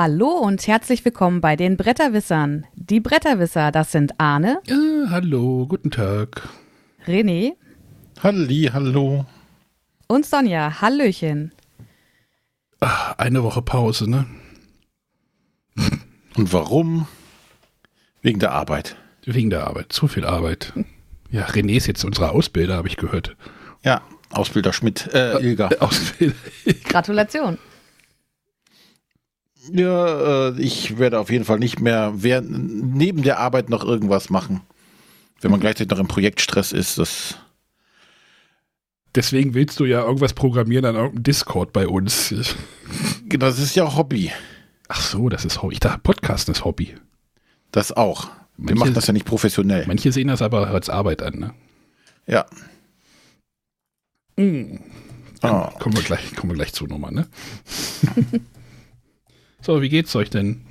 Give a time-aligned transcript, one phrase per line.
[0.00, 2.66] Hallo und herzlich willkommen bei den Bretterwissern.
[2.76, 4.60] Die Bretterwisser, das sind Arne.
[4.64, 6.48] Ja, hallo, guten Tag.
[7.04, 7.54] René.
[8.22, 9.26] Halli, hallo.
[10.06, 10.80] Und Sonja.
[10.80, 11.50] Hallöchen.
[12.78, 14.26] Ach, eine Woche Pause, ne?
[16.36, 17.08] Und warum?
[18.22, 18.94] Wegen der Arbeit.
[19.24, 19.92] Wegen der Arbeit.
[19.92, 20.74] Zu viel Arbeit.
[21.32, 23.36] Ja, René ist jetzt unser Ausbilder, habe ich gehört.
[23.82, 25.70] Ja, Ausbilder Schmidt, äh, Ilga.
[25.72, 26.36] Äh, Ausbilder.
[26.84, 27.58] Gratulation.
[29.72, 34.60] Ja, äh, ich werde auf jeden Fall nicht mehr neben der Arbeit noch irgendwas machen.
[35.40, 37.36] Wenn man gleichzeitig noch im Projektstress ist, das.
[39.14, 42.34] Deswegen willst du ja irgendwas programmieren an irgendeinem Discord bei uns.
[43.30, 44.32] Genau, Das ist ja Hobby.
[44.88, 45.74] Ach so, das ist Hobby.
[45.74, 46.94] Ich dachte, Podcasten ist Hobby.
[47.72, 48.28] Das auch.
[48.56, 49.84] Wir Manche- machen das ja nicht professionell.
[49.86, 51.54] Manche sehen das aber als Arbeit an, ne?
[52.26, 52.46] Ja.
[54.36, 54.80] Dann
[55.42, 55.72] Ah.
[55.78, 57.26] kommen, wir gleich, kommen wir gleich zu nochmal, ne?
[59.68, 60.62] so, wie geht's euch denn?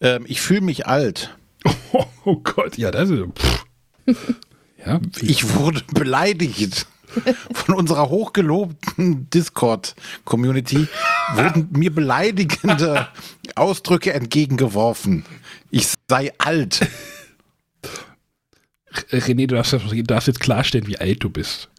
[0.00, 1.36] Ähm, ich fühle mich alt.
[1.92, 3.24] Oh, oh Gott, ja, das ist.
[4.86, 6.86] Ja, Ich wurde beleidigt.
[7.54, 10.86] Von unserer hochgelobten Discord-Community
[11.34, 13.08] wurden mir beleidigende
[13.54, 15.24] Ausdrücke entgegengeworfen.
[15.70, 16.86] Ich sei alt.
[19.10, 21.70] René, du darfst, du darfst jetzt klarstellen, wie alt du bist.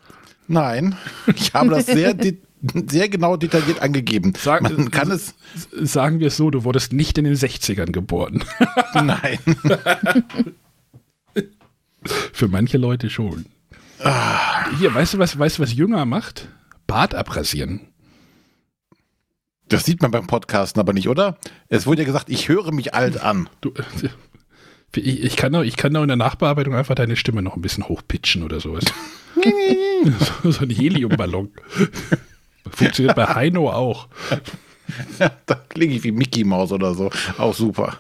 [0.48, 0.98] Nein,
[1.36, 2.40] ich habe das sehr, de-
[2.90, 4.34] sehr genau detailliert angegeben.
[4.38, 5.36] Sag- Man kann es.
[5.72, 8.44] Sagen wir es so, du wurdest nicht in den 60ern geboren.
[8.94, 9.40] Nein.
[12.34, 13.46] Für manche Leute schon.
[14.80, 16.50] Hier, weißt du, was, weißt du, was Jünger macht?
[16.86, 17.82] Bart abrasieren.
[19.68, 21.38] Das sieht man beim Podcasten aber nicht, oder?
[21.70, 23.50] Es wurde ja gesagt, ich höre mich alt an.
[23.62, 23.74] Du,
[24.96, 27.62] ich, ich, kann auch, ich kann auch in der Nachbearbeitung einfach deine Stimme noch ein
[27.62, 28.84] bisschen hochpitchen oder sowas.
[30.44, 31.52] so, so ein Heliumballon.
[32.70, 34.08] Funktioniert bei Heino auch.
[35.48, 37.10] Da klinge ich wie Mickey Maus oder so.
[37.40, 37.98] Auch super.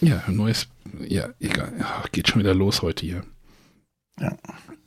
[0.00, 0.66] Ja, neues.
[1.06, 1.72] Ja, egal.
[1.78, 3.22] Ja, geht schon wieder los heute hier.
[4.20, 4.36] Ja.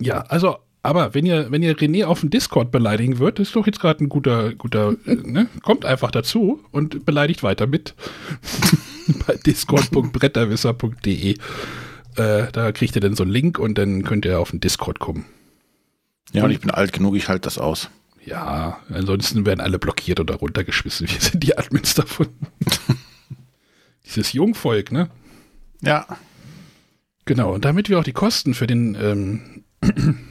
[0.02, 3.66] Ja, also, aber wenn ihr, wenn ihr René auf dem Discord beleidigen wird, ist doch
[3.66, 5.48] jetzt gerade ein guter, guter, äh, ne?
[5.64, 7.96] Kommt einfach dazu und beleidigt weiter mit.
[9.28, 11.36] Bei discord.bretterwisser.de.
[12.16, 15.00] Äh, da kriegt ihr dann so einen Link und dann könnt ihr auf den Discord
[15.00, 15.26] kommen.
[16.32, 17.90] Ja, und ich bin alt genug, ich halte das aus.
[18.26, 21.10] Ja, ansonsten werden alle blockiert oder runtergeschmissen.
[21.10, 22.28] Wir sind die Admins davon.
[24.06, 25.10] Dieses Jungvolk, ne?
[25.82, 26.06] Ja.
[27.26, 29.64] Genau, und damit wir auch die Kosten für den ähm,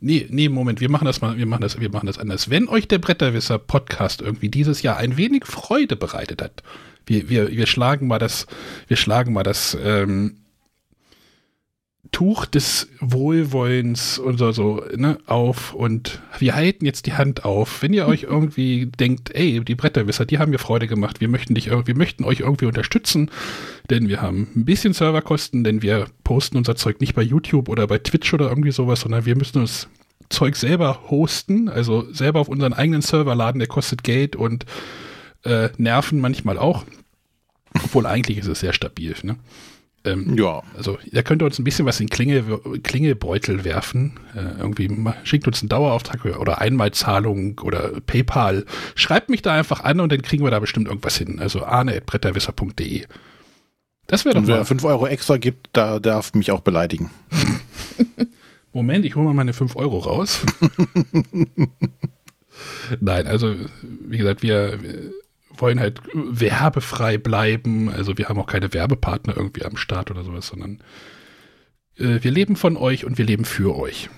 [0.00, 2.50] nee, nee, Moment, wir machen das mal, wir machen das, wir machen das anders.
[2.50, 6.62] Wenn euch der Bretterwisser Podcast irgendwie dieses Jahr ein wenig Freude bereitet hat,
[7.06, 8.46] wir, wir, wir schlagen mal das,
[8.88, 10.39] wir schlagen mal das ähm,
[12.12, 17.82] Tuch des Wohlwollens und so, ne, auf und wir halten jetzt die Hand auf.
[17.82, 21.54] Wenn ihr euch irgendwie denkt, ey, die Bretterwisser, die haben mir Freude gemacht, wir möchten
[21.54, 23.30] dich wir möchten euch irgendwie unterstützen,
[23.90, 27.86] denn wir haben ein bisschen Serverkosten, denn wir posten unser Zeug nicht bei YouTube oder
[27.86, 29.88] bei Twitch oder irgendwie sowas, sondern wir müssen uns
[30.30, 34.64] Zeug selber hosten, also selber auf unseren eigenen Server laden, der kostet Geld und
[35.44, 36.84] äh, Nerven manchmal auch.
[37.84, 39.36] Obwohl eigentlich ist es sehr stabil, ne?
[40.04, 40.62] Ähm, Ja.
[40.76, 42.42] also, da könnt ihr uns ein bisschen was in Klinge,
[42.82, 44.18] Klingelbeutel werfen.
[44.34, 44.88] Äh, irgendwie
[45.24, 48.64] schickt uns einen Dauerauftrag oder Einmalzahlung oder PayPal.
[48.94, 51.38] Schreibt mich da einfach an und dann kriegen wir da bestimmt irgendwas hin.
[51.38, 53.04] Also arne.bretterwisser.de.
[54.06, 54.56] Das wäre doch Und mal.
[54.56, 57.10] wer 5 Euro extra gibt, da darf mich auch beleidigen.
[58.72, 60.40] Moment, ich hole mal meine 5 Euro raus.
[63.00, 64.78] Nein, also wie gesagt, wir
[65.60, 67.88] wollen halt werbefrei bleiben.
[67.88, 70.80] Also wir haben auch keine Werbepartner irgendwie am Start oder sowas, sondern
[71.96, 74.10] äh, wir leben von euch und wir leben für euch.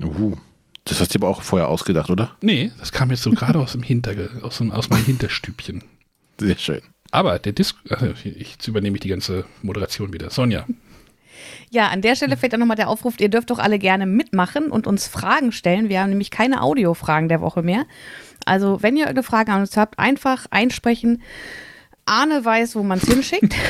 [0.00, 0.36] Uhu.
[0.84, 2.36] Das hast du aber auch vorher ausgedacht, oder?
[2.40, 5.84] Nee, das kam jetzt so gerade aus dem Hinterge aus, dem, aus meinem Hinterstübchen.
[6.38, 6.80] Sehr schön.
[7.10, 10.30] Aber der Disc, also ich, jetzt übernehme ich die ganze Moderation wieder.
[10.30, 10.64] Sonja,
[11.70, 14.70] Ja, an der Stelle fällt dann nochmal der Aufruf, ihr dürft doch alle gerne mitmachen
[14.70, 15.88] und uns Fragen stellen.
[15.88, 17.86] Wir haben nämlich keine Audiofragen der Woche mehr.
[18.46, 21.22] Also, wenn ihr irgendeine Frage an uns habt, einfach einsprechen.
[22.06, 23.54] Arne weiß, wo man es hinschickt.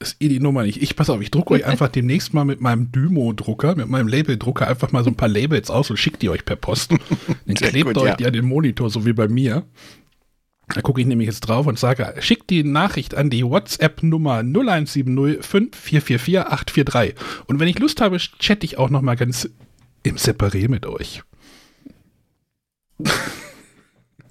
[0.00, 0.82] ist eh die Nummer nicht.
[0.82, 4.66] Ich pass auf, ich drucke euch einfach demnächst mal mit meinem Dymo-Drucker, mit meinem Labeldrucker
[4.66, 6.92] einfach mal so ein paar Labels aus und schickt die euch per Post.
[7.46, 8.16] Dann Sehr klebt gut, ihr euch ja.
[8.16, 9.64] die an den Monitor, so wie bei mir.
[10.74, 15.42] Da gucke ich nämlich jetzt drauf und sage, schickt die Nachricht an die WhatsApp-Nummer 0170
[15.42, 17.14] 5444 843.
[17.46, 19.48] Und wenn ich Lust habe, chatte ich auch noch mal ganz
[20.02, 21.22] im Separé mit euch.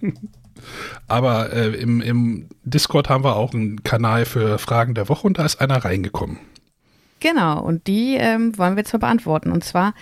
[1.07, 5.37] Aber äh, im, im Discord haben wir auch einen Kanal für Fragen der Woche und
[5.37, 6.39] da ist einer reingekommen.
[7.19, 9.51] Genau, und die ähm, wollen wir jetzt mal beantworten.
[9.51, 9.93] Und zwar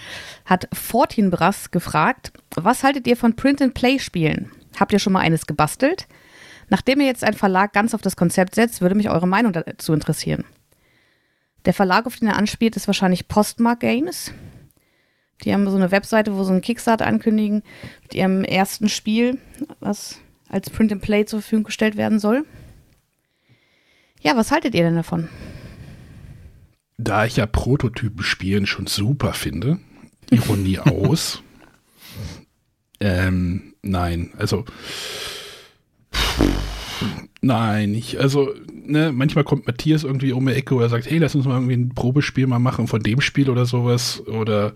[0.45, 4.51] hat Fortinbras gefragt, was haltet ihr von Print-and-Play-Spielen?
[4.77, 6.07] Habt ihr schon mal eines gebastelt?
[6.69, 9.93] Nachdem ihr jetzt ein Verlag ganz auf das Konzept setzt, würde mich eure Meinung dazu
[9.93, 10.43] interessieren.
[11.65, 14.31] Der Verlag, auf den er anspielt, ist wahrscheinlich Postmark Games.
[15.43, 17.63] Die haben so eine Webseite, wo sie einen Kickstarter ankündigen
[18.03, 19.37] mit ihrem ersten Spiel,
[19.79, 22.45] was als Print and Play zur Verfügung gestellt werden soll.
[24.21, 25.29] Ja, was haltet ihr denn davon?
[26.97, 29.79] Da ich ja Prototypen spielen schon super finde,
[30.31, 31.43] Ironie aus.
[33.01, 34.63] Ähm, nein, also
[37.41, 41.35] nein, ich, also, ne, manchmal kommt Matthias irgendwie um die Ecke oder sagt, hey, lass
[41.35, 44.25] uns mal irgendwie ein Probespiel mal machen von dem Spiel oder sowas.
[44.27, 44.73] Oder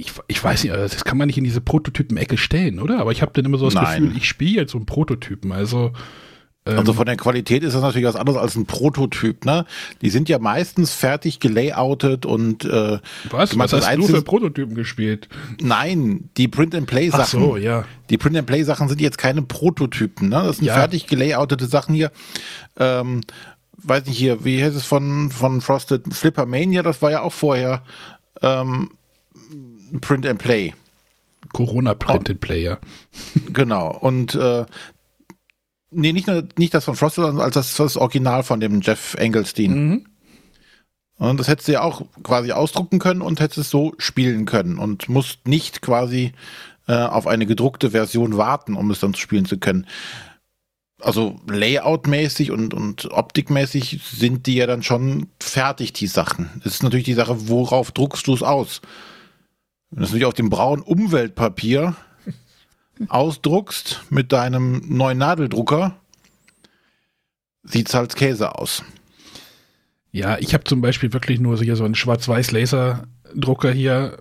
[0.00, 2.98] ich, ich weiß nicht, also das kann man nicht in diese Prototypen-Ecke stellen, oder?
[2.98, 4.02] Aber ich habe dann immer so das Nein.
[4.02, 5.52] Gefühl, ich spiele jetzt so einen Prototypen.
[5.52, 5.92] Also
[6.66, 9.66] ähm, Also von der Qualität ist das natürlich was anderes als ein Prototyp, ne?
[10.02, 12.98] Die sind ja meistens fertig gelayoutet und äh,
[13.30, 13.50] was?
[13.50, 15.28] du Was hast du für Prototypen gespielt?
[15.60, 17.22] Nein, die Print-and-Play-Sachen.
[17.22, 17.84] Ach so, ja.
[18.10, 20.42] Die Print-and-Play-Sachen sind jetzt keine Prototypen, ne?
[20.44, 20.74] Das sind Ja.
[20.74, 22.10] fertig gelayoutete Sachen hier.
[22.78, 23.22] Ähm,
[23.82, 27.32] weiß nicht hier, wie heißt es von, von Frosted Flipper Mania, das war ja auch
[27.32, 27.82] vorher
[28.42, 28.90] ähm,
[30.00, 30.74] Print and Play.
[31.52, 32.78] Corona Printed Player.
[33.52, 33.90] Genau.
[33.90, 34.64] Und äh,
[35.90, 39.14] nee, nicht nur nicht das von Frosted, sondern als das, das Original von dem Jeff
[39.14, 39.88] Engelstein.
[39.88, 40.06] Mhm.
[41.18, 44.78] Und das hättest du ja auch quasi ausdrucken können und hättest es so spielen können
[44.78, 46.32] und musst nicht quasi
[46.88, 49.86] äh, auf eine gedruckte Version warten, um es dann spielen zu können.
[50.98, 56.62] Also Layout-mäßig und, und optikmäßig sind die ja dann schon fertig, die Sachen.
[56.64, 58.80] Es ist natürlich die Sache, worauf druckst du es aus?
[59.90, 61.96] Wenn du es natürlich auf dem braunen Umweltpapier
[63.08, 65.96] ausdruckst mit deinem neuen Nadeldrucker,
[67.64, 68.84] sieht's als Käse aus.
[70.12, 74.18] Ja, ich habe zum Beispiel wirklich nur so hier so einen Schwarz-Weiß-Laser-Drucker hier.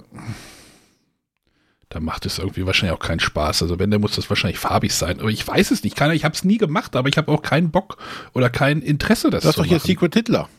[1.89, 3.63] Da macht es irgendwie wahrscheinlich auch keinen Spaß.
[3.63, 5.19] Also wenn, dann muss das wahrscheinlich farbig sein.
[5.19, 5.95] Aber ich weiß es nicht.
[5.95, 7.98] Keine, ich habe es nie gemacht, aber ich habe auch keinen Bock
[8.33, 9.88] oder kein Interesse, das Das ist zu doch hier machen.
[9.88, 10.50] Secret Hitler.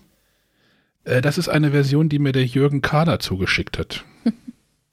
[1.05, 4.05] Äh, das ist eine Version, die mir der Jürgen Kader zugeschickt hat.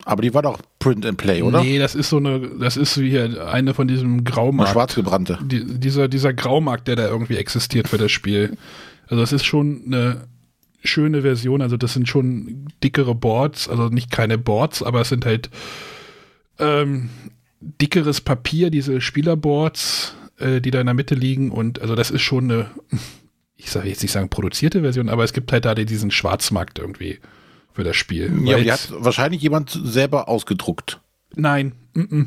[0.08, 1.62] Aber die war doch Print and Play, oder?
[1.62, 4.72] Nee, das ist so eine, das ist wie hier eine von diesem Graumarkt.
[4.72, 5.38] schwarz gebrannte.
[5.44, 8.58] Die, dieser, dieser Graumarkt, der da irgendwie existiert für das Spiel.
[9.08, 10.22] Also es ist schon eine
[10.82, 15.26] schöne Version, also das sind schon dickere Boards, also nicht keine Boards, aber es sind
[15.26, 15.50] halt
[16.58, 17.10] ähm,
[17.60, 22.22] dickeres Papier, diese Spielerboards, äh, die da in der Mitte liegen und also das ist
[22.22, 22.72] schon eine,
[23.58, 27.20] ich sage jetzt nicht sagen produzierte Version, aber es gibt halt da diesen Schwarzmarkt irgendwie
[27.78, 28.32] für das Spiel.
[28.44, 31.00] Ja, die hat wahrscheinlich jemand selber ausgedruckt.
[31.36, 32.26] nein, mm -mm,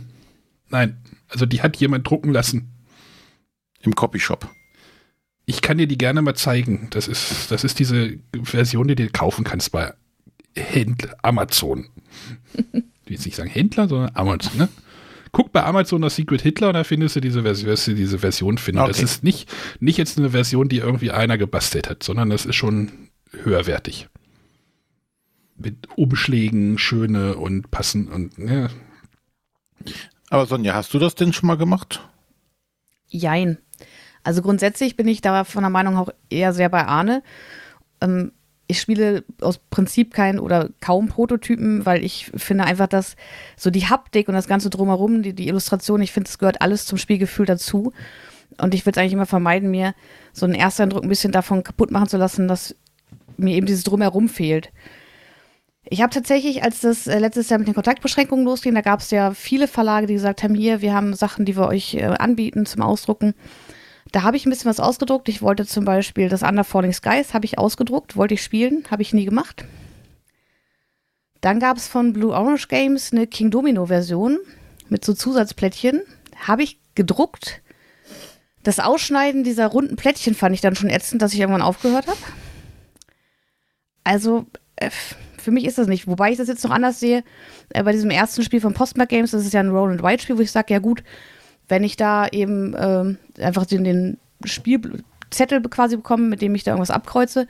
[0.69, 0.97] nein,
[1.29, 2.71] also die hat jemand drucken lassen.
[3.83, 4.49] Im Copyshop.
[5.47, 6.87] Ich kann dir die gerne mal zeigen.
[6.91, 9.93] Das ist, das ist diese Version, die du kaufen kannst bei
[10.55, 11.89] Händler, Amazon.
[13.03, 14.69] Ich will jetzt nicht sagen Händler, sondern Amazon, ne?
[15.33, 18.21] Guck bei Amazon nach Secret Hitler und da findest du diese, Vers wirst du diese
[18.21, 18.87] Version finden.
[18.87, 19.05] Das Okay.
[19.05, 19.49] ist nicht,
[19.81, 22.93] nicht jetzt eine Version, die irgendwie einer gebastelt hat, sondern das ist schon
[23.43, 24.09] höherwertig.
[25.63, 28.69] Mit Umschlägen, schöne und passen und ja.
[30.31, 32.09] Aber Sonja, hast du das denn schon mal gemacht?
[33.09, 33.59] Jein.
[34.23, 37.23] Also grundsätzlich bin ich da von der Meinung auch eher sehr bei Arne.
[38.01, 38.33] Ähm,
[38.67, 43.17] ich spiele aus Prinzip kein oder kaum Prototypen, weil ich finde einfach, dass
[43.57, 46.87] so die Haptik und das Ganze drumherum, die, die Illustration, ich finde, es gehört alles
[46.87, 47.93] zum Spielgefühl dazu.
[48.59, 49.95] Und ich würde es eigentlich immer vermeiden, mir
[50.33, 52.77] so einen Ersteindruck ein bisschen davon kaputt machen zu lassen, dass
[53.37, 54.71] mir eben dieses Drumherum fehlt.
[55.93, 59.11] Ich habe tatsächlich, als das äh, letztes Jahr mit den Kontaktbeschränkungen losging, da gab es
[59.11, 62.65] ja viele Verlage, die gesagt haben, hier, wir haben Sachen, die wir euch äh, anbieten
[62.65, 63.35] zum Ausdrucken.
[64.13, 65.29] Da habe ich ein bisschen was ausgedruckt.
[65.29, 69.03] Ich wollte zum Beispiel das Under Falling Skies, habe ich ausgedruckt, wollte ich spielen, habe
[69.03, 69.65] ich nie gemacht.
[71.41, 74.39] Dann gab es von Blue Orange Games eine King Domino Version
[74.89, 76.03] mit so Zusatzplättchen.
[76.37, 77.63] Habe ich gedruckt.
[78.63, 82.19] Das Ausschneiden dieser runden Plättchen fand ich dann schon ätzend, dass ich irgendwann aufgehört habe.
[84.05, 84.91] Also, äh,
[85.41, 86.07] für mich ist das nicht.
[86.07, 87.25] Wobei ich das jetzt noch anders sehe.
[87.71, 90.53] Äh, bei diesem ersten Spiel von Postmark Games, das ist ja ein Roll-and-Ride-Spiel, wo ich
[90.53, 91.03] sage, ja gut,
[91.69, 96.73] wenn ich da eben ähm, einfach den, den Spielzettel quasi bekomme, mit dem ich da
[96.73, 97.47] irgendwas abkreuze,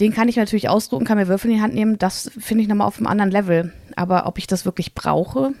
[0.00, 1.98] den kann ich natürlich ausdrucken, kann mir Würfel in die Hand nehmen.
[1.98, 3.72] Das finde ich nochmal auf einem anderen Level.
[3.96, 5.54] Aber ob ich das wirklich brauche,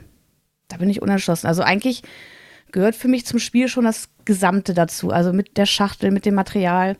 [0.68, 1.48] da bin ich unentschlossen.
[1.48, 2.02] Also eigentlich
[2.70, 5.10] gehört für mich zum Spiel schon das Gesamte dazu.
[5.10, 6.96] Also mit der Schachtel, mit dem Material.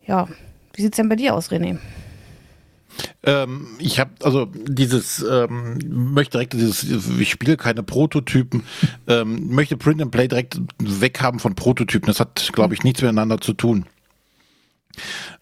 [0.00, 0.28] Ja,
[0.74, 1.78] wie sieht's denn bei dir aus, René?
[3.22, 5.78] Ähm, ich habe also dieses ähm,
[6.12, 6.84] möchte direkt dieses
[7.18, 8.64] ich spiele keine Prototypen
[9.06, 12.06] ähm, möchte Print and Play direkt weghaben von Prototypen.
[12.06, 13.86] Das hat glaube ich nichts miteinander zu tun.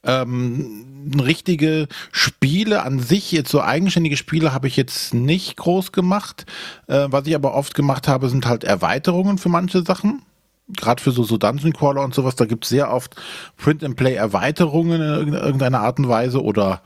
[0.04, 6.46] Ähm, richtige Spiele an sich jetzt so eigenständige Spiele habe ich jetzt nicht groß gemacht.
[6.86, 10.22] Äh, was ich aber oft gemacht habe sind halt Erweiterungen für manche Sachen.
[10.68, 13.16] Gerade für so, so Dungeon Crawler und sowas, da gibt es sehr oft
[13.58, 16.82] Print-and-Play-Erweiterungen in irgendeiner Art und Weise oder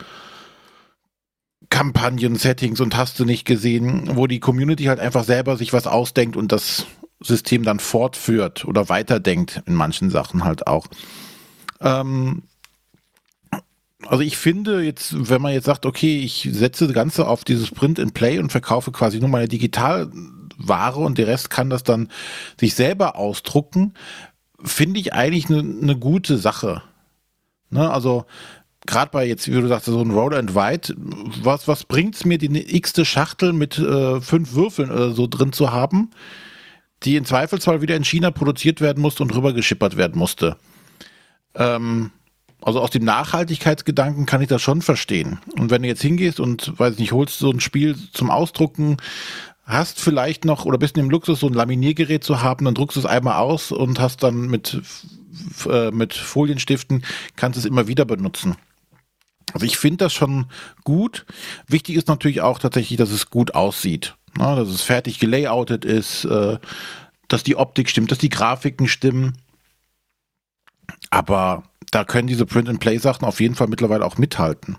[1.71, 6.37] Kampagnen-Settings und hast du nicht gesehen, wo die Community halt einfach selber sich was ausdenkt
[6.37, 6.87] und das
[7.21, 10.87] System dann fortführt oder weiterdenkt in manchen Sachen halt auch.
[11.81, 12.43] Ähm,
[14.07, 17.71] also ich finde jetzt, wenn man jetzt sagt, okay, ich setze das Ganze auf dieses
[17.71, 22.09] Print and Play und verkaufe quasi nur meine Digitalware und der Rest kann das dann
[22.61, 23.95] sich selber ausdrucken,
[24.63, 26.83] finde ich eigentlich eine ne gute Sache.
[27.71, 27.91] Ne?
[27.91, 28.27] Also
[28.87, 30.95] gerade bei jetzt, wie du sagst, so ein Roll and White,
[31.43, 35.73] was, was bringt's mir, die x-te Schachtel mit äh, fünf Würfeln oder so drin zu
[35.73, 36.11] haben,
[37.03, 40.57] die in Zweifelsfall wieder in China produziert werden musste und rübergeschippert werden musste.
[41.55, 42.11] Ähm,
[42.63, 45.39] also aus dem Nachhaltigkeitsgedanken kann ich das schon verstehen.
[45.59, 48.97] Und wenn du jetzt hingehst und, weiß ich nicht, holst so ein Spiel zum Ausdrucken,
[49.65, 52.97] hast vielleicht noch oder bist in dem Luxus, so ein Laminiergerät zu haben, dann druckst
[52.97, 54.81] du es einmal aus und hast dann mit,
[55.69, 58.57] äh, mit Folienstiften, kannst es immer wieder benutzen.
[59.53, 60.47] Also ich finde das schon
[60.85, 61.25] gut.
[61.67, 64.17] Wichtig ist natürlich auch tatsächlich, dass es gut aussieht.
[64.37, 66.59] Na, dass es fertig gelayoutet ist, äh,
[67.29, 69.39] dass die Optik stimmt, dass die Grafiken stimmen.
[71.11, 74.77] Aber da können diese Print-and-Play-Sachen auf jeden Fall mittlerweile auch mithalten.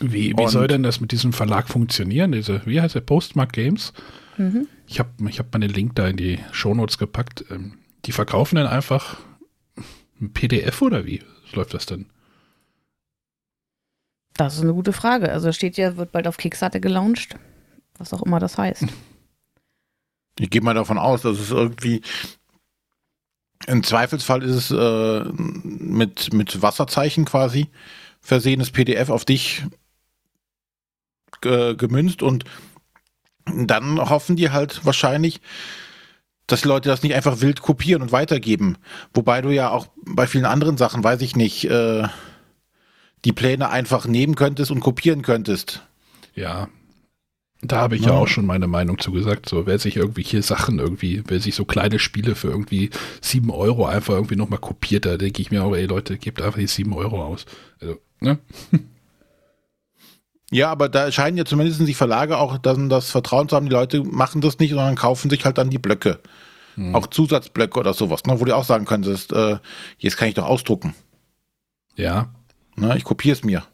[0.00, 2.32] Wie, wie soll denn das mit diesem Verlag funktionieren?
[2.32, 3.00] Diese, wie heißt der?
[3.00, 3.92] Postmark Games?
[4.36, 4.68] Mhm.
[4.86, 7.44] Ich habe ich hab mal Link da in die Shownotes gepackt.
[7.50, 9.16] Ähm, die verkaufen dann einfach
[10.20, 12.06] ein PDF oder wie läuft das denn?
[14.36, 15.32] Das ist eine gute Frage.
[15.32, 17.36] Also steht ja, wird bald auf Kickstarter gelauncht.
[17.98, 18.84] Was auch immer das heißt.
[20.38, 22.02] Ich gehe mal davon aus, dass es irgendwie
[23.66, 27.70] im Zweifelsfall ist es äh, mit, mit Wasserzeichen quasi
[28.20, 29.64] versehenes PDF auf dich
[31.40, 32.44] gemünzt und
[33.46, 35.40] dann hoffen die halt wahrscheinlich,
[36.46, 38.78] dass Leute das nicht einfach wild kopieren und weitergeben.
[39.14, 42.08] Wobei du ja auch bei vielen anderen Sachen, weiß ich nicht, äh,
[43.24, 45.82] die Pläne einfach nehmen könntest und kopieren könntest.
[46.34, 46.68] Ja,
[47.62, 48.10] da habe ich ja.
[48.10, 48.18] ja.
[48.18, 49.48] auch schon meine Meinung zu gesagt.
[49.48, 53.86] So, wer sich irgendwelche Sachen irgendwie, wer sich so kleine Spiele für irgendwie sieben Euro
[53.86, 56.92] einfach irgendwie nochmal kopiert, da denke ich mir auch, ey Leute, gebt einfach die sieben
[56.92, 57.46] Euro aus.
[57.80, 58.38] Also, ne?
[60.52, 63.72] Ja, aber da scheinen ja zumindest die Verlage auch dann das Vertrauen zu haben, die
[63.72, 66.20] Leute machen das nicht, sondern kaufen sich halt dann die Blöcke.
[66.76, 66.94] Hm.
[66.94, 69.58] Auch Zusatzblöcke oder sowas, ne, wo du auch sagen könntest, äh,
[69.98, 70.94] jetzt kann ich doch ausdrucken.
[71.96, 72.32] Ja.
[72.76, 73.64] Ne, ich kopiere es mir.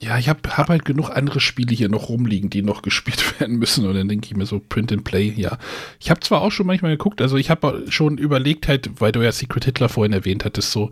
[0.00, 3.58] Ja, ich habe hab halt genug andere Spiele hier noch rumliegen, die noch gespielt werden
[3.58, 3.86] müssen.
[3.86, 5.58] Und dann denke ich mir so, Print and Play, ja.
[6.00, 9.22] Ich habe zwar auch schon manchmal geguckt, also ich habe schon überlegt halt, weil du
[9.22, 10.90] ja Secret Hitler vorhin erwähnt hattest, so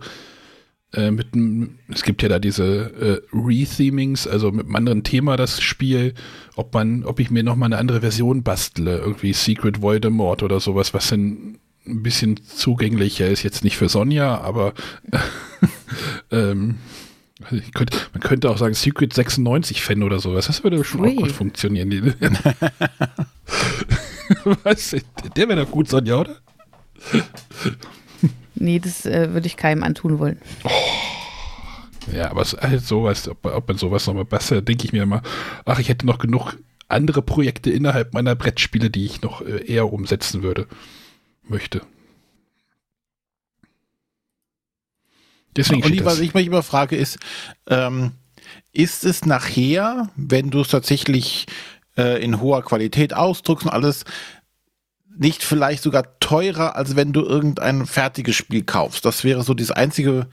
[0.93, 5.35] äh, mit einem, es gibt ja da diese äh, Rethemings, also mit einem anderen Thema
[5.35, 6.13] das Spiel,
[6.55, 10.93] ob man, ob ich mir nochmal eine andere Version bastle, irgendwie Secret Voldemort oder sowas,
[10.93, 14.73] was dann ein bisschen zugänglicher ist, jetzt nicht für Sonja, aber
[16.31, 16.77] ähm,
[17.73, 20.47] könnte, man könnte auch sagen Secret 96 Fan oder sowas.
[20.47, 21.09] Das würde schon Ui.
[21.09, 22.15] auch gut funktionieren.
[24.63, 24.91] Was?
[25.35, 26.37] Der wäre doch gut, Sonja, oder?
[28.55, 30.39] Nee, das äh, würde ich keinem antun wollen.
[30.63, 30.69] Oh.
[32.13, 35.21] Ja, aber halt sowas, ob, ob man sowas nochmal besser, denke ich mir immer,
[35.65, 36.57] ach, ich hätte noch genug
[36.87, 40.67] andere Projekte innerhalb meiner Brettspiele, die ich noch äh, eher umsetzen würde,
[41.43, 41.81] möchte.
[45.55, 47.19] Deswegen und was ich mich immer frage ist,
[47.67, 48.13] ähm,
[48.71, 51.45] ist es nachher, wenn du es tatsächlich
[51.97, 54.05] äh, in hoher Qualität ausdruckst und alles,
[55.17, 59.03] nicht vielleicht sogar teurer, als wenn du irgendein fertiges Spiel kaufst?
[59.03, 60.27] Das wäre so das Einzige,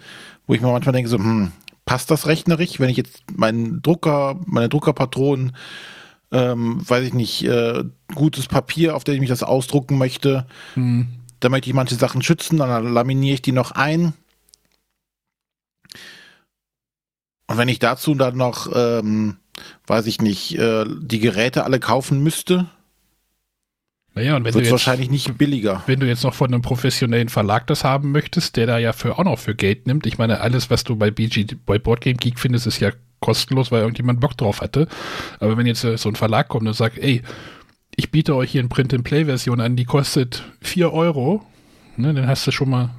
[0.46, 1.50] wo ich mir manchmal denke, so, hm,
[1.84, 5.56] passt das rechnerisch, wenn ich jetzt meinen Drucker, meine Druckerpatronen,
[6.30, 11.08] ähm, weiß ich nicht, äh, gutes Papier, auf dem ich das ausdrucken möchte, hm.
[11.40, 14.14] da möchte ich manche Sachen schützen, dann laminiere ich die noch ein
[17.48, 19.36] Und wenn ich dazu dann noch, ähm,
[19.86, 22.66] weiß ich nicht, äh, die Geräte alle kaufen müsste,
[24.14, 25.84] naja, und wenn wird es wahrscheinlich nicht billiger.
[25.86, 29.16] Wenn du jetzt noch von einem professionellen Verlag das haben möchtest, der da ja für
[29.16, 30.06] auch noch für Geld nimmt.
[30.06, 33.80] Ich meine, alles, was du bei BG, bei Boardgame Geek findest, ist ja kostenlos, weil
[33.80, 34.88] irgendjemand Bock drauf hatte.
[35.40, 37.22] Aber wenn jetzt äh, so ein Verlag kommt und sagt, ey,
[37.96, 41.44] ich biete euch hier eine Print-and-Play-Version an, die kostet 4 Euro,
[41.96, 42.90] ne, dann hast du schon mal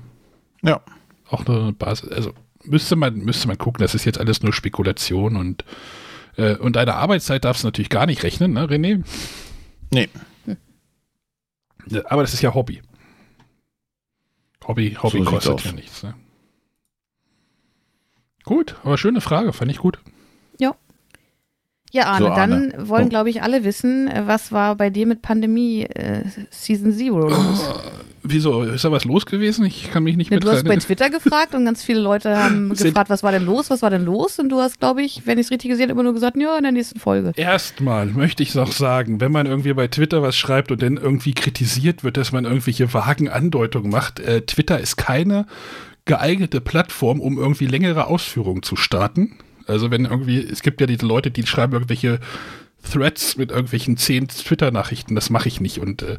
[0.62, 0.82] ja.
[1.30, 2.10] auch eine Basis.
[2.12, 2.34] Also
[2.64, 5.64] müsste man, müsste man gucken, das ist jetzt alles nur Spekulation und,
[6.36, 9.04] äh, und deine Arbeitszeit darfst du natürlich gar nicht rechnen, ne, René?
[9.92, 10.10] Nee.
[12.06, 12.82] Aber das ist ja Hobby.
[14.68, 16.04] Hobby, Hobby so kostet ja nichts.
[16.04, 16.14] Ne?
[18.50, 20.00] Gut, aber schöne Frage, fand ich gut.
[20.58, 20.74] Ja.
[21.92, 22.72] Ja, Arne, So, Arne.
[22.74, 23.10] dann wollen, Oh.
[23.10, 27.64] glaube ich, alle wissen, äh, was war bei dir mit Pandemie äh, Season Zero los?
[28.24, 28.64] Wieso?
[28.64, 29.66] Ist da was los gewesen?
[29.66, 32.70] Ich kann mich nicht mit du hast bei Twitter gefragt und ganz viele Leute haben
[32.76, 34.40] gefragt, was war denn los, was war denn los?
[34.40, 36.58] Und du hast, glaube ich, wenn ich es richtig gesehen habe, immer nur gesagt, ja,
[36.58, 37.34] in der nächsten Folge.
[37.36, 41.34] Erstmal möchte ich noch sagen, wenn man irgendwie bei Twitter was schreibt und dann irgendwie
[41.36, 45.46] kritisiert wird, dass man irgendwelche vagen Andeutungen macht, äh, Twitter ist keine
[46.06, 49.36] geeignete Plattform, um irgendwie längere Ausführungen zu starten.
[49.68, 52.20] Also wenn irgendwie, es gibt ja diese Leute, die schreiben irgendwelche
[52.84, 56.18] Threads mit irgendwelchen zehn Twitter-Nachrichten, das mache ich nicht und äh,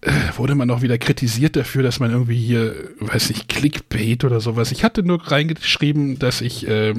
[0.00, 4.40] äh, wurde man auch wieder kritisiert dafür, dass man irgendwie hier, weiß nicht, Clickbait oder
[4.40, 4.70] sowas.
[4.70, 6.94] Ich hatte nur reingeschrieben, dass ich äh,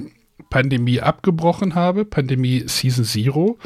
[0.49, 3.59] Pandemie abgebrochen habe, Pandemie Season Zero.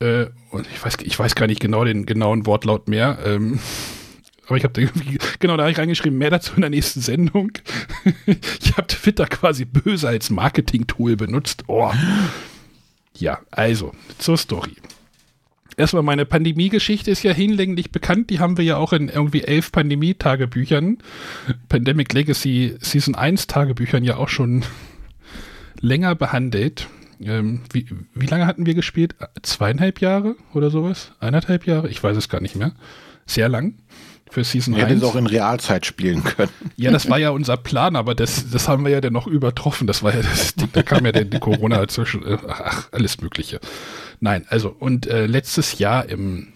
[0.00, 3.18] Äh, und ich weiß, ich weiß gar nicht genau den genauen Wortlaut mehr.
[3.24, 3.60] Ähm,
[4.52, 7.52] aber ich habe irgendwie, genau da habe ich reingeschrieben, mehr dazu in der nächsten Sendung.
[8.26, 11.64] ich habe Twitter quasi böse als Marketing-Tool benutzt.
[11.68, 11.90] Oh.
[13.16, 14.76] Ja, also, zur Story.
[15.78, 18.28] Erstmal, meine Pandemie-Geschichte ist ja hinlänglich bekannt.
[18.28, 20.98] Die haben wir ja auch in irgendwie elf Pandemie-Tagebüchern,
[21.70, 24.66] Pandemic Legacy Season 1 Tagebüchern ja auch schon
[25.80, 26.88] länger behandelt.
[27.22, 29.14] Ähm, wie, wie lange hatten wir gespielt?
[29.40, 31.12] Zweieinhalb Jahre oder sowas?
[31.20, 31.88] Eineinhalb Jahre?
[31.88, 32.72] Ich weiß es gar nicht mehr.
[33.24, 33.76] Sehr lang
[34.32, 35.02] für Season hätte 1.
[35.02, 36.50] es auch in Realzeit spielen können.
[36.76, 39.86] Ja, das war ja unser Plan, aber das, das haben wir ja dann noch übertroffen.
[39.86, 42.24] Das war ja das Ding, da kam ja dann die Corona dazwischen.
[42.26, 43.60] äh, Ach, alles Mögliche.
[44.20, 46.48] Nein, also, und äh, letztes Jahr im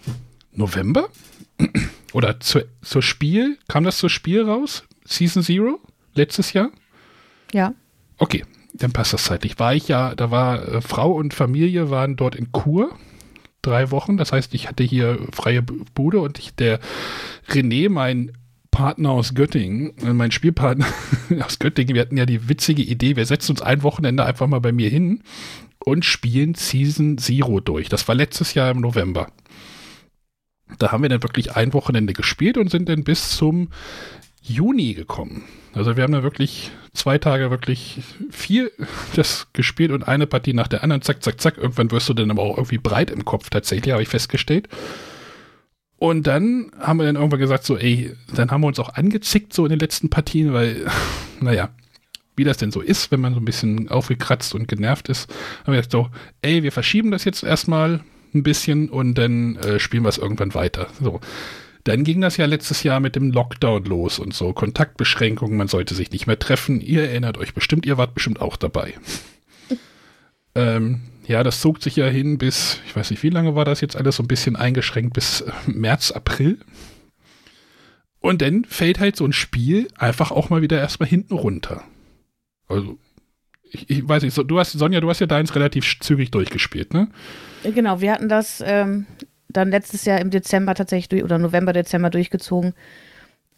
[0.51, 1.09] November
[2.13, 4.83] oder zu, zur Spiel, kam das zur Spiel raus?
[5.05, 5.79] Season Zero?
[6.15, 6.71] Letztes Jahr?
[7.53, 7.73] Ja.
[8.17, 8.43] Okay,
[8.73, 9.59] dann passt das zeitlich.
[9.59, 12.97] War ich ja, da war äh, Frau und Familie waren dort in Kur.
[13.61, 14.17] Drei Wochen.
[14.17, 16.79] Das heißt, ich hatte hier freie Bude und ich, der
[17.49, 18.31] René, mein
[18.71, 20.85] Partner aus Göttingen, äh, mein Spielpartner
[21.45, 24.61] aus Göttingen, wir hatten ja die witzige Idee, wir setzen uns ein Wochenende einfach mal
[24.61, 25.23] bei mir hin
[25.83, 27.89] und spielen Season Zero durch.
[27.89, 29.31] Das war letztes Jahr im November.
[30.79, 33.69] Da haben wir dann wirklich ein Wochenende gespielt und sind dann bis zum
[34.49, 35.43] Juni gekommen.
[35.73, 37.99] Also wir haben da wirklich zwei Tage wirklich
[38.31, 38.71] viel
[39.15, 41.57] das gespielt und eine Partie nach der anderen, zack, zack, zack.
[41.57, 44.67] Irgendwann wirst du dann aber auch irgendwie breit im Kopf tatsächlich, habe ich festgestellt.
[45.97, 49.53] Und dann haben wir dann irgendwann gesagt, so, ey, dann haben wir uns auch angezickt
[49.53, 50.85] so in den letzten Partien, weil,
[51.41, 51.69] naja,
[52.35, 55.29] wie das denn so ist, wenn man so ein bisschen aufgekratzt und genervt ist,
[55.63, 56.09] haben wir gesagt, so,
[56.41, 58.01] ey, wir verschieben das jetzt erstmal
[58.33, 60.87] ein bisschen und dann äh, spielen wir es irgendwann weiter.
[61.01, 61.19] So.
[61.87, 65.95] Dann ging das ja letztes Jahr mit dem Lockdown los und so Kontaktbeschränkungen, man sollte
[65.95, 66.81] sich nicht mehr treffen.
[66.81, 68.93] Ihr erinnert euch bestimmt, ihr wart bestimmt auch dabei.
[70.55, 73.79] ähm, ja, das zog sich ja hin bis, ich weiß nicht, wie lange war das
[73.79, 76.59] jetzt alles so ein bisschen eingeschränkt, bis äh, März, April.
[78.19, 81.85] Und dann fällt halt so ein Spiel einfach auch mal wieder erstmal hinten runter.
[82.67, 82.97] Also,
[83.63, 86.93] ich, ich weiß nicht, so, du hast, Sonja, du hast ja deins relativ zügig durchgespielt,
[86.93, 87.07] ne?
[87.63, 89.05] Genau, wir hatten das ähm,
[89.49, 92.73] dann letztes Jahr im Dezember tatsächlich durch, oder November, Dezember durchgezogen.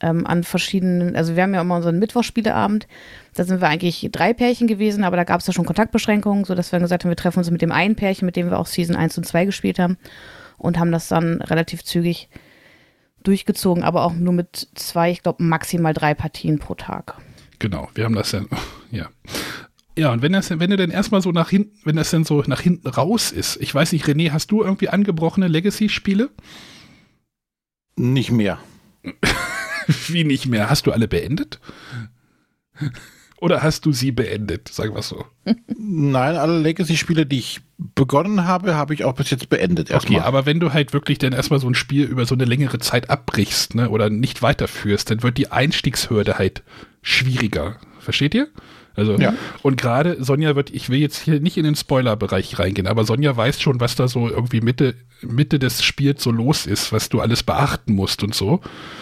[0.02, 2.88] Ähm, an verschiedenen, also wir haben ja immer unseren Mittwochspieleabend.
[3.34, 6.72] Da sind wir eigentlich drei Pärchen gewesen, aber da gab es ja schon Kontaktbeschränkungen, sodass
[6.72, 8.96] wir gesagt haben, wir treffen uns mit dem einen Pärchen, mit dem wir auch Season
[8.96, 9.98] 1 und 2 gespielt haben
[10.58, 12.30] und haben das dann relativ zügig
[13.24, 17.18] durchgezogen, aber auch nur mit zwei, ich glaube maximal drei Partien pro Tag.
[17.60, 18.48] Genau, wir haben das dann,
[18.92, 19.08] ja.
[19.08, 19.10] Ja,
[19.98, 22.62] und wenn das, wenn du denn erstmal so nach hinten, wenn das dann so nach
[22.62, 26.30] hinten raus ist, ich weiß nicht, René, hast du irgendwie angebrochene Legacy-Spiele?
[27.96, 28.60] Nicht mehr.
[30.08, 30.70] Wie nicht mehr?
[30.70, 31.60] Hast du alle beendet?
[33.42, 34.68] Oder hast du sie beendet?
[34.70, 35.26] Sagen wir so.
[35.78, 39.88] Nein, alle Legacy-Spiele, die ich begonnen habe, habe ich auch bis jetzt beendet.
[39.88, 40.22] Okay, Erstmal.
[40.22, 43.10] aber wenn du halt wirklich dann erstmal so ein Spiel über so eine längere Zeit
[43.10, 46.64] abbrichst, ne, oder nicht weiterführst, dann wird die Einstiegshürde halt
[47.02, 47.78] schwieriger.
[48.00, 48.50] Versteht ihr?
[49.00, 49.34] Also, Ja.
[49.64, 53.36] und gerade Sonja wird, ich will jetzt hier nicht in den Spoiler-Bereich reingehen, aber Sonja
[53.36, 57.20] weiß schon, was da so irgendwie Mitte, Mitte des Spiels so los ist, was du
[57.22, 58.62] alles beachten musst und so.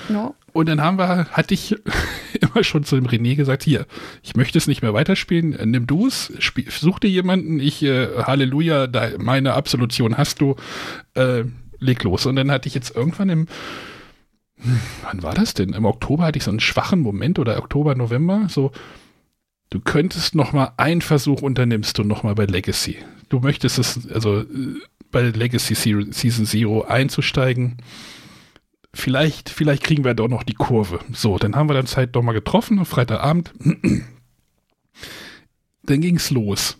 [0.09, 0.35] No.
[0.53, 1.75] Und dann haben wir, hatte ich
[2.41, 3.85] immer schon zu dem René gesagt, hier,
[4.23, 6.31] ich möchte es nicht mehr weiterspielen, nimm du es,
[6.69, 10.55] such dir jemanden, ich, äh, Halleluja, da, meine Absolution hast du,
[11.13, 11.43] äh,
[11.79, 12.25] leg los.
[12.25, 13.47] Und dann hatte ich jetzt irgendwann im,
[15.03, 15.73] wann war das denn?
[15.73, 18.71] Im Oktober hatte ich so einen schwachen Moment oder Oktober, November, so,
[19.69, 22.97] du könntest noch mal einen Versuch unternimmst du noch mal bei Legacy.
[23.29, 24.45] Du möchtest es, also äh,
[25.11, 27.77] bei Legacy Season Zero einzusteigen
[28.97, 30.99] vielleicht, vielleicht kriegen wir doch noch die Kurve.
[31.13, 33.53] So, dann haben wir dann Zeit noch mal getroffen, Freitagabend.
[35.83, 36.77] Dann ging's los.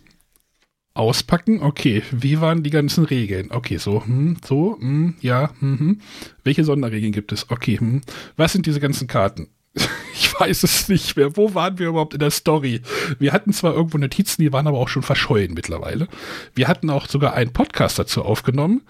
[0.92, 2.02] Auspacken, okay.
[2.10, 3.50] Wie waren die ganzen Regeln?
[3.50, 6.00] Okay, so, hm, so, hm, ja, hm, hm.
[6.44, 7.50] Welche Sonderregeln gibt es?
[7.50, 8.02] Okay, hm.
[8.36, 9.48] Was sind diese ganzen Karten?
[10.20, 11.36] Ich weiß es nicht mehr.
[11.36, 12.82] Wo waren wir überhaupt in der Story?
[13.20, 16.08] Wir hatten zwar irgendwo Notizen, die waren aber auch schon verschollen mittlerweile.
[16.56, 18.82] Wir hatten auch sogar einen Podcast dazu aufgenommen.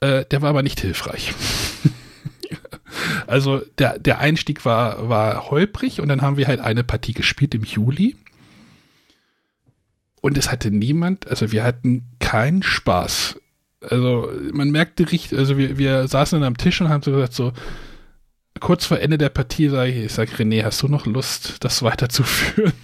[0.00, 1.32] Äh, der war aber nicht hilfreich.
[3.26, 7.54] also der, der Einstieg war, war holprig und dann haben wir halt eine Partie gespielt
[7.54, 8.16] im Juli.
[10.20, 13.40] Und es hatte niemand, also wir hatten keinen Spaß.
[13.80, 17.34] Also man merkte richtig, also wir, wir saßen dann am Tisch und haben so gesagt,
[17.34, 17.52] so,
[18.60, 21.82] kurz vor Ende der Partie sage ich, ich sage, René, hast du noch Lust, das
[21.82, 22.72] weiterzuführen?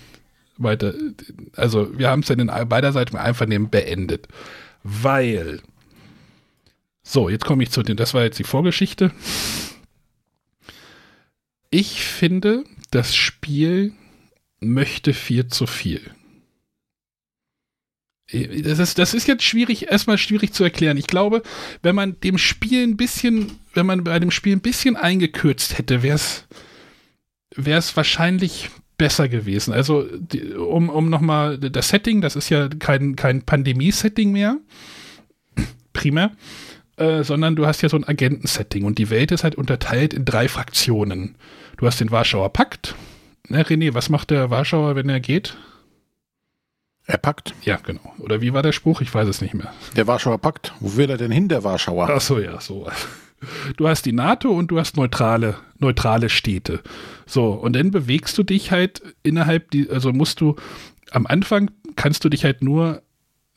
[0.58, 0.92] Weiter,
[1.56, 4.28] also wir haben es dann in beider Seiten Einvernehmen beendet.
[4.82, 5.62] Weil,
[7.02, 9.10] so, jetzt komme ich zu den, das war jetzt die Vorgeschichte.
[11.70, 13.94] Ich finde, das Spiel
[14.60, 16.02] möchte viel zu viel.
[18.32, 20.96] Das ist, das ist jetzt schwierig, erstmal schwierig zu erklären.
[20.96, 21.42] Ich glaube,
[21.82, 26.02] wenn man dem Spiel ein bisschen, wenn man bei dem Spiel ein bisschen eingekürzt hätte,
[26.02, 26.16] wäre
[27.56, 29.72] es wahrscheinlich besser gewesen.
[29.72, 34.58] Also, die, um, um nochmal, das Setting, das ist ja kein, kein Pandemie-Setting mehr,
[35.92, 36.32] primär,
[36.98, 40.26] äh, sondern du hast ja so ein Agentensetting und die Welt ist halt unterteilt in
[40.26, 41.34] drei Fraktionen.
[41.78, 42.94] Du hast den Warschauer Pakt.
[43.48, 45.56] Ne, René, was macht der Warschauer, wenn er geht?
[47.10, 47.54] Er packt.
[47.64, 48.14] Ja, genau.
[48.18, 49.00] Oder wie war der Spruch?
[49.00, 49.72] Ich weiß es nicht mehr.
[49.96, 50.72] Der Warschauer Pakt.
[50.78, 52.08] Wo will er denn hin, der Warschauer?
[52.08, 52.86] Ach so, ja, so.
[53.76, 56.80] Du hast die NATO und du hast neutrale, neutrale Städte.
[57.26, 60.54] So, und dann bewegst du dich halt innerhalb die, also musst du,
[61.10, 63.02] am Anfang kannst du dich halt nur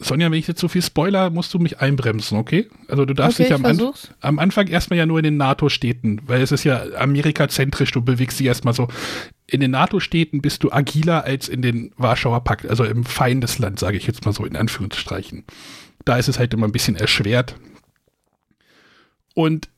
[0.03, 2.69] Sonja, wenn ich jetzt so viel Spoiler, musst du mich einbremsen, okay?
[2.87, 5.37] Also du darfst Okay, dich ich am, An am Anfang erstmal ja nur in den
[5.37, 8.87] NATO-Städten, weil es ist ja amerikazentrisch, du bewegst dich erstmal so.
[9.47, 13.97] In den NATO-Städten bist du agiler als in den Warschauer Pakt, also im Feindesland, sage
[13.97, 15.43] ich jetzt mal so in Anführungsstrichen.
[16.05, 17.55] Da ist es halt immer ein bisschen erschwert.
[19.33, 19.69] Und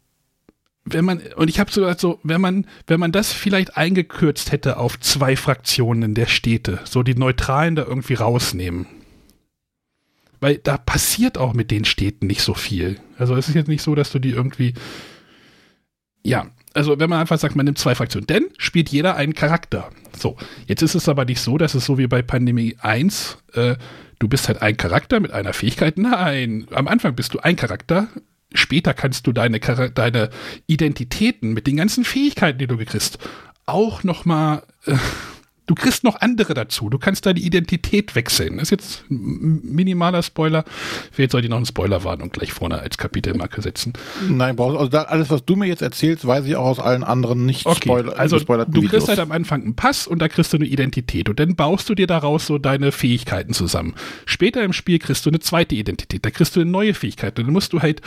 [0.85, 4.51] wenn man, und ich habe so gesagt, so, wenn man, wenn man das vielleicht eingekürzt
[4.51, 8.85] hätte auf zwei Fraktionen der Städte, so die Neutralen da irgendwie rausnehmen.
[10.39, 13.00] Weil da passiert auch mit den Städten nicht so viel.
[13.17, 14.74] Also es ist jetzt nicht so, dass du die irgendwie.
[16.24, 19.89] Ja, also wenn man einfach sagt, man nimmt zwei Fraktionen, denn spielt jeder einen Charakter.
[20.17, 23.76] So, jetzt ist es aber nicht so, dass es so wie bei Pandemie 1, äh,
[24.19, 25.98] du bist halt ein Charakter mit einer Fähigkeit.
[25.98, 28.08] Nein, am Anfang bist du ein Charakter.
[28.54, 30.30] Später kannst du deine, deine
[30.67, 33.19] Identitäten mit den ganzen Fähigkeiten, die du kriegst,
[33.65, 34.95] auch noch mal äh,
[35.67, 36.89] Du kriegst noch andere dazu.
[36.89, 38.58] Du kannst deine Identität wechseln.
[38.58, 40.63] Das ist jetzt ein minimaler Spoiler.
[41.12, 43.93] Vielleicht sollte ich noch eine Spoilerwarnung gleich vorne als Kapitelmarke setzen.
[44.30, 47.04] Nein, brauchst also da, alles, was du mir jetzt erzählst, weiß ich auch aus allen
[47.04, 49.08] anderen nicht Okay, spoiler also du kriegst Videos.
[49.08, 51.95] halt am Anfang einen Pass und da kriegst du eine Identität und dann baust du
[51.95, 53.95] dir daraus so deine Fähigkeiten zusammen.
[54.25, 57.45] Später im Spiel kriegst du eine zweite Identität, da kriegst du eine neue Fähigkeit und
[57.45, 58.01] dann musst du halt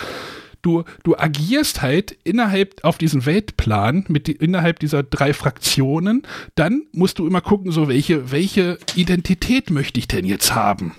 [0.62, 6.22] Du, du agierst halt innerhalb auf diesem Weltplan mit die, innerhalb dieser drei Fraktionen,
[6.54, 10.94] dann musst du immer gucken, so welche, welche Identität möchte ich denn jetzt haben?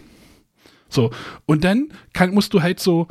[0.89, 1.11] So,
[1.45, 3.07] und dann kann, musst du halt so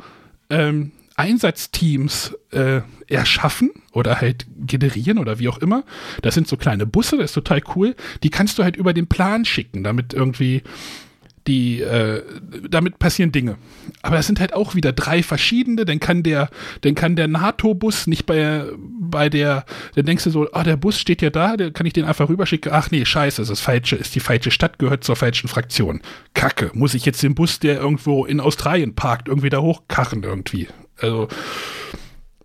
[0.49, 5.83] ähm, Einsatzteams äh, erschaffen oder halt generieren oder wie auch immer.
[6.21, 7.95] Das sind so kleine Busse, das ist total cool.
[8.23, 10.63] Die kannst du halt über den Plan schicken, damit irgendwie
[11.49, 12.21] die, äh,
[12.69, 13.57] damit passieren Dinge.
[14.03, 16.49] Aber es sind halt auch wieder drei verschiedene, dann kann der,
[16.81, 20.99] dann kann der NATO-Bus nicht bei, bei der, dann denkst du so, ah, der Bus
[20.99, 22.71] steht ja da, dann kann ich den einfach rüberschicken.
[22.71, 26.01] Ach nee, scheiße, es ist falsche, ist die falsche Stadt, gehört zur falschen Fraktion.
[26.35, 30.67] Kacke, muss ich jetzt den Bus, der irgendwo in Australien parkt, irgendwie da hochkachen irgendwie.
[31.01, 31.29] Also,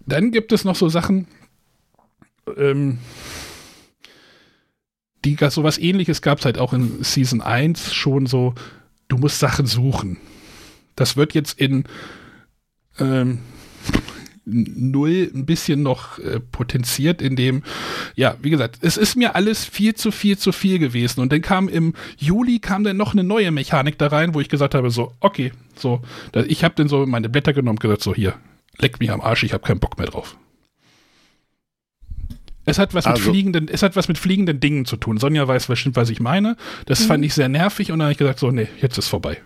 [0.07, 1.27] dann gibt es noch so Sachen,
[2.57, 2.99] ähm,
[5.27, 8.55] die so was ähnliches gab es halt auch in Season 1 schon so,
[9.09, 10.19] du musst Sachen suchen.
[10.97, 11.85] Das wird jetzt in
[12.99, 13.41] ähm,
[14.45, 17.63] null ein bisschen noch äh, potenziert, indem,
[18.15, 21.21] ja, wie gesagt, es ist mir alles viel zu viel zu viel gewesen.
[21.21, 24.49] Und dann kam im Juli kam dann noch eine neue Mechanik da rein, wo ich
[24.49, 26.03] gesagt habe, so, okay, so,
[26.47, 28.35] ich habe dann so meine Blätter genommen und gesagt, so, hier,
[28.79, 30.37] leck mich am Arsch, ich habe keinen Bock mehr drauf.
[32.67, 35.19] Es hat was mit Also- fliegenden, es hat was mit fliegenden Dingen zu tun.
[35.19, 36.57] Sonja weiß bestimmt, was ich meine.
[36.87, 39.41] Das fand ich sehr nervig und dann habe ich gesagt, so, nee, jetzt ist vorbei.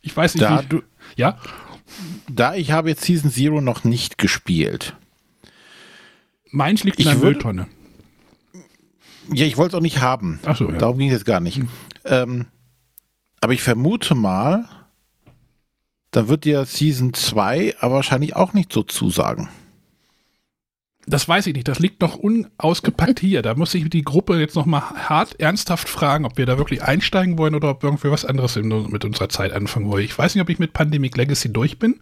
[0.00, 0.82] Ich weiß nicht, Da wie, du,
[1.16, 1.38] ja,
[2.30, 4.94] da ich habe jetzt Season Zero noch nicht gespielt.
[6.50, 7.66] meins liegt in der Mülltonne.
[9.32, 10.38] Ja, ich wollte es auch nicht haben.
[10.46, 10.78] Ach so, ja.
[10.78, 11.60] Darum ging es jetzt gar nicht.
[12.04, 12.46] Ähm,
[13.40, 14.64] aber ich vermute mal,
[16.12, 19.48] dann wird dir Season 2 aber wahrscheinlich auch nicht so zusagen.
[21.08, 21.68] Das weiß ich nicht.
[21.68, 23.42] Das liegt noch unausgepackt hier.
[23.42, 26.82] Da muss ich die Gruppe jetzt noch mal hart ernsthaft fragen, ob wir da wirklich
[26.82, 30.04] einsteigen wollen oder ob wir irgendwie was anderes mit unserer Zeit anfangen wollen.
[30.04, 32.00] Ich weiß nicht, ob ich mit Pandemic Legacy durch bin.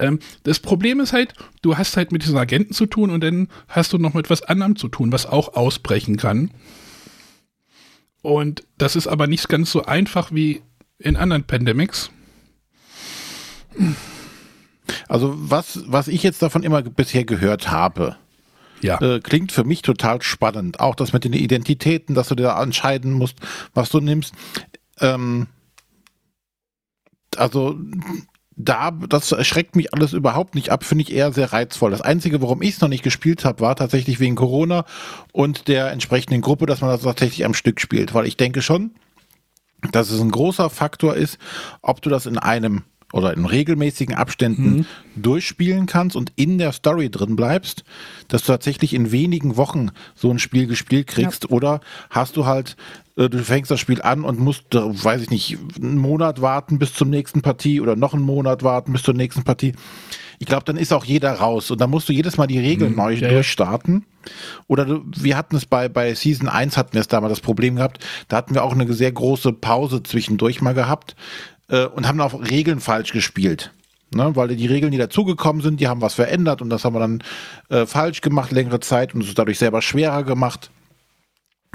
[0.00, 3.48] Ähm, das Problem ist halt, du hast halt mit diesen Agenten zu tun und dann
[3.68, 6.50] hast du noch mit was anderem zu tun, was auch ausbrechen kann.
[8.22, 10.62] Und das ist aber nicht ganz so einfach wie
[10.98, 12.10] in anderen Pandemics.
[15.08, 18.16] Also was, was ich jetzt davon immer bisher gehört habe,
[18.80, 19.00] Ja.
[19.00, 20.80] äh, klingt für mich total spannend.
[20.80, 23.36] Auch das mit den Identitäten, dass du dir da entscheiden musst,
[23.74, 24.34] was du nimmst.
[25.00, 25.46] Ähm,
[27.36, 27.76] also
[28.56, 31.92] da, das erschreckt mich alles überhaupt nicht ab, finde ich eher sehr reizvoll.
[31.92, 34.84] Das Einzige, warum ich es noch nicht gespielt habe, war tatsächlich wegen Corona
[35.32, 38.14] und der entsprechenden Gruppe, dass man das tatsächlich am Stück spielt.
[38.14, 38.90] Weil ich denke schon,
[39.92, 41.38] dass es ein großer Faktor ist,
[41.82, 47.10] ob du das in einem oder in regelmäßigen Abständen durchspielen kannst und in der Story
[47.10, 47.84] drin bleibst,
[48.28, 51.50] dass du tatsächlich in wenigen Wochen so ein Spiel gespielt kriegst.
[51.50, 52.76] Oder hast du halt,
[53.16, 56.78] äh, du fängst das Spiel an und musst, äh, weiß ich nicht, einen Monat warten
[56.78, 59.72] bis zum nächsten Partie oder noch einen Monat warten bis zur nächsten Partie.
[60.38, 61.70] Ich glaube, dann ist auch jeder raus.
[61.70, 63.32] Und dann musst du jedes Mal die Regeln neu ja, ja.
[63.32, 64.04] durchstarten.
[64.66, 67.76] Oder du, wir hatten es bei, bei Season 1 hatten wir es damals das Problem
[67.76, 71.16] gehabt, da hatten wir auch eine sehr große Pause zwischendurch mal gehabt
[71.68, 73.72] äh, und haben auch Regeln falsch gespielt.
[74.14, 77.00] Ne, weil die Regeln, die dazugekommen sind, die haben was verändert und das haben wir
[77.00, 77.22] dann
[77.68, 80.70] äh, falsch gemacht längere Zeit und es ist dadurch selber schwerer gemacht.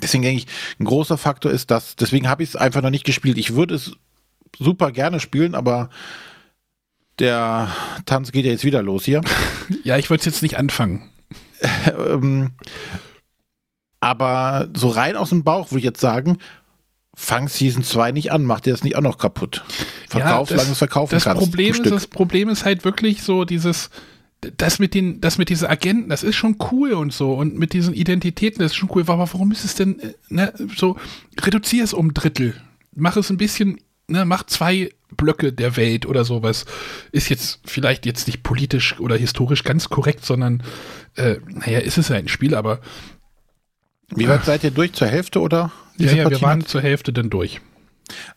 [0.02, 0.48] Deswegen denke ich,
[0.80, 3.38] ein großer Faktor ist das, deswegen habe ich es einfach noch nicht gespielt.
[3.38, 3.92] Ich würde es
[4.58, 5.92] super gerne spielen, aber
[7.20, 7.70] der
[8.08, 9.22] Tanz geht ja jetzt wieder los hier.
[9.84, 11.10] Ja, ich wollte es jetzt nicht anfangen.
[11.98, 12.52] ähm,
[14.02, 16.38] aber so rein aus dem Bauch würde ich jetzt sagen,
[17.16, 19.64] fang Season 2 nicht an, mach dir das nicht auch noch kaputt.
[20.10, 21.40] Verkauf, Ja, das- solange du es verkaufen Das kannst.
[21.44, 21.94] Problem, ist, Stück.
[21.94, 23.90] das Problem ist halt wirklich so dieses,
[24.58, 27.74] das mit den, das mit diesen Agenten, das ist schon cool und so und mit
[27.74, 29.02] diesen Identitäten, das ist schon cool.
[29.04, 30.98] Aber warum ist es denn, äh, ne, so,
[31.40, 32.56] reduzier es um ein Drittel.
[32.96, 36.66] Mach es ein bisschen, ne, mach zwei Blöcke der Welt oder sowas.
[37.12, 40.64] Ist jetzt vielleicht jetzt nicht politisch oder historisch ganz korrekt, sondern,
[41.16, 42.80] äh, naja, ist es ja ein Spiel, aber
[44.16, 44.94] Wie weit seid ihr durch?
[44.94, 45.72] Zur Hälfte oder?
[45.98, 47.62] Ja, ja, wir waren zur Hälfte dann durch.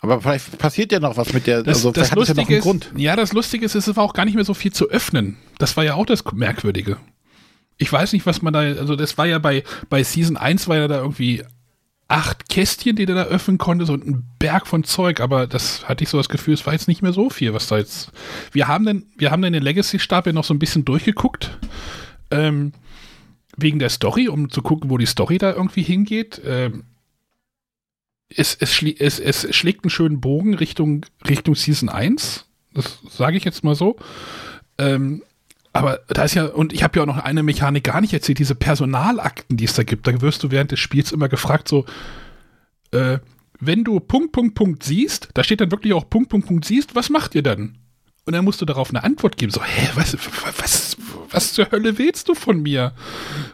[0.00, 2.62] Aber vielleicht passiert ja noch was mit der, Das, also das ja Lustige einen ist,
[2.62, 2.92] Grund.
[2.96, 5.36] ja, das Lustige ist, es war auch gar nicht mehr so viel zu öffnen.
[5.58, 6.98] Das war ja auch das Merkwürdige.
[7.78, 10.76] Ich weiß nicht, was man da, also das war ja bei, bei Season 1 war
[10.76, 11.42] ja da irgendwie
[12.08, 16.04] acht Kästchen, die du da öffnen konntest und ein Berg von Zeug, aber das hatte
[16.04, 18.12] ich so das Gefühl, es war jetzt nicht mehr so viel, was da jetzt.
[18.52, 21.58] Wir haben denn, wir haben dann den Legacy-Stab ja noch so ein bisschen durchgeguckt.
[22.30, 22.72] Ähm,
[23.56, 26.40] wegen der Story, um zu gucken, wo die Story da irgendwie hingeht.
[26.44, 26.84] Ähm,
[28.28, 32.46] es, es, schlie- es, es schlägt einen schönen Bogen Richtung, Richtung Season 1.
[32.74, 33.96] Das sage ich jetzt mal so.
[34.78, 35.22] Ähm,
[35.72, 38.38] aber da ist ja, und ich habe ja auch noch eine Mechanik gar nicht erzählt,
[38.38, 40.06] diese Personalakten, die es da gibt.
[40.06, 41.84] Da wirst du während des Spiels immer gefragt, so,
[42.92, 43.18] äh,
[43.60, 46.94] wenn du Punkt, Punkt, Punkt siehst, da steht dann wirklich auch Punkt, Punkt, Punkt siehst,
[46.94, 47.78] was macht ihr dann?
[48.24, 50.16] Und dann musst du darauf eine Antwort geben, so, hä, was,
[50.58, 50.95] was,
[51.30, 52.92] was zur Hölle willst du von mir?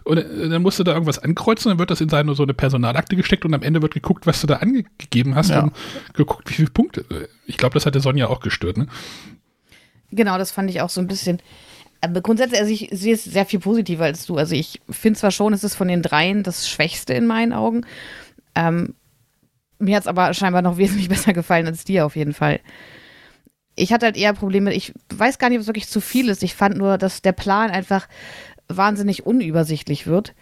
[0.04, 2.54] Und äh, dann musst du da irgendwas ankreuzen, dann wird das in seine so eine
[2.54, 5.62] Personalakte gesteckt und am Ende wird geguckt, was du da angegeben hast Ja.
[5.64, 5.72] und
[6.14, 7.04] geguckt, wie viele Punkte.
[7.46, 8.86] Ich glaube, das hatte Sonja auch gestört, ne?
[10.10, 11.38] Genau, das fand ich auch so ein bisschen.
[12.00, 14.36] Aber grundsätzlich, also ich sehe es sehr viel positiver als du.
[14.36, 17.86] Also ich finde zwar schon, es ist von den dreien das Schwächste in meinen Augen.
[18.54, 18.94] Ähm,
[19.78, 22.60] mir hat es aber scheinbar noch wesentlich besser gefallen als dir auf jeden Fall.
[23.74, 26.42] Ich hatte halt eher Probleme, ich weiß gar nicht, ob es wirklich zu viel ist.
[26.42, 28.06] Ich fand nur, dass der Plan einfach
[28.68, 30.34] wahnsinnig unübersichtlich wird.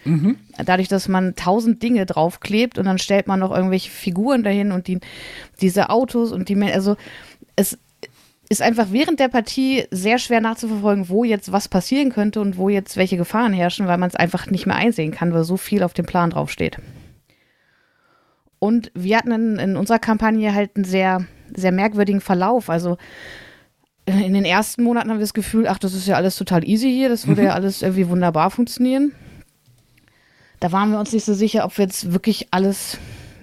[0.65, 4.89] Dadurch, dass man tausend Dinge draufklebt und dann stellt man noch irgendwelche Figuren dahin und
[4.89, 5.01] die,
[5.61, 6.97] diese Autos und die, also
[7.57, 7.79] es
[8.49, 12.69] ist einfach während der Partie sehr schwer nachzuverfolgen, wo jetzt was passieren könnte und wo
[12.69, 15.85] jetzt welche Gefahren herrschen, weil man es einfach nicht mehr einsehen kann, weil so viel
[15.85, 16.79] auf dem Plan draufsteht.
[18.59, 22.71] Und wir hatten in, in unserer Kampagne halt einen sehr, sehr merkwürdigen Verlauf.
[22.71, 22.97] Also
[24.07, 26.67] äh, in den ersten Monaten haben wir das Gefühl, ach, das ist ja alles total
[26.67, 29.13] easy hier, das würde ja alles irgendwie wunderbar funktionieren.
[30.61, 32.99] Da waren wir uns nicht so sicher, ob wir jetzt wirklich alles,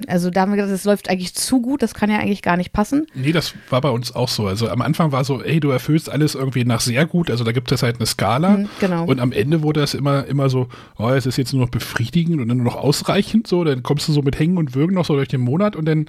[0.08, 2.58] also da haben wir gedacht, das läuft eigentlich zu gut, das kann ja eigentlich gar
[2.58, 3.08] nicht passen.
[3.16, 4.46] Nee, das war bei uns auch so.
[4.46, 7.32] Also am Anfang war so, ey, du erfüllst alles irgendwie nach sehr gut.
[7.32, 8.58] Also da gibt es halt eine Skala.
[8.58, 9.06] Mhm, genau.
[9.06, 10.68] Und am Ende wurde das immer, immer so,
[11.00, 13.48] oh, es ist jetzt nur noch befriedigend und dann nur noch ausreichend.
[13.48, 15.86] So, dann kommst du so mit Hängen und Würgen noch so durch den Monat und
[15.86, 16.08] dann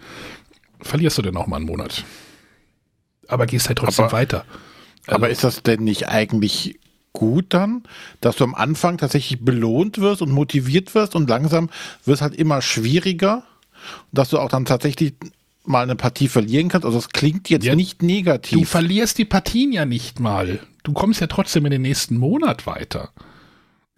[0.80, 2.04] verlierst du dann auch mal einen Monat.
[3.26, 4.44] Aber gehst halt trotzdem Aber- weiter.
[5.06, 6.78] Aber ist das denn nicht eigentlich
[7.14, 7.82] gut dann,
[8.20, 11.70] dass du am Anfang tatsächlich belohnt wirst und motiviert wirst und langsam
[12.04, 13.42] wird es halt immer schwieriger,
[14.12, 15.14] dass du auch dann tatsächlich
[15.64, 16.84] mal eine Partie verlieren kannst?
[16.84, 18.68] Also das klingt jetzt Ja, nicht Du negativ.
[18.68, 20.60] verlierst die Partien ja nicht mal.
[20.82, 23.10] Du kommst ja trotzdem in den nächsten Monat weiter.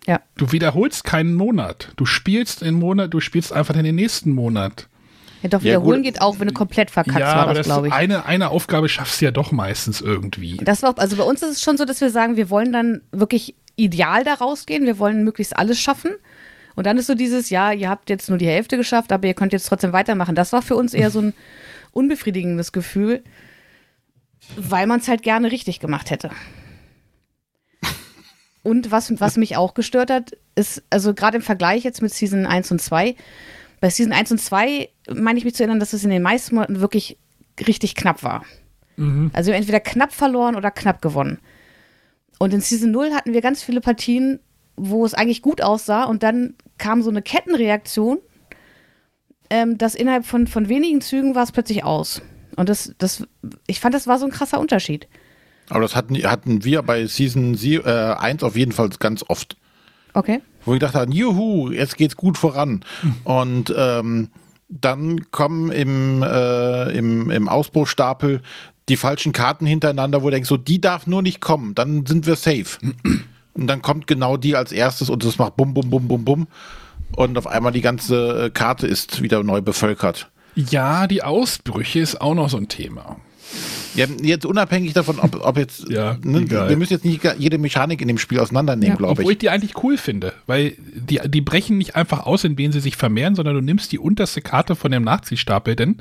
[0.07, 0.21] Ja.
[0.37, 1.93] Du wiederholst keinen Monat.
[1.97, 4.88] Du spielst den Monat, du spielst einfach in den nächsten Monat.
[5.42, 6.05] Ja, doch, Ja, wiederholen gut.
[6.12, 7.92] geht auch, wenn du komplett verkackst, ja, war das glaube ich.
[7.92, 10.59] eine, eine Aufgabe schaffst du ja doch meistens irgendwie.
[10.59, 13.00] Das war, also bei uns ist es schon so, dass wir sagen, wir wollen dann
[13.12, 16.11] wirklich ideal da rausgehen, wir wollen möglichst alles schaffen.
[16.76, 19.35] Und dann ist so dieses, ja, ihr habt jetzt nur die Hälfte geschafft, aber ihr
[19.35, 20.35] könnt jetzt trotzdem weitermachen.
[20.35, 21.35] Das war für uns eher so ein
[21.92, 23.22] unbefriedigendes Gefühl,
[24.57, 26.31] weil man es halt gerne richtig gemacht hätte.
[28.62, 32.44] Und was, was mich auch gestört hat, ist, also gerade im Vergleich jetzt mit Season
[32.44, 33.16] 1 und 2,
[33.81, 36.55] bei Season 1 und 2 meine ich mich zu erinnern, dass es in den meisten
[36.55, 37.19] Monaten wirklich
[37.66, 38.45] richtig knapp war.
[39.33, 41.38] Also entweder knapp verloren oder knapp gewonnen.
[42.38, 44.40] Und in Season 0 hatten wir ganz viele Partien,
[44.77, 48.19] wo es eigentlich gut aussah und dann kam so eine Kettenreaktion,
[49.49, 52.21] ähm, dass innerhalb von, von wenigen Zügen war es plötzlich aus.
[52.57, 53.27] Und das, das,
[53.66, 55.09] ich fand, das war so ein krasser Unterschied.
[55.71, 59.57] Aber das hatten, hatten wir bei Season Sie- äh, 1 auf jeden Fall ganz oft.
[60.14, 60.40] Okay.
[60.64, 62.85] Wo wir gedacht haben, juhu, jetzt geht's gut voran.
[63.25, 64.29] Und ähm,
[64.68, 68.42] dann kommen im, äh, im, im Ausbruchstapel
[68.88, 72.27] die falschen Karten hintereinander, wo du denkst, so, die darf nur nicht kommen, dann sind
[72.27, 72.79] wir safe.
[73.53, 76.49] Und dann kommt genau die als erstes und das macht bum, bum, bum, bum, bum.
[77.16, 80.31] Und auf einmal die ganze äh, Karte ist wieder neu bevölkert.
[80.55, 83.16] Ja, die Ausbrüche ist auch noch so ein Thema.
[83.95, 86.69] Ja, jetzt unabhängig davon, ob, ob jetzt, Ja, ne, egal.
[86.69, 88.97] wir müssen jetzt nicht jede Mechanik in dem Spiel auseinandernehmen, Ja.
[88.97, 89.37] glaube Obwohl ich.
[89.37, 92.97] ich die eigentlich cool finde, weil die, die brechen nicht einfach aus, indem sie sich
[92.97, 95.97] vermehren, sondern du nimmst die unterste Karte von dem Nachziehstapel denn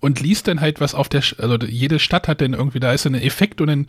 [0.00, 3.06] und liest dann halt was auf der, also jede Stadt hat dann irgendwie, da ist
[3.06, 3.86] ein Effekt und dann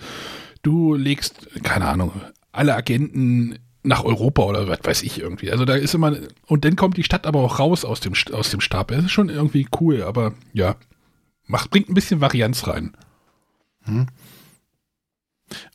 [0.63, 2.11] du legst, keine Ahnung,
[2.51, 5.51] alle Agenten nach Europa oder was weiß ich irgendwie.
[5.51, 6.17] Also da ist immer,
[6.47, 8.97] und dann kommt die Stadt aber auch raus aus dem, aus dem Stapel.
[8.97, 10.75] Das ist schon irgendwie cool, aber ja,
[11.47, 12.95] macht, bringt ein bisschen Varianz rein.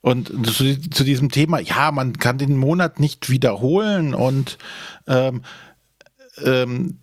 [0.02, 4.58] Und zu, zu diesem Thema, ja, man kann den Monat nicht wiederholen und
[5.06, 5.42] ähm,
[6.44, 6.98] ähm,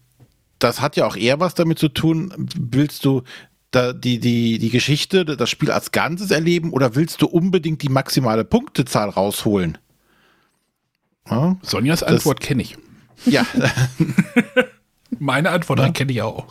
[0.60, 3.24] das hat ja auch eher was damit zu tun, willst du
[3.72, 7.90] da die, die, die Geschichte, das Spiel als Ganzes erleben oder willst du unbedingt die
[7.90, 9.78] maximale Punktezahl rausholen?
[11.30, 12.78] Ja, Sonjas Antwort kenne ich.
[13.26, 13.46] ja.
[15.20, 15.90] Meine Antwort Ja.
[15.92, 16.46] kenne ich auch.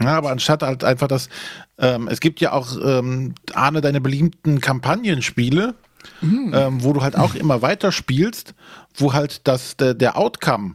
[0.00, 1.28] Ja, aber anstatt halt einfach das,
[1.78, 5.74] ähm, es gibt ja auch, ähm, Arne, deine beliebten Kampagnenspiele,
[6.22, 8.54] ähm, wo du halt auch immer weiter spielst,
[8.94, 10.74] wo halt das, der, der Outcome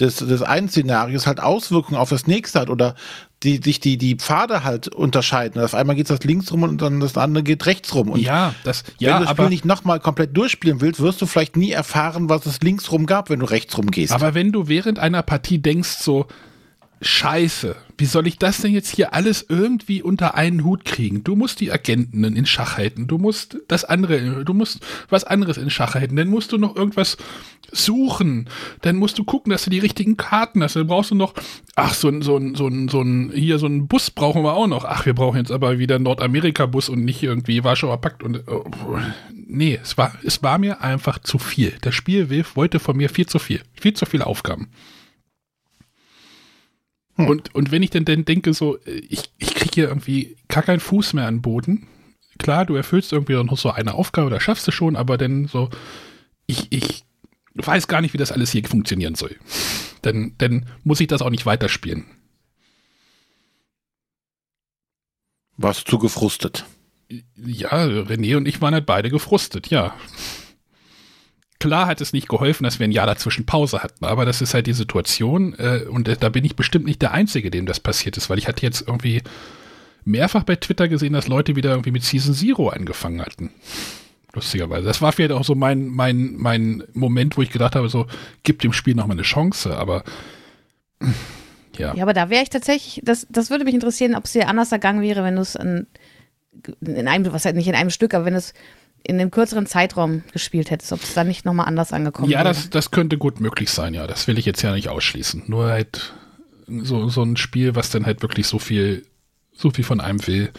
[0.00, 2.94] des, des einen Szenarios halt Auswirkungen auf das nächste hat oder
[3.42, 5.62] die, sich die, die Pfade halt unterscheiden.
[5.62, 8.10] Auf einmal geht das links rum und dann das andere geht rechts rum.
[8.10, 11.26] Und ja, das, wenn ja, du das Spiel nicht nochmal komplett durchspielen willst, wirst du
[11.26, 14.12] vielleicht nie erfahren, was es links rum gab, wenn du rechts rum gehst.
[14.12, 16.26] aber wenn du während einer Partie denkst so,
[17.02, 21.24] Scheiße, wie soll ich das denn jetzt hier alles irgendwie unter einen Hut kriegen?
[21.24, 25.56] Du musst die Agenten in Schach halten, du musst das andere, du musst was anderes
[25.56, 27.16] in Schach halten, dann musst du noch irgendwas
[27.72, 28.50] suchen,
[28.82, 31.32] dann musst du gucken, dass du die richtigen Karten hast, dann brauchst du noch,
[31.74, 34.52] ach, so ein, so ein, so ein, so ein, hier so ein Bus brauchen wir
[34.52, 38.46] auch noch, ach, wir brauchen jetzt aber wieder Nordamerika-Bus und nicht irgendwie Warschauer Pakt und,
[38.46, 38.64] oh,
[39.32, 41.72] nee, es war, es war mir einfach zu viel.
[41.80, 44.68] Das Spiel wollte von mir viel zu viel, viel zu viele Aufgaben.
[47.28, 50.62] Und, und wenn ich dann, dann denke, so, äh, ich, ich kriege hier irgendwie gar
[50.62, 51.86] keinen Fuß mehr an den Boden.
[52.38, 55.68] Klar, du erfüllst irgendwie noch so eine Aufgabe, da schaffst du schon, aber dann so,
[56.46, 57.04] ich, ich
[57.54, 59.36] weiß gar nicht, wie das alles hier funktionieren soll.
[60.02, 62.06] Dann, dann muss ich das auch nicht weiterspielen.
[65.56, 66.64] Warst du gefrustet?
[67.36, 69.94] Ja, René und ich waren halt beide gefrustet, ja.
[71.60, 74.54] Klar hat es nicht geholfen, dass wir ein Jahr dazwischen Pause hatten, aber das ist
[74.54, 77.80] halt die Situation äh, und äh, da bin ich bestimmt nicht der Einzige, dem das
[77.80, 79.22] passiert ist, weil ich hatte jetzt irgendwie
[80.04, 83.50] mehrfach bei Twitter gesehen, dass Leute wieder irgendwie mit Season Zero angefangen hatten.
[84.32, 84.86] Lustigerweise.
[84.86, 88.06] Das war vielleicht auch so mein, mein, mein Moment, wo ich gedacht habe, so,
[88.42, 90.02] gib dem Spiel nochmal eine Chance, aber
[91.76, 91.94] ja.
[91.94, 94.72] Ja, aber da wäre ich tatsächlich, das, das würde mich interessieren, ob es dir anders
[94.72, 95.86] ergangen wäre, wenn du es in,
[96.80, 98.54] in einem, was halt nicht in einem Stück, aber wenn es
[99.02, 102.48] in einem kürzeren Zeitraum gespielt hättest, ob es dann nicht nochmal anders angekommen Ja, wäre.
[102.48, 104.06] das, das könnte gut möglich sein, ja.
[104.06, 105.44] Das will ich jetzt ja nicht ausschließen.
[105.46, 106.12] Nur halt
[106.68, 109.06] so, so ein Spiel, was dann halt wirklich so viel,
[109.52, 110.50] so viel von einem will,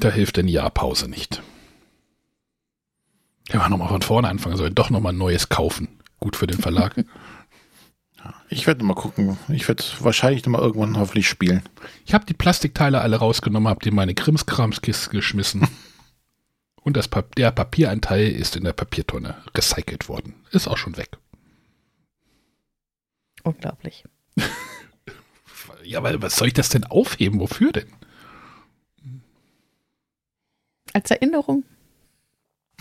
[0.00, 1.42] da hilft eine Jahrpause nicht.
[3.52, 5.88] Ja, nochmal von vorne anfangen sollen, doch nochmal ein neues kaufen.
[6.20, 6.94] Gut für den Verlag.
[8.48, 9.38] Ich werde mal gucken.
[9.48, 11.62] Ich werde wahrscheinlich noch mal irgendwann hoffentlich spielen.
[12.04, 15.68] Ich habe die Plastikteile alle rausgenommen, habe die in meine Krimskramskiste geschmissen.
[16.86, 20.34] Und das Pap der Papieranteil ist in der Papiertonne recycelt worden.
[20.52, 21.18] Ist auch schon weg.
[23.42, 24.04] Unglaublich.
[25.82, 27.38] Ja, weil was soll ich das denn aufheben?
[27.38, 27.86] Wofür denn?
[30.92, 31.62] Als Erinnerung.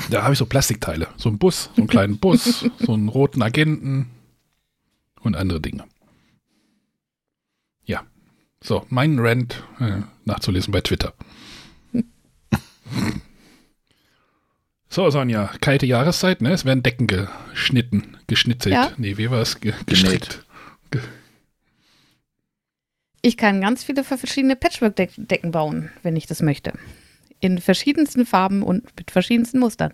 [0.10, 1.08] Da habe ich so Plastikteile.
[1.16, 4.10] So einen Bus, so einen kleinen Bus, so einen roten Agenten
[5.22, 5.86] und andere Dinge.
[8.66, 11.14] So, mein Rant äh, nachzulesen bei Twitter.
[14.96, 16.54] so, Sonja, kalte Jahreszeit, ne?
[16.54, 18.74] Es werden Decken geschnitten, geschnitzelt.
[18.74, 18.92] Ja.
[18.96, 19.60] Nee, wie war es?
[19.60, 20.46] Ge gestrickt.
[20.90, 21.02] Ge
[23.22, 26.72] Ich kann ganz viele verschiedene Patchwork-Decken bauen, wenn ich das möchte.
[27.42, 29.94] In verschiedensten Farben und mit verschiedensten Mustern.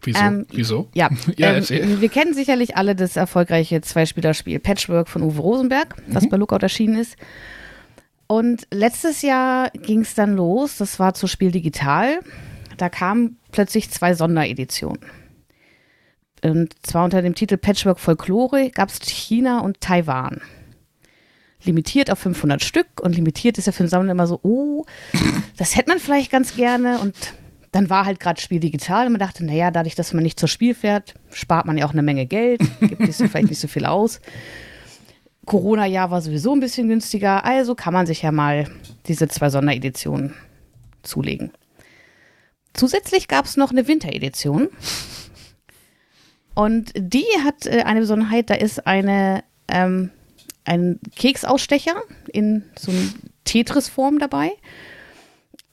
[0.00, 0.20] Wieso?
[0.20, 0.88] Ähm, Wieso?
[0.94, 6.26] Ja, Ja, ähm, wir kennen sicherlich alle das erfolgreiche Zweispielerspiel Patchwork von Uwe Rosenberg, das
[6.30, 7.18] bei Lookout erschienen ist.
[8.30, 12.20] Und letztes Jahr ging es dann los, das war zu Spiel Digital.
[12.76, 15.00] Da kamen plötzlich zwei Sondereditionen.
[16.44, 20.40] Und zwar unter dem Titel Patchwork Folklore gab es China und Taiwan.
[21.64, 24.84] Limitiert auf 500 Stück und limitiert ist ja für den Sammler immer so, oh,
[25.56, 27.16] das hätte man vielleicht ganz gerne und
[27.72, 30.48] dann war halt gerade Spiel digital und man dachte, naja, dadurch, dass man nicht zur
[30.48, 33.86] Spiel fährt, spart man ja auch eine Menge Geld, gibt so, vielleicht nicht so viel
[33.86, 34.20] aus.
[35.50, 38.70] Corona-Jahr war sowieso ein bisschen günstiger, also kann man sich ja mal
[39.08, 40.32] diese zwei Sondereditionen
[41.02, 41.50] zulegen.
[42.72, 44.68] Zusätzlich gab es noch eine Winteredition.
[46.54, 50.10] Und die hat äh, eine Besonderheit, da ist eine, ähm,
[50.66, 51.96] ein Keksausstecher
[52.32, 53.00] in so einer
[53.42, 54.52] Tetris-Form dabei.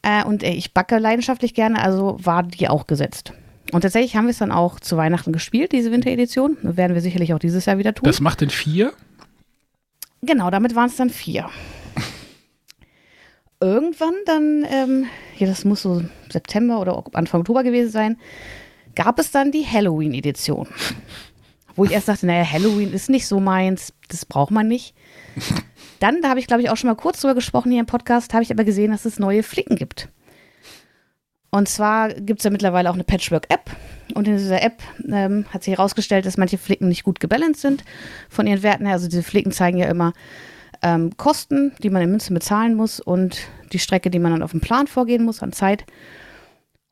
[0.02, 3.32] Äh, und äh, ich backe leidenschaftlich gerne, also war die auch gesetzt.
[3.72, 6.58] Und tatsächlich haben wir es dann auch zu Weihnachten gespielt, diese Winteredition.
[6.64, 8.06] Werden wir sicherlich auch dieses Jahr wieder tun.
[8.06, 8.94] Das macht den vier.
[10.28, 11.50] Genau, damit waren es dann vier.
[13.62, 15.06] Irgendwann dann, ähm,
[15.38, 18.18] ja, das muss so September oder Anfang Oktober gewesen sein,
[18.94, 20.68] gab es dann die Halloween-Edition.
[21.76, 24.94] Wo ich erst dachte, naja, Halloween ist nicht so meins, das braucht man nicht.
[26.00, 28.34] Dann, da habe ich glaube ich auch schon mal kurz drüber gesprochen hier im Podcast,
[28.34, 30.10] habe ich aber gesehen, dass es neue Flicken gibt.
[31.50, 33.72] Und zwar gibt es ja mittlerweile auch eine Patchwork-App.
[34.14, 37.84] Und in dieser App ähm, hat sich herausgestellt, dass manche Flicken nicht gut gebalanced sind
[38.30, 38.96] von ihren Werten her.
[38.96, 40.14] Also diese Flicken zeigen ja immer
[40.82, 43.40] ähm, Kosten, die man in Münzen bezahlen muss und
[43.74, 45.86] die Strecke, die man dann auf dem Plan vorgehen muss an Zeit.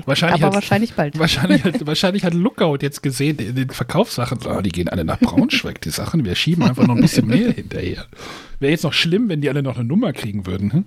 [0.06, 1.18] Wahrscheinlich aber hat- wahrscheinlich bald.
[1.18, 5.20] Wahrscheinlich hat, wahrscheinlich hat Lookout jetzt gesehen, in den Verkaufssachen, ah, die gehen alle nach
[5.20, 8.06] Braunschweig, die Sachen, wir schieben einfach noch ein bisschen mehr hinterher.
[8.58, 10.72] Wäre jetzt noch schlimm, wenn die alle noch eine Nummer kriegen würden.
[10.72, 10.84] Hm?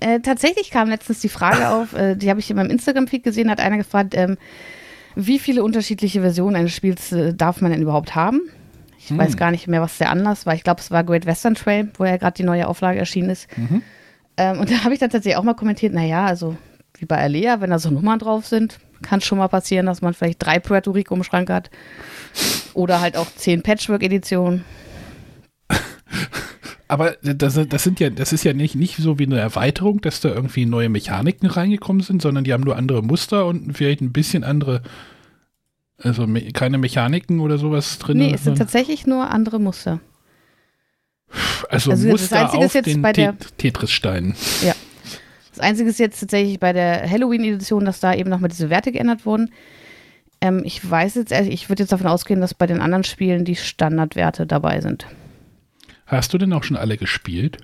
[0.00, 3.50] Äh, tatsächlich kam letztens die Frage auf, äh, die habe ich in meinem Instagram-Feed gesehen,
[3.50, 4.36] hat einer gefragt, ähm,
[5.16, 8.42] wie viele unterschiedliche Versionen eines Spiels äh, darf man denn überhaupt haben?
[9.04, 9.18] Ich Hm.
[9.18, 10.54] weiß gar nicht mehr, was der Anlass war.
[10.54, 13.46] Ich glaube, es war Great Western Trail, wo ja gerade die neue Auflage erschienen ist.
[13.56, 13.82] Mhm.
[14.38, 16.56] Ähm, und da habe ich dann tatsächlich auch mal kommentiert, naja, also
[16.98, 20.00] wie bei Alea, wenn da so Nummern drauf sind, kann es schon mal passieren, dass
[20.00, 21.70] man vielleicht drei Puerto Rico im Schrank hat.
[22.72, 24.64] Oder halt auch zehn Patchwork-Editionen.
[26.88, 30.20] Aber das, das sind ja, das ist ja nicht, nicht so wie eine Erweiterung, dass
[30.20, 34.12] da irgendwie neue Mechaniken reingekommen sind, sondern die haben nur andere Muster und vielleicht ein
[34.12, 34.82] bisschen andere,
[35.98, 38.18] also me keine Mechaniken oder sowas drin.
[38.18, 40.00] Nee, es sind tatsächlich nur andere Muster.
[41.70, 44.34] also, also das Muster Einzige ist auf jetzt den bei der- Tet- Tetris-Steinen.
[45.50, 49.24] Das Einzige ist jetzt tatsächlich bei der Halloween-Edition, dass da eben nochmal diese Werte geändert
[49.24, 49.50] wurden.
[50.40, 53.54] Ähm, ich weiß jetzt, ich würde jetzt davon ausgehen, dass bei den anderen Spielen die
[53.54, 55.06] Standardwerte dabei sind.
[56.06, 57.58] Hast du denn auch schon alle gespielt?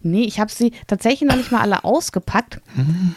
[0.00, 2.62] Nee, ich habe sie tatsächlich noch nicht mal alle ausgepackt,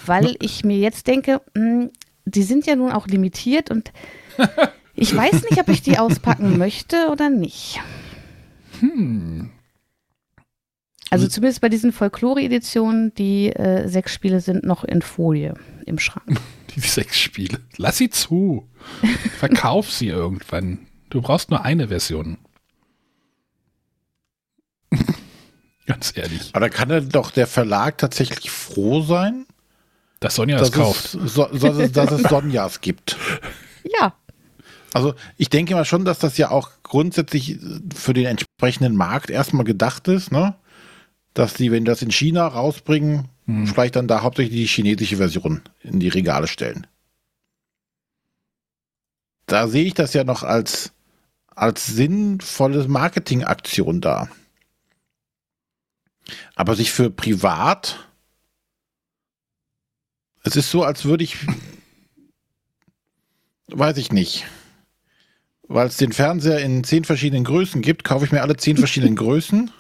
[0.05, 1.87] weil ich mir jetzt denke, mh,
[2.25, 3.91] die sind ja nun auch limitiert und
[4.95, 7.79] ich weiß nicht, ob ich die auspacken möchte oder nicht.
[8.79, 9.49] Hm.
[11.09, 15.53] Also zumindest bei diesen Folklore-Editionen, die äh, sechs Spiele sind noch in Folie
[15.85, 16.39] im Schrank.
[16.75, 17.59] Die sechs Spiele.
[17.77, 18.67] Lass sie zu.
[19.37, 20.87] Verkauf sie irgendwann.
[21.11, 22.39] Du brauchst nur eine Version.
[25.85, 26.49] Ganz ehrlich.
[26.53, 29.45] Aber da kann ja doch der Verlag tatsächlich froh sein,
[30.23, 31.15] Dass Sonja dass es kauft.
[31.15, 33.17] es, so, dass es, dass es Sonjas gibt.
[33.99, 34.13] Ja,
[34.93, 37.59] Also ich denke mal schon, dass das ja auch grundsätzlich
[37.95, 40.55] für den entsprechenden Markt erstmal gedacht ist, ne?
[41.33, 43.67] Dass die, wenn die das in China rausbringen, Hm.
[43.67, 46.87] vielleicht dann da hauptsächlich die chinesische Version in die Regale stellen.
[49.47, 50.93] Da sehe ich das ja noch als,
[51.53, 54.29] als sinnvolle Marketingaktion da.
[56.55, 58.07] Aber sich für privat,
[60.43, 61.37] es ist so, als würde ich,
[63.67, 64.45] weiß ich nicht,
[65.67, 69.15] weil es den Fernseher in zehn verschiedenen Größen gibt, kaufe ich mir alle zehn verschiedenen
[69.15, 69.71] Größen.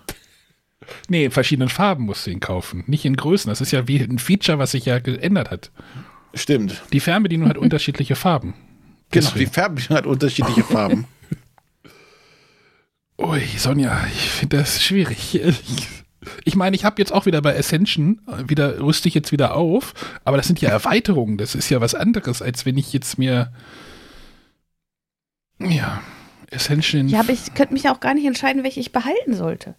[1.07, 2.83] Nee, in verschiedenen Farben musst du ihn kaufen.
[2.87, 3.49] Nicht in Größen.
[3.49, 5.71] Das ist ja wie ein Feature, was sich ja geändert hat.
[6.33, 6.81] Stimmt.
[6.91, 8.53] Die Fernbedienung hat unterschiedliche Farben.
[9.11, 9.51] Genau, die Deswegen.
[9.51, 11.05] Färbung hat unterschiedliche Farben.
[13.17, 15.39] Ui, Sonja, ich finde das schwierig.
[16.43, 19.55] Ich meine, ich habe jetzt auch wieder bei Ascension, äh, wieder rüste ich jetzt wieder
[19.55, 19.93] auf,
[20.23, 23.51] aber das sind ja Erweiterungen, das ist ja was anderes, als wenn ich jetzt mir
[25.59, 26.01] ja,
[26.51, 29.75] Ascension, ja, aber ich könnte mich auch gar nicht entscheiden, welche ich behalten sollte.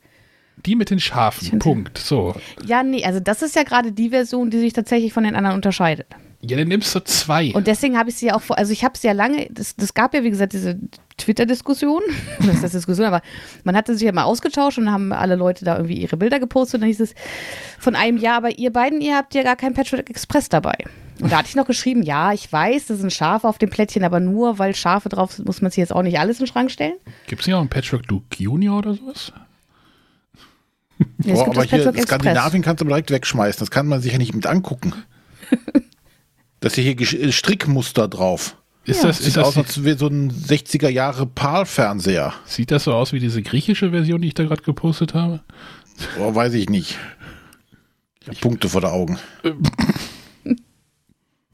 [0.65, 1.99] die mit den Schafen, Punkt.
[1.99, 2.35] So.
[2.65, 5.57] Ja, nee, also das ist ja gerade die Version, die sich tatsächlich von den anderen
[5.57, 6.07] unterscheidet.
[6.47, 7.53] Ja, dann nimmst du zwei.
[7.55, 9.77] Und deswegen habe ich sie ja auch vor, also ich habe sie ja lange, das,
[9.77, 10.79] das gab ja wie gesagt diese
[11.17, 12.03] Twitter-Diskussion,
[12.41, 13.23] das ist Diskussion, aber
[13.65, 16.75] man hatte sich ja mal ausgetauscht und haben alle Leute da irgendwie ihre Bilder gepostet
[16.75, 17.15] und dann hieß es
[17.79, 20.77] von einem Jahr, aber ihr beiden, ihr habt ja gar kein Patchwork Express dabei.
[21.21, 24.05] Und da hatte ich noch geschrieben, ja, ich weiß, das sind Schafe auf dem Plättchen,
[24.05, 26.53] aber nur weil Schafe drauf sind, muss man sich jetzt auch nicht alles in den
[26.53, 26.95] Schrank stellen.
[27.27, 29.33] Gibt es nicht auch einen Patchwork Duke Junior oder sowas?
[30.99, 32.21] Ja, es Boah, gibt aber das hier Patchwork Express.
[32.21, 33.61] Skandinavien kannst du direkt wegschmeißen.
[33.61, 34.93] Das kann man sich ja nicht mit angucken.
[36.65, 38.57] Das ist hier Gesch- äh, Strickmuster drauf.
[38.85, 39.09] Ist Ja.
[39.09, 42.33] das, Sieht ist das, aus, als wäre so ein 60er Jahre PAL-Fernseher.
[42.47, 45.43] sieht das so aus wie diese griechische Version, die ich da gerade gepostet habe?
[46.19, 46.99] Oh, weiß ich nicht.
[48.23, 49.19] Ich hab Punkte vor den Augen.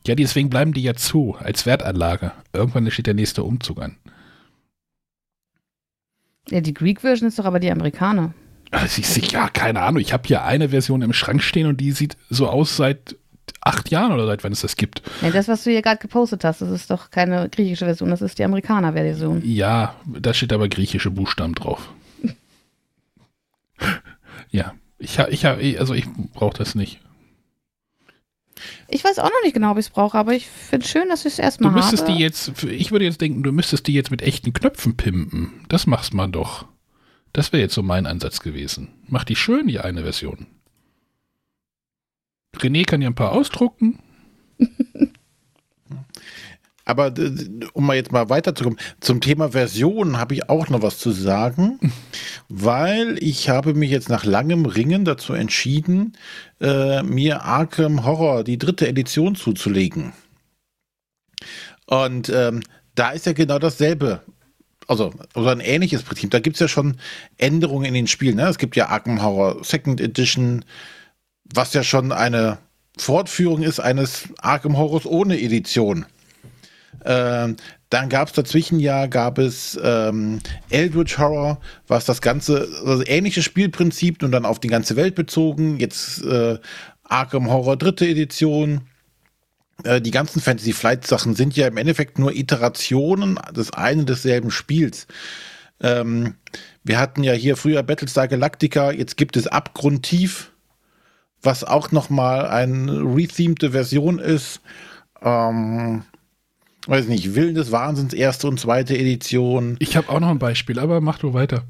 [0.06, 2.32] Ja, deswegen bleiben die ja zu, als Wertanlage.
[2.54, 3.96] Irgendwann steht der nächste Umzug an.
[6.48, 8.32] Ja, die Greek-Version ist doch aber die Amerikaner.
[8.86, 10.00] Siehst du, ja, keine Ahnung.
[10.00, 13.16] Ich habe hier eine Version im Schrank stehen und die sieht so aus seit
[13.61, 15.03] acht Jahren oder seit wann es das gibt.
[15.22, 18.22] Ja, das, was du hier gerade gepostet hast, das ist doch keine griechische Version, das
[18.22, 19.42] ist die Amerikaner-Version.
[19.44, 21.90] Ja, da steht aber griechische Buchstaben drauf.
[24.51, 27.01] ja, ich habe, ich hab, also ich brauche das nicht.
[28.88, 31.20] Ich weiß auch noch nicht genau, ob ich es brauche, aber ich finde schön, dass
[31.20, 32.12] ich es Du erstmal müsstest habe.
[32.12, 35.64] die jetzt, ich würde jetzt denken, du müsstest die jetzt mit echten Knöpfen pimpen.
[35.68, 36.66] Das machst man doch.
[37.32, 38.88] Das wäre jetzt so mein Ansatz gewesen.
[39.07, 40.46] Mach die schön, die eine Version.
[42.57, 43.98] René kann ja ein paar ausdrucken.
[46.84, 47.14] Aber
[47.74, 51.78] um mal jetzt mal weiterzukommen, zum Thema Version habe ich auch noch was zu sagen,
[52.48, 56.16] weil ich habe mich jetzt nach langem Ringen dazu entschieden,
[56.61, 60.12] äh, mir Arkham Horror, die dritte Edition zuzulegen.
[61.86, 62.61] Und ähm,
[62.96, 64.22] da ist ja genau dasselbe.
[64.88, 66.32] Also, oder ein ähnliches Prinzip.
[66.32, 66.96] Da gibt es ja schon
[67.38, 68.36] Änderungen in den Spielen.
[68.36, 68.48] Ne?
[68.48, 70.64] Es gibt ja Arkham Horror Second Edition,
[71.55, 72.59] was ja schon eine
[72.96, 76.07] Fortführung ist eines Arkham Horrors ohne Edition.
[77.05, 77.57] Ähm,
[77.88, 83.42] dann gab es dazwischen ja gab es ähm, Eldritch Horror, was das ganze also ähnliche
[83.42, 85.78] Spielprinzip und dann auf die ganze Welt bezogen.
[85.78, 86.59] Jetzt äh,
[87.05, 88.82] Arkham Horror dritte Edition.
[89.84, 94.51] Äh, die ganzen Fantasy Flight Sachen sind ja im Endeffekt nur Iterationen des einen desselben
[94.51, 95.07] Spiels.
[95.80, 96.34] Ähm,
[96.84, 100.49] wir hatten ja hier früher Battlestar Galactica, jetzt gibt es Abgrundtief,
[101.43, 104.61] was auch noch mal eine rethemete Version ist.
[105.22, 106.03] Ähm,
[106.86, 109.76] weiß nicht, Willen des Wahnsinns, erste und zweite Edition.
[109.78, 111.64] Ich habe auch noch ein Beispiel, aber mach du weiter.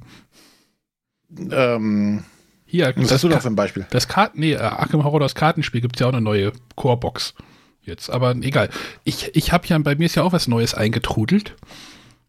[1.51, 2.25] Ähm,
[2.67, 3.87] Hier, was hast du da für ein Beispiel?
[3.91, 7.35] Das Karten, nee, äh, Arkham Horror, das Kartenspiel gibt es ja auch eine neue Core-Box.
[7.83, 8.69] Jetzt, aber egal.
[9.05, 11.57] Ich, ich habe ja, bei mir ist ja auch was Neues eingetrudelt.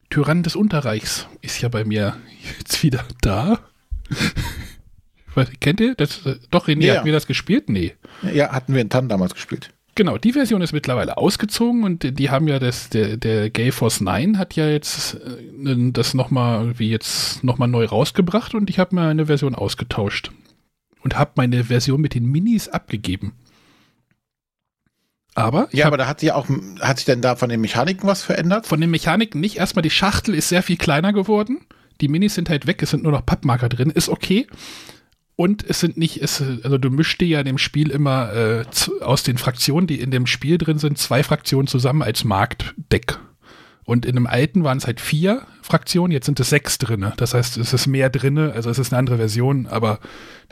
[0.10, 2.18] Tyrann des Unterreichs ist ja bei mir
[2.58, 3.60] jetzt wieder da.
[5.36, 5.96] Was, kennt ihr?
[5.96, 7.04] Das, doch, René, Ja, hat ja.
[7.06, 7.70] mir das gespielt?
[7.70, 7.94] Nee.
[8.34, 9.70] Ja, hatten wir in Tann damals gespielt.
[9.96, 14.00] Genau, die Version ist mittlerweile ausgezogen und die haben ja das, der, der Gay Force
[14.00, 18.96] 9 hat ja jetzt äh, das nochmal irgendwie jetzt nochmal neu rausgebracht und ich habe
[18.96, 20.32] mir eine Version ausgetauscht.
[21.04, 23.34] und habe meine Version mit den Minis abgegeben.
[25.34, 26.48] Aber ja, aber da hat sich auch,
[26.82, 28.68] hat sich denn da von den Mechaniken was verändert?
[28.68, 29.58] Von den Mechaniken nicht.
[29.58, 31.60] Erstmal die Schachtel ist sehr viel kleiner geworden.
[32.02, 34.48] Die Minis sind halt weg, es sind nur noch Pappmarker drin, ist okay.
[35.42, 38.64] Und es sind nicht, es, also du mischst dir ja in dem Spiel immer äh,
[39.02, 43.18] aus den Fraktionen, die in dem Spiel drin sind, zwei Fraktionen zusammen als Marktdeck.
[43.84, 47.14] Und in einem alten waren es halt vier Fraktionen, jetzt sind es sechs drinne.
[47.18, 50.00] Das heißt, es ist mehr drinne, also es ist eine andere Version, aber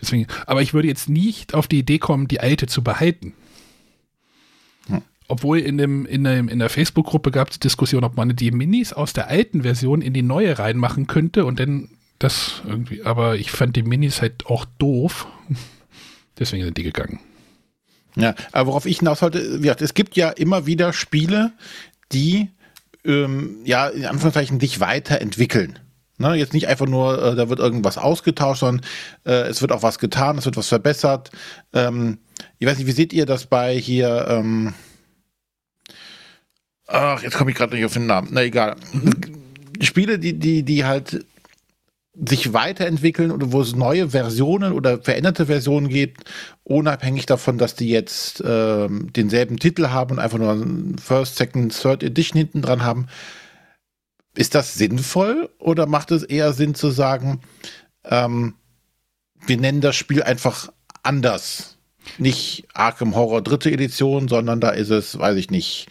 [0.02, 3.34] deswegen, aber ich würde jetzt nicht auf die Idee kommen, die alte zu behalten.
[4.88, 5.04] Hm.
[5.28, 8.94] Obwohl in, dem, in, dem, in der Facebook-Gruppe gab es Diskussion, ob man die Minis
[8.94, 13.52] aus der alten Version in die neue reinmachen könnte und dann das irgendwie, aber ich
[13.52, 15.28] fand die Minis halt auch doof.
[16.38, 17.20] Deswegen sind die gegangen.
[18.16, 21.54] Ja, aber worauf ich hinaus wollte, es gibt ja immer wieder Spiele,
[22.12, 22.50] die
[23.06, 25.80] ähm, ja in Anführungszeichen sich weiterentwickeln.
[26.18, 28.86] Ne, jetzt nicht einfach nur, äh, da wird irgendwas ausgetauscht, sondern
[29.26, 31.32] äh, es wird auch was getan, es wird was verbessert.
[31.72, 32.18] Ähm,
[32.58, 34.28] ich weiß nicht, wie seht ihr das bei hier?
[34.28, 34.74] Ähm,
[36.88, 38.28] ach, jetzt komme ich gerade nicht auf den Namen.
[38.32, 38.76] Na egal.
[39.82, 41.26] Spiele, die, die, die halt
[42.28, 46.24] sich weiterentwickeln oder wo es neue Versionen oder veränderte Versionen gibt,
[46.64, 50.66] unabhängig davon, dass die jetzt äh, denselben Titel haben und einfach nur
[51.02, 53.08] First, Second, Third Edition hinten dran haben.
[54.36, 57.42] Ist das sinnvoll oder macht es eher Sinn zu sagen,
[58.06, 58.56] ähm,
[59.46, 60.70] wir nennen das Spiel einfach
[61.04, 61.78] anders?
[62.18, 65.88] Nicht Arkham Horror dritte Edition, sondern da ist es, weiß ich nicht,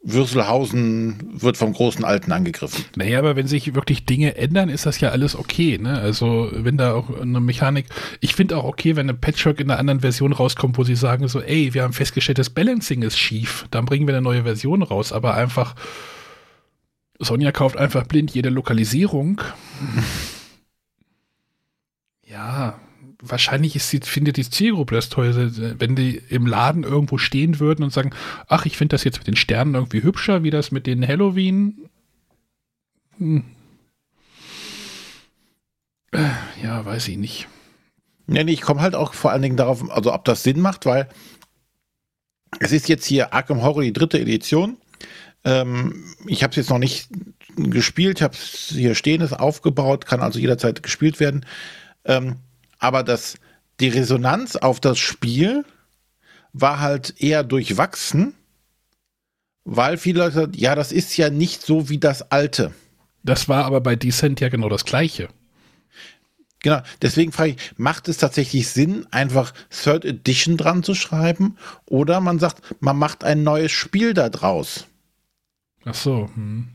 [0.00, 2.84] Würselhausen wird vom großen Alten angegriffen.
[2.94, 5.76] Naja, aber wenn sich wirklich Dinge ändern, ist das ja alles okay.
[5.76, 5.98] Ne?
[5.98, 7.86] Also wenn da auch eine Mechanik,
[8.20, 11.26] ich finde auch okay, wenn ein Patchwork in einer anderen Version rauskommt, wo sie sagen
[11.26, 14.82] so, ey, wir haben festgestellt, das Balancing ist schief, dann bringen wir eine neue Version
[14.82, 15.74] raus, aber einfach,
[17.18, 19.40] Sonja kauft einfach blind jede Lokalisierung.
[22.24, 22.78] ja,
[23.20, 25.34] wahrscheinlich ist findet die Zielgruppe das toll,
[25.78, 28.10] wenn die im Laden irgendwo stehen würden und sagen,
[28.46, 31.88] ach, ich finde das jetzt mit den Sternen irgendwie hübscher, wie das mit den Halloween.
[33.18, 33.44] Hm.
[36.62, 37.48] Ja, weiß ich nicht.
[38.28, 40.86] Ja, nee, ich komme halt auch vor allen Dingen darauf, also ob das Sinn macht,
[40.86, 41.08] weil
[42.60, 44.76] es ist jetzt hier Arkham Horror die dritte Edition.
[45.44, 47.08] Ähm, ich habe es jetzt noch nicht
[47.56, 51.44] gespielt, ich habe es hier stehen, ist aufgebaut, kann also jederzeit gespielt werden.
[52.04, 52.36] Ähm,
[52.78, 53.38] aber das,
[53.80, 55.64] die Resonanz auf das Spiel
[56.52, 58.34] war halt eher durchwachsen,
[59.64, 62.72] weil viele Leute sagen, ja, das ist ja nicht so wie das alte.
[63.22, 65.28] Das war aber bei Descent ja genau das gleiche.
[66.60, 71.56] Genau, deswegen frage ich, macht es tatsächlich Sinn, einfach Third Edition dran zu schreiben?
[71.86, 74.86] Oder man sagt, man macht ein neues Spiel da draus?
[75.84, 76.30] Ach so.
[76.34, 76.68] Hm.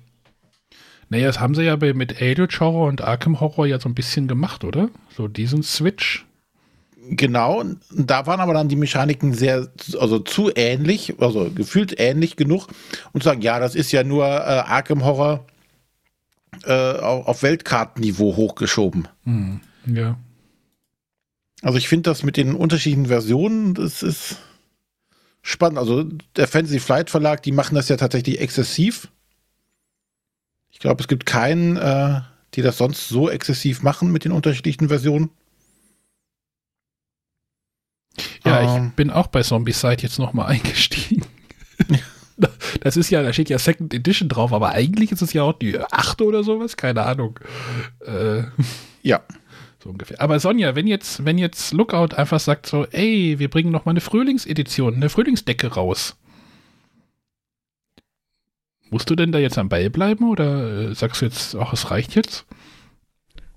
[1.10, 3.96] Naja, das haben sie ja bei, mit Eldritch Horror und Arkham Horror ja so ein
[3.96, 4.90] bisschen gemacht, oder?
[5.16, 6.26] So diesen Switch.
[7.10, 9.68] Genau, da waren aber dann die Mechaniken sehr,
[10.00, 12.68] also zu ähnlich, also gefühlt ähnlich genug
[13.12, 15.46] und zu sagen, ja, das ist ja nur äh, Arkham Horror
[16.64, 19.10] äh, auf Weltkartenniveau hochgeschoben.
[19.26, 20.18] Hm, ja.
[21.62, 24.38] Also ich finde das mit den unterschiedlichen Versionen, das ist
[25.42, 25.80] spannend.
[25.80, 26.04] Also
[26.36, 29.10] der Fantasy Flight Verlag, die machen das ja tatsächlich exzessiv.
[30.74, 32.22] Ich glaube, es gibt keinen, äh,
[32.56, 35.30] die das sonst so exzessiv machen mit den unterschiedlichen Versionen.
[38.44, 41.24] Ja, ähm, ich bin auch bei Zombie-Side jetzt nochmal eingestiegen.
[42.82, 45.54] Das ist ja, da steht ja Second Edition drauf, aber eigentlich ist es ja auch
[45.54, 47.40] die achte oder sowas, keine Ahnung.
[48.06, 48.44] Äh,
[49.04, 49.22] ja.
[49.82, 50.20] So ungefähr.
[50.20, 53.92] Aber Sonja, wenn jetzt, wenn jetzt Lookout einfach sagt so, ey, wir bringen noch mal
[53.92, 56.16] eine Frühlingsedition, eine Frühlingsdecke raus.
[58.94, 61.90] Musst du denn da jetzt am Ball bleiben oder äh, sagst du jetzt, ach, es
[61.90, 62.46] reicht jetzt?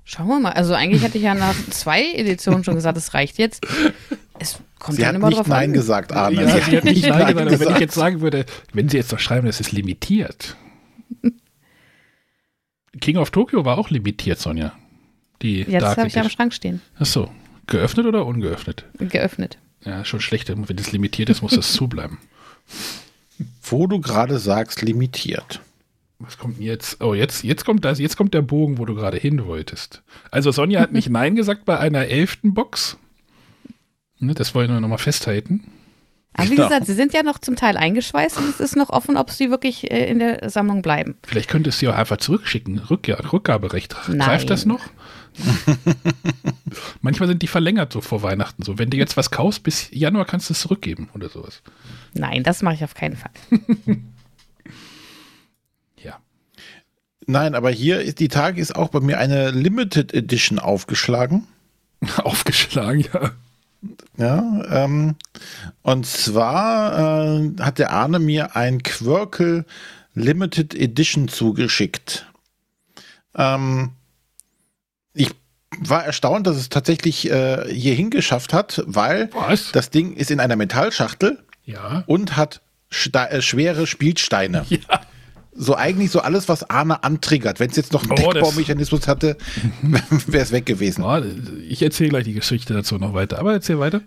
[0.03, 0.53] Schauen wir mal.
[0.53, 3.67] Also eigentlich hätte ich ja nach zwei Editionen schon gesagt, es reicht jetzt.
[4.39, 5.73] Es kommt sie dann hat immer nicht drauf Nein an.
[5.75, 6.41] gesagt, Arne.
[6.43, 7.49] Ja, sie hat nicht Nein gesagt.
[7.51, 7.61] gesagt.
[7.61, 10.57] Wenn ich jetzt sagen würde, wenn sie jetzt noch schreiben, das ist limitiert.
[13.03, 14.73] King of Tokyo war auch limitiert, Sonja.
[15.43, 16.31] Die Jetzt Dark habe ich am.
[16.31, 16.81] Schrank stehen.
[16.99, 17.31] Ach so.
[17.67, 18.87] Geöffnet oder ungeöffnet?
[18.99, 19.59] Geöffnet.
[19.85, 20.49] Ja, schon schlecht.
[20.49, 22.17] Wenn es limitiert ist, muss das zubleiben.
[23.69, 25.61] Wo du gerade sagst, limitiert.
[26.19, 27.03] Was kommt denn jetzt?
[27.03, 30.03] Oh, jetzt, jetzt kommt das, jetzt kommt der Bogen, wo du gerade hin wolltest.
[30.31, 32.97] Also Sonja hat nicht Nein gesagt bei einer elften Box.
[34.19, 35.71] Ne, das wollen wir nochmal festhalten.
[36.33, 39.17] Aber wie gesagt, sie sind ja noch zum Teil eingeschweißt und es ist noch offen,
[39.17, 41.17] ob sie wirklich äh, in der Sammlung bleiben.
[41.27, 42.79] Vielleicht könntest du sie auch einfach zurückschicken.
[42.79, 43.97] Rückgabe, Rückgaberecht.
[44.09, 44.19] Nein.
[44.19, 44.81] Greift das noch?
[47.01, 48.63] Manchmal sind die verlängert so vor Weihnachten.
[48.63, 51.63] So, wenn du jetzt was kaufst, bis Januar kannst du es zurückgeben oder sowas.
[52.15, 53.31] Nein, das mache ich auf keinen Fall.
[56.03, 56.21] Ja.
[57.27, 61.47] Nein, aber hier ist die Tage ist auch bei mir eine Limited Edition aufgeschlagen.
[62.19, 63.31] Aufgeschlagen, ja.
[64.19, 65.17] Ja, ähm,
[65.83, 69.65] und zwar äh, hat der Arne mir ein Quirkel
[70.15, 72.27] Limited Edition zugeschickt.
[73.35, 73.93] Ähm,
[75.81, 79.73] war erstaunt, dass es tatsächlich äh, hier hingeschafft hat, weil Was?
[79.73, 82.05] das Ding ist in einer Metallschachtel Ja.
[82.07, 82.61] und hat
[83.13, 84.65] äh, schwere Spielsteine.
[84.69, 84.79] Ja.
[85.59, 87.61] So eigentlich so alles, was Arne antriggert.
[87.61, 89.39] Wenn es jetzt noch einen Oh, Deckbaumechanismus hatte,
[89.83, 91.03] wäre es weg gewesen.
[91.03, 91.23] Ja,
[91.67, 94.03] ich erzähle gleich die Geschichte dazu noch weiter, aber erzähl weiter.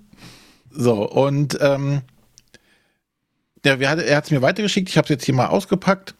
[0.70, 2.02] So, und ähm,
[3.64, 6.14] der, er hat es mir weitergeschickt, ich habe es jetzt hier mal ausgepackt.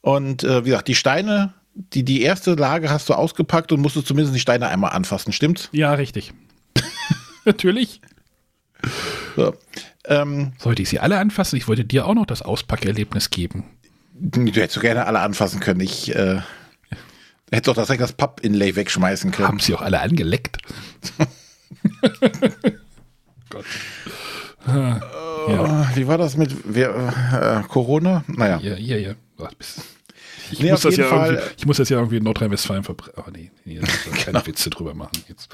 [0.00, 4.06] Und äh, wie gesagt, die Steine, die, die erste Lage hast du ausgepackt und musstest
[4.06, 5.68] zumindest die Steine einmal anfassen, stimmt's?
[5.72, 6.32] Ja, richtig.
[7.44, 8.00] Natürlich.
[9.36, 9.54] So.
[10.06, 11.56] Ähm, Sollte ich sie alle anfassen?
[11.56, 13.64] Ich wollte dir auch noch das Auspackerlebnis geben.
[14.12, 15.80] du hättest so gerne alle anfassen können.
[15.80, 16.40] Ich äh,
[17.50, 19.48] hätte doch direkt das Papp-Inlay wegschmeißen können.
[19.48, 20.58] Haben sie auch alle angeleckt?
[23.50, 23.64] Gott.
[24.66, 25.00] Ah,
[25.48, 28.24] ja, Äh, Wie war das mit wer, äh, Corona?
[28.26, 28.58] Naja.
[28.62, 29.14] ja, ja, ja.
[30.52, 33.14] Ich, Nee, muss das ja Fall- irgendwie, ich muss das ja irgendwie in Nordrhein-Westfalen verbrennen.
[33.26, 34.46] Oh nee, nee, da muss man keine Genau.
[34.46, 35.48] Witze drüber machen jetzt.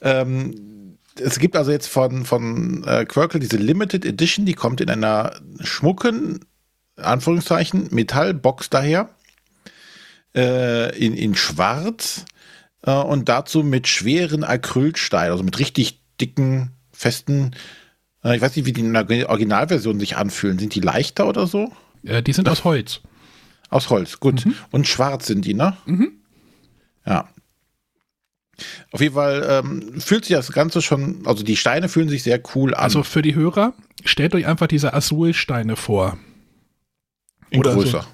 [0.00, 4.90] Ähm, es gibt also jetzt von, von äh, Quirkle diese Limited Edition, die kommt in
[4.90, 6.40] einer schmucken,
[6.96, 9.08] Anführungszeichen, Metallbox daher,
[10.36, 12.24] äh, in, in schwarz
[12.82, 17.52] äh, und dazu mit schweren Acrylsteinen, also mit richtig dicken, festen,
[18.24, 20.58] äh, ich weiß nicht, wie die in der Originalversion sich anfühlen.
[20.58, 21.72] Sind die leichter oder so?
[22.04, 23.00] Äh, die sind aus Holz.
[23.70, 24.46] Aus Holz, gut.
[24.70, 25.76] Und schwarz sind die, ne?
[27.06, 27.28] Ja.
[28.90, 32.40] Auf jeden Fall ähm, fühlt sich das Ganze schon, also die Steine fühlen sich sehr
[32.54, 32.82] cool an.
[32.82, 33.72] Also für die Hörer,
[34.04, 36.18] stellt euch einfach diese Azulsteine vor.
[37.50, 37.78] in oder so.
[37.80, 38.06] größer.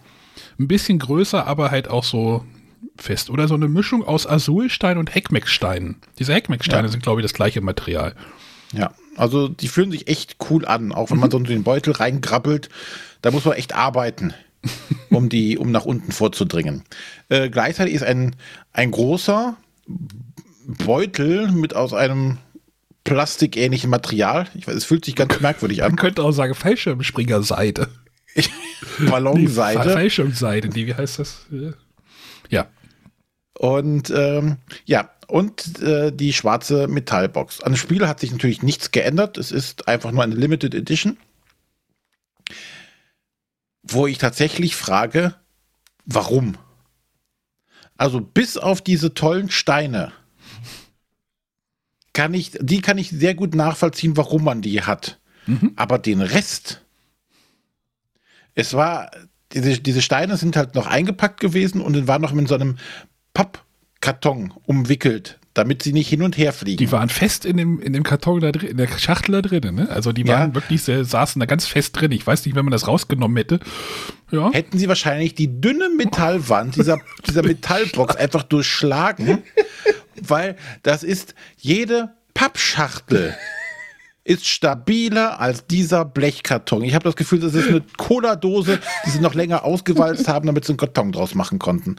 [0.59, 2.45] Ein bisschen größer, aber halt auch so
[2.97, 3.31] fest.
[3.31, 5.97] Oder so eine Mischung aus Azulstein und Heckmecksteinen.
[6.19, 6.93] Diese Heckmecksteine Ja.
[6.93, 8.15] sind, glaube ich, das gleiche Material.
[8.73, 11.93] Ja, also die fühlen sich echt cool an, auch wenn man so in den Beutel
[11.93, 12.69] reingrabbelt.
[13.23, 14.35] Da muss man echt arbeiten,
[15.11, 16.85] um die, um nach unten vorzudringen.
[17.29, 18.37] Äh, gleichzeitig ist ein,
[18.73, 19.57] ein großer
[20.67, 22.39] Beutel mit aus einem
[23.05, 24.47] plastikähnlichen Material.
[24.55, 25.97] Ich weiß, es fühlt sich ganz merkwürdig Man an.
[25.97, 27.89] könnte auch sagen Fallschirmspringerseite.
[29.09, 29.91] Ballonseite.
[29.91, 31.47] Fallschirmseite, die, wie heißt das?
[32.49, 32.67] Ja.
[33.57, 37.63] Und ähm, ja, und äh, die schwarze Metallbox.
[37.63, 39.39] An dem Spiel hat sich natürlich nichts geändert.
[39.39, 41.19] Es ist einfach nur eine Limited Edition.
[43.87, 45.35] Wo ich tatsächlich frage,
[46.07, 46.57] warum?
[47.97, 50.13] Also bis auf diese tollen Steine
[52.13, 55.21] kann ich, die kann ich sehr gut nachvollziehen, warum man die hat.
[55.77, 56.81] Aber den Rest,
[58.55, 59.11] es war,
[59.53, 62.79] diese, diese Steine sind halt noch eingepackt gewesen und dann war noch in so einem
[63.35, 66.79] Pappkarton umwickelt, damit sie nicht hin und her fliegen.
[66.79, 69.75] Die waren fest in dem, in dem Karton da drin, in der Schachtel da drin,
[69.75, 69.89] ne?
[69.89, 70.55] Also die waren Ja.
[70.55, 72.11] wirklich sehr, saßen da ganz fest drin.
[72.13, 73.61] Ich weiß nicht, wenn man das rausgenommen hätte.
[74.33, 74.51] Ja.
[74.53, 79.43] Hätten sie wahrscheinlich die dünne Metallwand dieser, dieser Metallbox einfach durchschlagen,
[80.21, 83.35] weil das ist jede Pappschachtel
[84.27, 86.83] ist stabiler als dieser Blechkarton.
[86.83, 90.65] Ich habe das Gefühl, das ist eine Cola-Dose, die sie noch länger ausgewalzt haben, damit
[90.65, 91.97] sie einen Karton draus machen konnten.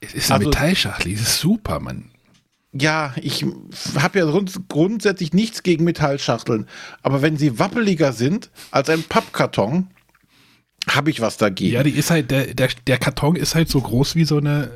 [0.00, 2.10] Es ist eine Also- Metallschachtel, die ist super, Mann.
[2.72, 3.44] Ja, ich
[3.98, 6.66] habe ja grund grundsätzlich nichts gegen Metallschachteln,
[7.02, 9.88] aber wenn sie wappeliger sind als ein Pappkarton,
[10.88, 11.74] habe ich was dagegen.
[11.74, 14.70] Ja, die ist halt, der, der, der Karton ist halt so groß wie so eine,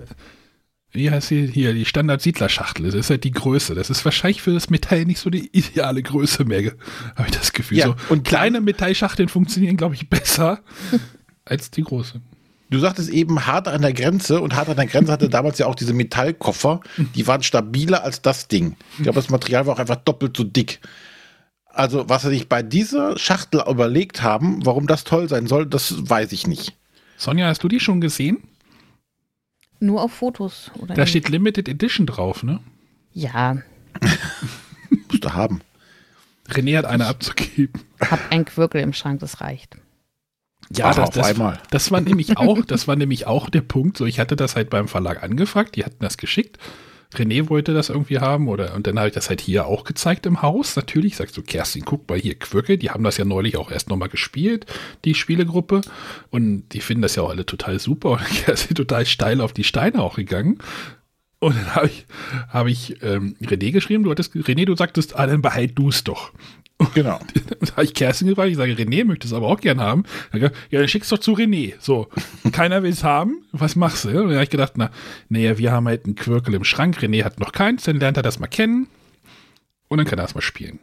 [0.91, 2.87] wie heißt sie hier, die Standard-Siedler-Schachtel.
[2.87, 3.77] Das ist halt die Größe.
[3.77, 6.72] Das ist wahrscheinlich für das Metall nicht so die ideale Größe mehr,
[7.14, 7.79] habe ich das Gefühl.
[7.79, 10.61] Ja, so, und kleine Metallschachteln funktionieren, glaube ich, besser
[11.45, 12.20] als die große.
[12.70, 15.66] Du sagtest eben hart an der Grenze und hart an der Grenze hatte damals ja
[15.66, 16.80] auch diese Metallkoffer,
[17.14, 18.76] die waren stabiler als das Ding.
[18.96, 20.80] Ich glaube, das Material war auch einfach doppelt so dick.
[21.66, 26.08] Also, was sie sich bei dieser Schachtel überlegt haben, warum das toll sein soll, das
[26.08, 26.76] weiß ich nicht.
[27.16, 28.38] Sonja, hast du die schon gesehen?
[29.80, 30.70] Nur auf Fotos.
[30.78, 32.60] Oder Da in- steht Limited Edition drauf, ne?
[33.12, 33.58] Ja,
[35.08, 35.60] Musst du haben.
[36.48, 37.80] René hat eine abzugeben.
[38.00, 39.76] hab ein Quirkel im Schrank, das reicht.
[40.70, 41.60] Ja, Aber das, auf das, einmal.
[41.70, 43.96] das war nämlich auch, das war nämlich auch der Punkt.
[43.96, 46.58] So, ich hatte das halt beim Verlag angefragt, die hatten das geschickt.
[47.14, 50.26] René wollte das irgendwie haben oder und dann habe ich das halt hier auch gezeigt
[50.26, 50.76] im Haus.
[50.76, 53.88] Natürlich sagst du, Kerstin, guck mal hier, Quirke, die haben das ja neulich auch erst
[53.88, 54.66] nochmal gespielt,
[55.04, 55.82] die Spielegruppe.
[56.30, 58.12] Und die finden das ja auch alle total super.
[58.12, 60.58] Und Kerstin total steil auf die Steine auch gegangen.
[61.38, 62.06] Und dann habe ich,
[62.48, 66.02] habe ich ähm, René geschrieben, du hattest, René, du sagtest, ah, dann behalt du es
[66.02, 66.32] doch.
[66.95, 67.20] Genau.
[67.61, 70.05] da habe ich Kerstin gefragt, ich sage, René möchte es aber auch gern haben.
[70.33, 71.75] Dann gesagt, ja, dann schick's doch zu René.
[71.79, 72.09] So,
[72.53, 73.45] keiner will es haben.
[73.53, 74.09] Was machst du?
[74.09, 74.91] Und dann habe ich gedacht, na,
[75.29, 76.99] naja, wir haben halt einen Quirkel im Schrank.
[76.99, 78.89] René hat noch keins, dann lernt er das mal kennen.
[79.89, 80.81] Und dann kann er das mal spielen.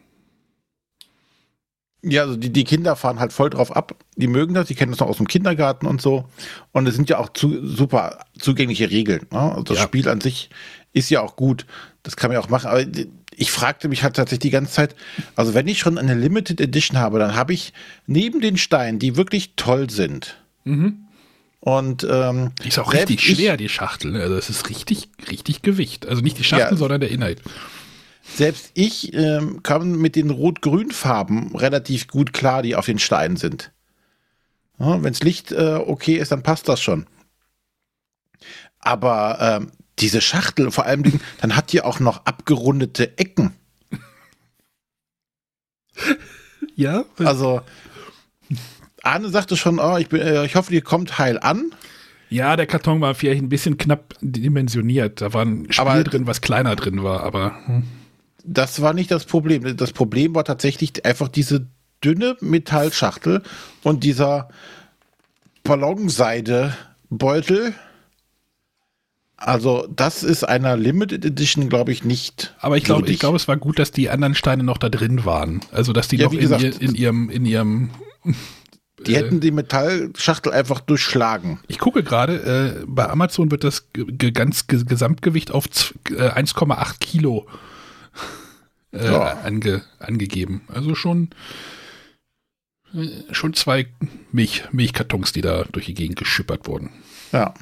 [2.03, 3.95] Ja, also die, die Kinder fahren halt voll drauf ab.
[4.15, 6.25] Die mögen das, die kennen das noch aus dem Kindergarten und so.
[6.71, 9.27] Und es sind ja auch zu, super zugängliche Regeln.
[9.31, 9.39] Ne?
[9.39, 9.83] Also das Ja.
[9.83, 10.49] Spiel an sich
[10.93, 11.65] ist ja auch gut.
[12.03, 12.67] Das kann man ja auch machen.
[12.69, 12.83] Aber
[13.35, 14.95] ich fragte mich halt tatsächlich die ganze Zeit,
[15.35, 17.73] also wenn ich schon eine Limited Edition habe, dann habe ich
[18.07, 20.37] neben den Steinen, die wirklich toll sind.
[20.63, 24.15] Und ähm, Die ist auch richtig ich- schwer, die Schachtel.
[24.19, 26.05] Also es ist richtig, richtig Gewicht.
[26.07, 26.77] Also nicht die Schachtel, Ja.
[26.77, 27.41] sondern der Inhalt.
[28.23, 33.71] Selbst ich ähm, kam mit den Rot-Grün-Farben relativ gut klar, die auf den Steinen sind.
[34.79, 37.07] Ja, Wenns Licht äh, okay ist, dann passt das schon.
[38.79, 39.71] Aber ähm,
[40.01, 43.53] diese Schachtel, vor allem, Dingen, dann hat die auch noch abgerundete Ecken.
[46.75, 47.61] Ja, Also
[49.03, 51.71] Arne sagte schon, oh, ich, bin, äh, ich hoffe, die kommt heil an.
[52.29, 55.21] ja, der Karton war vielleicht ein bisschen knapp dimensioniert.
[55.21, 57.83] Da war ein Spiel Aber- drin, was kleiner drin war, aber hm.
[58.43, 59.77] Das war nicht das Problem.
[59.77, 61.67] Das Problem war tatsächlich einfach diese
[62.03, 63.43] dünne Metallschachtel
[63.83, 64.49] und dieser
[65.63, 67.75] Ballonseidebeutel.
[69.43, 72.55] Also, das ist einer Limited Edition, glaube ich, nicht.
[72.59, 75.25] Aber ich glaube, ich glaube, es war gut, dass die anderen Steine noch da drin
[75.25, 75.61] waren.
[75.71, 77.89] Also, dass die Ja, noch in, gesagt, ihr, in ihrem, in ihrem.
[79.07, 81.59] die hätten die Metallschachtel einfach durchschlagen.
[81.67, 83.87] Ich gucke gerade, äh, bei Amazon wird das
[84.33, 87.47] ganz ge Gesamtgewicht auf z- äh, 1,8 Kilo
[88.91, 89.39] äh, Ja.
[89.43, 90.61] ange angegeben.
[90.67, 91.31] Also schon,
[92.93, 93.87] äh, schon zwei
[94.31, 96.91] Milch Milchkartons, die da durch die Gegend geschippert wurden.
[97.31, 97.55] Ja.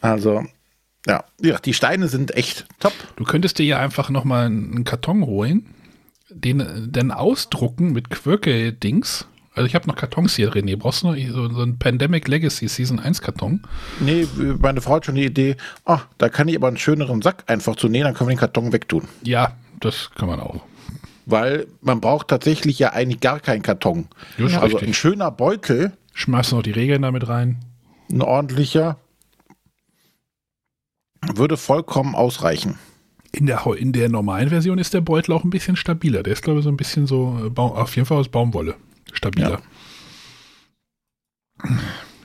[0.00, 0.44] Also,
[1.06, 2.92] ja, ja die Steine sind echt top.
[3.16, 5.74] Du könntest dir ja einfach nochmal einen Karton holen,
[6.30, 9.26] den dann ausdrucken mit Quirke-Dings.
[9.54, 10.76] Also ich habe noch Kartons hier, René.
[10.76, 13.62] Brauchst du noch so, so einen Pandemic Legacy Season 1 Karton?
[13.98, 14.26] Nee,
[14.58, 17.74] meine Frau hat schon die Idee, ah, da kann ich aber einen schöneren Sack einfach
[17.76, 19.08] zu nähen, dann können wir den Karton wegtun.
[19.22, 20.62] Ja, das kann man auch.
[21.26, 24.08] Weil man braucht tatsächlich ja eigentlich gar keinen Karton.
[24.38, 24.88] Ja, also richtig.
[24.88, 27.58] ein schöner Beutel, Schmeißt noch die Regeln damit rein.
[28.10, 28.98] ein ordentlicher,
[31.34, 32.78] würde vollkommen ausreichen.
[33.32, 36.22] In der, in der normalen Version ist der Beutel auch ein bisschen stabiler.
[36.22, 38.74] Der ist, glaube ich, so ein bisschen so, äh, auf jeden Fall aus Baumwolle.
[39.12, 39.60] Stabiler.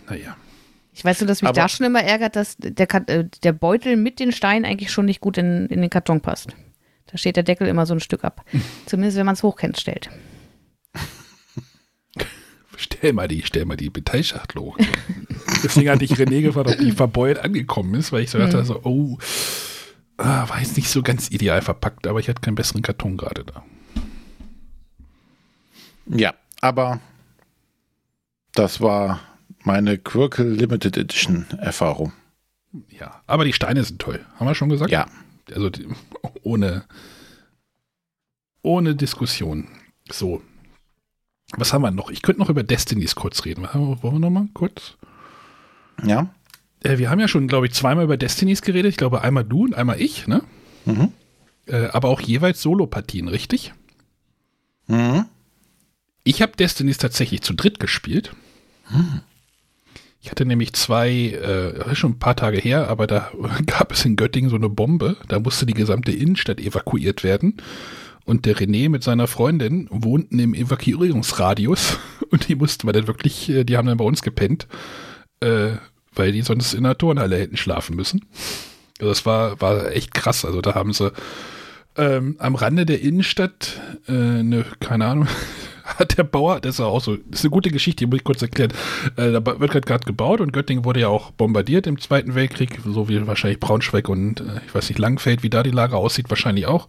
[0.10, 0.36] Naja.
[0.93, 3.98] Ich weiß nur, dass mich Aber- da schon immer ärgert, dass der, äh, der Beutel
[3.98, 6.56] mit den Steinen eigentlich schon nicht gut in, in den Karton passt.
[7.08, 8.43] Da steht der Deckel immer so ein Stück ab.
[8.86, 10.10] Zumindest wenn man es hochkant stellt.
[12.78, 14.78] Stell mal die, stell mal die Metallschachtel hoch.
[15.64, 18.82] Deswegen hatte ich René gefragt, ob die verbeult angekommen ist, weil ich so dachte, so,
[18.84, 19.18] oh,
[20.18, 23.44] ah, war jetzt nicht so ganz ideal verpackt, aber ich hatte keinen besseren Karton gerade
[23.44, 23.64] da.
[26.08, 27.00] Ja, aber
[28.54, 29.20] das war
[29.64, 32.14] meine Quirkel Limited Edition Erfahrung.
[32.90, 34.26] Ja, aber die Steine sind toll.
[34.36, 34.92] Haben wir schon gesagt?
[34.92, 35.08] Ja.
[35.54, 35.88] Also die,
[36.44, 36.86] ohne,
[38.62, 39.68] ohne Diskussion.
[40.12, 40.42] So.
[41.58, 42.10] Was haben wir noch?
[42.10, 43.68] Ich könnte noch über Destinies kurz reden.
[43.74, 44.95] Wollen wir noch mal kurz?
[46.03, 46.30] Ja.
[46.84, 48.89] Äh, wir haben ja schon, glaube ich, zweimal über Destinies geredet.
[48.89, 50.43] Ich glaube, einmal du und einmal ich, ne?
[50.86, 51.12] Mhm.
[51.68, 53.74] Äh, aber auch jeweils Solopartien, richtig?
[54.88, 55.26] Mhm.
[56.24, 58.34] Ich habe Destinies tatsächlich zu dritt gespielt.
[60.22, 63.32] Ich hatte nämlich zwei, äh, schon ein paar Tage her, aber da
[63.66, 65.18] gab es in Göttingen so eine Bombe.
[65.28, 67.58] Da musste die gesamte Innenstadt evakuiert werden.
[68.26, 72.00] Und der René mit seiner Freundin wohnten im Evakuierungsradius.
[72.32, 74.68] Und die mussten wir dann wirklich, äh, die haben dann bei uns gepennt,
[75.40, 75.72] äh,
[76.16, 78.26] weil die sonst in der Turnhalle hätten schlafen müssen.
[79.00, 80.44] Also das war, war echt krass.
[80.44, 81.12] Also da haben sie
[81.98, 85.28] ähm, am Rande der Innenstadt, äh, eine, keine Ahnung,
[85.84, 88.24] hat der Bauer, das ist auch so, das ist eine gute Geschichte, die muss ich
[88.24, 88.74] kurz erklären.
[89.16, 93.08] Äh, da wird gerade gebaut und Göttingen wurde ja auch bombardiert im Zweiten Weltkrieg, so
[93.08, 96.66] wie wahrscheinlich Braunschweig und äh, ich weiß nicht, Langfeld, wie da die Lage aussieht, wahrscheinlich
[96.66, 96.88] auch.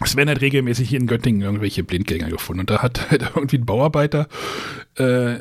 [0.00, 2.60] Es werden halt regelmäßig hier in Göttingen irgendwelche Blindgänger gefunden.
[2.60, 4.28] Und da hat halt irgendwie ein Bauarbeiter
[4.96, 5.36] äh,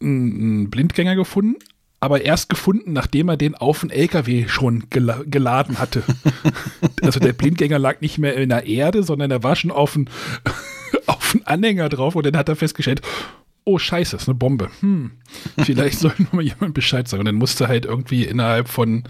[0.00, 1.56] einen Blindgänger gefunden,
[2.00, 6.02] aber erst gefunden, nachdem er den auf den LKW schon gela geladen hatte.
[7.02, 10.10] also der Blindgänger lag nicht mehr in der Erde, sondern er war schon auf einen
[11.06, 13.00] auf einen Anhänger drauf und dann hat er festgestellt,
[13.64, 14.70] oh scheiße, ist eine Bombe.
[14.80, 15.12] Hm,
[15.58, 17.20] vielleicht soll noch mal jemand Bescheid sagen.
[17.20, 19.04] Und dann musste halt irgendwie innerhalb von,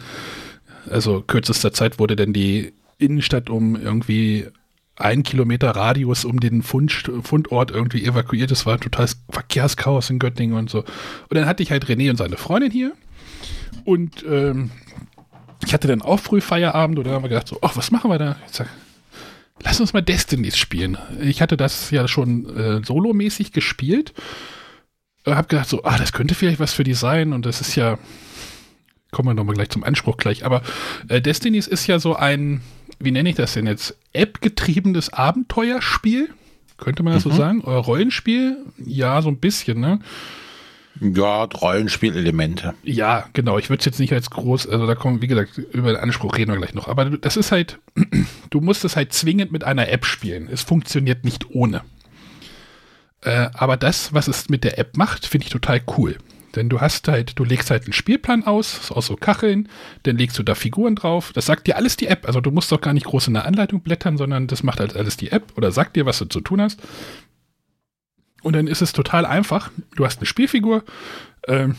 [0.88, 2.72] also kürzester Zeit wurde dann die
[3.04, 4.46] Innenstadt um irgendwie
[4.96, 6.92] ein Kilometer Radius um den Fund,
[7.22, 8.50] Fundort irgendwie evakuiert.
[8.52, 10.80] Es war ein totales Verkehrschaos in Göttingen und so.
[10.80, 12.92] Und dann hatte ich halt René und seine Freundin hier.
[13.84, 14.70] Und ähm,
[15.66, 18.10] ich hatte dann auch früh Feierabend und dann haben wir gedacht so, ach, was machen
[18.10, 18.36] wir da?
[18.46, 18.68] Ich sag,
[19.62, 20.96] lass uns mal Destinies spielen.
[21.20, 24.14] Ich hatte das ja schon äh, solomäßig gespielt.
[25.24, 27.74] Äh, hab gedacht so, ah, das könnte vielleicht was für die sein und das ist
[27.74, 27.98] ja,
[29.10, 30.62] kommen wir nochmal gleich zum Anspruch gleich, aber
[31.08, 32.60] äh, Destinies ist ja so ein,
[32.98, 36.30] wie nenne ich das denn jetzt, App-getriebenes Abenteuerspiel,
[36.76, 37.30] könnte man das mhm.
[37.30, 37.62] so sagen?
[37.64, 38.58] Euer Rollenspiel?
[38.84, 40.00] Ja, so ein bisschen, ne?
[41.00, 42.74] Ja, Rollenspielelemente.
[42.84, 43.58] Ja, genau.
[43.58, 46.36] Ich würde es jetzt nicht als groß, also da kommen, wie gesagt, über den Anspruch
[46.36, 46.86] reden wir gleich noch.
[46.86, 47.78] Aber das ist halt,
[48.50, 50.48] du musst es halt zwingend mit einer App spielen.
[50.50, 51.82] Es funktioniert nicht ohne.
[53.22, 56.16] Äh, aber das, was es mit der App macht, finde ich total cool.
[56.54, 59.68] Denn du hast halt, du legst halt einen Spielplan aus, aus so Kacheln,
[60.04, 61.32] dann legst du da Figuren drauf.
[61.32, 62.26] Das sagt dir alles die App.
[62.26, 64.96] Also du musst doch gar nicht groß in der Anleitung blättern, sondern das macht halt
[64.96, 66.80] alles die App oder sagt dir, was du zu tun hast.
[68.42, 69.70] Und dann ist es total einfach.
[69.96, 70.84] Du hast eine Spielfigur,
[71.48, 71.76] ähm,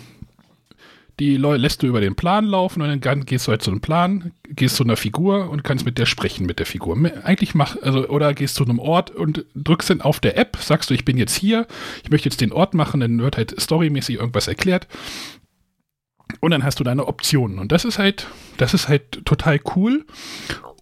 [1.19, 4.31] die lässt du über den Plan laufen und dann gehst du halt zu einem Plan,
[4.49, 6.97] gehst zu einer Figur und kannst mit der sprechen, mit der Figur.
[7.23, 10.89] Eigentlich mach, also, oder gehst zu einem Ort und drückst dann auf der App, sagst
[10.89, 11.67] du, ich bin jetzt hier,
[12.03, 14.87] ich möchte jetzt den Ort machen, dann wird halt storymäßig irgendwas erklärt.
[16.41, 17.59] Und dann hast du deine Optionen.
[17.59, 20.05] Und das ist halt, das ist halt total cool.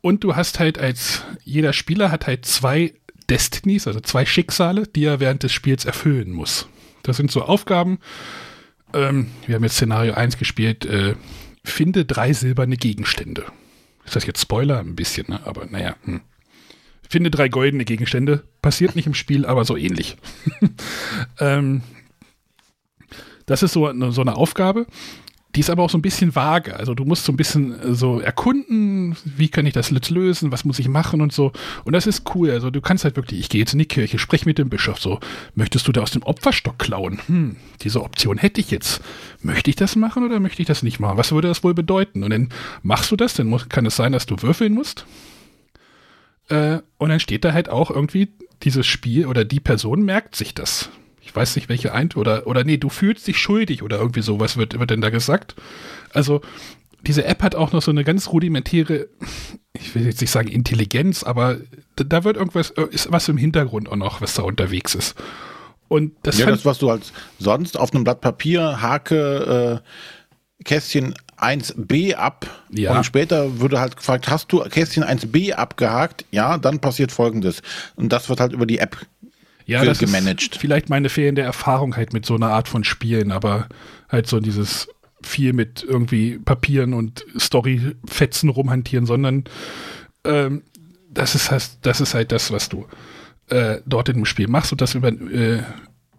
[0.01, 2.93] Und du hast halt als, jeder Spieler hat halt zwei
[3.29, 6.67] Destinies, also zwei Schicksale, die er während des Spiels erfüllen muss.
[7.03, 7.99] Das sind so Aufgaben.
[8.93, 10.85] Ähm, wir haben jetzt Szenario 1 gespielt.
[10.85, 11.15] Äh,
[11.63, 13.45] finde drei silberne Gegenstände.
[14.05, 14.79] Ist das jetzt Spoiler?
[14.79, 15.41] Ein bisschen, ne?
[15.45, 15.95] aber naja.
[16.03, 16.21] Hm.
[17.09, 18.43] Finde drei goldene Gegenstände.
[18.61, 20.17] Passiert nicht im Spiel, aber so ähnlich.
[21.39, 21.83] ähm,
[23.45, 24.87] das ist so, so eine Aufgabe.
[25.56, 26.76] Die ist aber auch so ein bisschen vage.
[26.76, 30.51] Also du musst so ein bisschen äh, so erkunden, wie kann ich das jetzt lösen,
[30.51, 31.51] was muss ich machen und so.
[31.84, 32.49] Und das ist cool.
[32.49, 34.99] Also du kannst halt wirklich, ich gehe jetzt in die Kirche, spreche mit dem Bischof
[34.99, 35.20] so,
[35.54, 37.20] möchtest du da aus dem Opferstock klauen?
[37.28, 39.01] Hm, diese Option hätte ich jetzt.
[39.41, 41.18] Möchte ich das machen oder möchte ich das nicht machen?
[41.18, 42.24] Was würde das wohl bedeuten?
[42.24, 42.49] Und dann
[42.82, 45.06] machst du das, dann muss, kann es sein, dass du würfeln musst.
[46.49, 48.30] Äh, und dann steht da halt auch irgendwie,
[48.64, 50.89] dieses Spiel oder die Person merkt sich das
[51.34, 54.55] ich weiß nicht, welche ein oder oder nee, du fühlst dich schuldig oder irgendwie sowas
[54.55, 55.55] wird wird denn da gesagt.
[56.13, 56.41] Also
[57.01, 59.07] diese App hat auch noch so eine ganz rudimentäre,
[59.73, 61.57] ich will jetzt nicht sagen Intelligenz, aber
[61.95, 65.15] da, da wird irgendwas ist was im Hintergrund auch noch, was da unterwegs ist.
[65.88, 71.15] Und das ja, das was du als sonst auf einem Blatt Papier hake äh, Kästchen
[71.39, 72.95] 1b ab ja.
[72.95, 76.25] und später würde halt gefragt, hast du Kästchen 1b abgehakt?
[76.29, 77.63] Ja, dann passiert folgendes.
[77.95, 78.97] Und das wird halt über die App
[79.66, 80.41] ja, das gemanagt.
[80.41, 83.68] Ist vielleicht meine fehlende Erfahrung halt mit so einer Art von Spielen, aber
[84.09, 84.88] halt so dieses
[85.22, 89.45] viel mit irgendwie Papieren und Storyfetzen rumhantieren, sondern
[90.26, 90.64] ähm,
[91.09, 92.88] das ist halt, das ist halt das, was du
[93.49, 95.64] äh, dort in dem Spiel machst und das über, äh,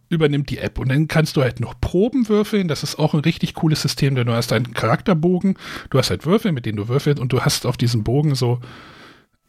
[0.08, 0.78] übernimmt die App.
[0.78, 2.68] Und dann kannst du halt noch Proben würfeln.
[2.68, 5.56] Das ist auch ein richtig cooles System, denn du hast einen Charakterbogen,
[5.90, 8.60] du hast halt Würfel, mit denen du würfelst und du hast auf diesem Bogen so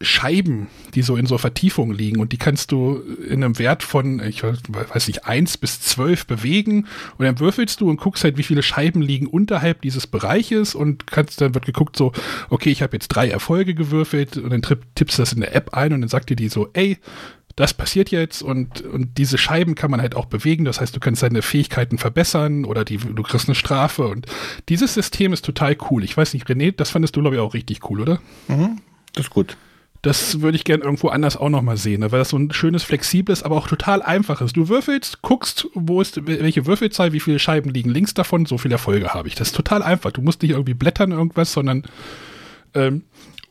[0.01, 4.21] Scheiben, die so in so Vertiefungen liegen und die kannst du in einem Wert von,
[4.21, 6.87] ich weiß nicht, 1 bis 12 bewegen
[7.17, 11.07] und dann würfelst du und guckst halt, wie viele Scheiben liegen unterhalb dieses Bereiches und
[11.07, 12.11] kannst, dann wird geguckt so,
[12.49, 14.61] okay, ich habe jetzt drei Erfolge gewürfelt und dann
[14.95, 16.97] tippst du das in der App ein und dann sagt dir die so, ey,
[17.55, 20.65] das passiert jetzt und, und diese Scheiben kann man halt auch bewegen.
[20.65, 24.25] Das heißt, du kannst deine Fähigkeiten verbessern oder die, du kriegst eine Strafe und
[24.67, 26.03] dieses System ist total cool.
[26.03, 28.19] Ich weiß nicht, René, das fandest du, glaube ich, auch richtig cool, oder?
[28.49, 28.81] Mhm,
[29.13, 29.55] das ist gut.
[30.05, 32.11] Das würde ich gerne irgendwo anders auch nochmal sehen, ne?
[32.11, 34.53] weil das so ein schönes, flexibles, aber auch total einfaches.
[34.53, 38.75] Du würfelst, guckst, wo ist, welche Würfelzahl, wie viele Scheiben liegen links davon, so viele
[38.75, 39.33] Erfolge habe ich.
[39.33, 40.11] Das ist total einfach.
[40.11, 41.85] Du musst nicht irgendwie blättern irgendwas, sondern
[42.75, 43.05] ähm,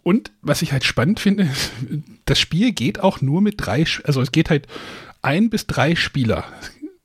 [0.05, 1.50] und was ich halt spannend finde,
[2.24, 4.68] das Spiel geht auch nur mit drei, also es geht halt
[5.22, 6.44] ein bis drei Spieler.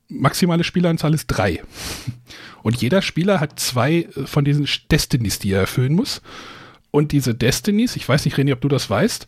[0.08, 1.60] Maximale Spieleranzahl ist drei.
[2.62, 6.22] Und jeder Spieler hat zwei von diesen Destinies, die er erfüllen muss.
[6.90, 9.26] Und diese Destinies, ich weiß nicht, René, ob du das weißt,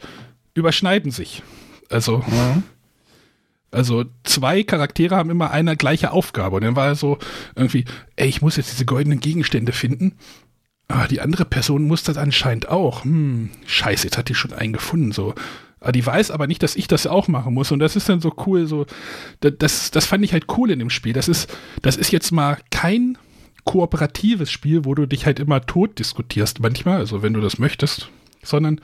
[0.54, 1.42] überschneiden sich.
[1.88, 2.62] Also, mhm.
[3.70, 6.56] also zwei Charaktere haben immer eine gleiche Aufgabe.
[6.56, 7.18] Und dann war er so
[7.54, 7.84] irgendwie,
[8.16, 10.16] ey, ich muss jetzt diese goldenen Gegenstände finden.
[10.88, 13.04] Aber die andere Person muss das anscheinend auch.
[13.04, 15.12] Hm, scheiße, jetzt hat die schon einen gefunden.
[15.12, 15.34] So.
[15.80, 17.72] Aber die weiß aber nicht, dass ich das auch machen muss.
[17.72, 18.86] Und das ist dann so cool, so,
[19.40, 21.12] das, das fand ich halt cool in dem Spiel.
[21.12, 23.16] Das ist, das ist jetzt mal kein
[23.64, 28.08] kooperatives Spiel, wo du dich halt immer tot diskutierst manchmal, also wenn du das möchtest,
[28.42, 28.80] sondern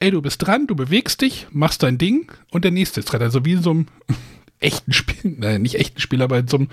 [0.00, 3.22] ey, du bist dran, du bewegst dich, machst dein Ding und der nächste ist dran.
[3.22, 3.86] Also wie in so einem
[4.60, 6.68] echten Spiel, nein, nicht echten Spiel, aber in so einem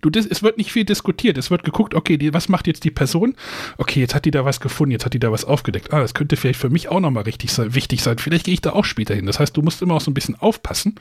[0.00, 1.38] Du, das, es wird nicht viel diskutiert.
[1.38, 3.34] Es wird geguckt, okay, die, was macht jetzt die Person?
[3.78, 5.92] Okay, jetzt hat die da was gefunden, jetzt hat die da was aufgedeckt.
[5.92, 8.18] Ah, das könnte vielleicht für mich auch nochmal richtig sein, wichtig sein.
[8.18, 9.26] Vielleicht gehe ich da auch später hin.
[9.26, 10.94] Das heißt, du musst immer auch so ein bisschen aufpassen.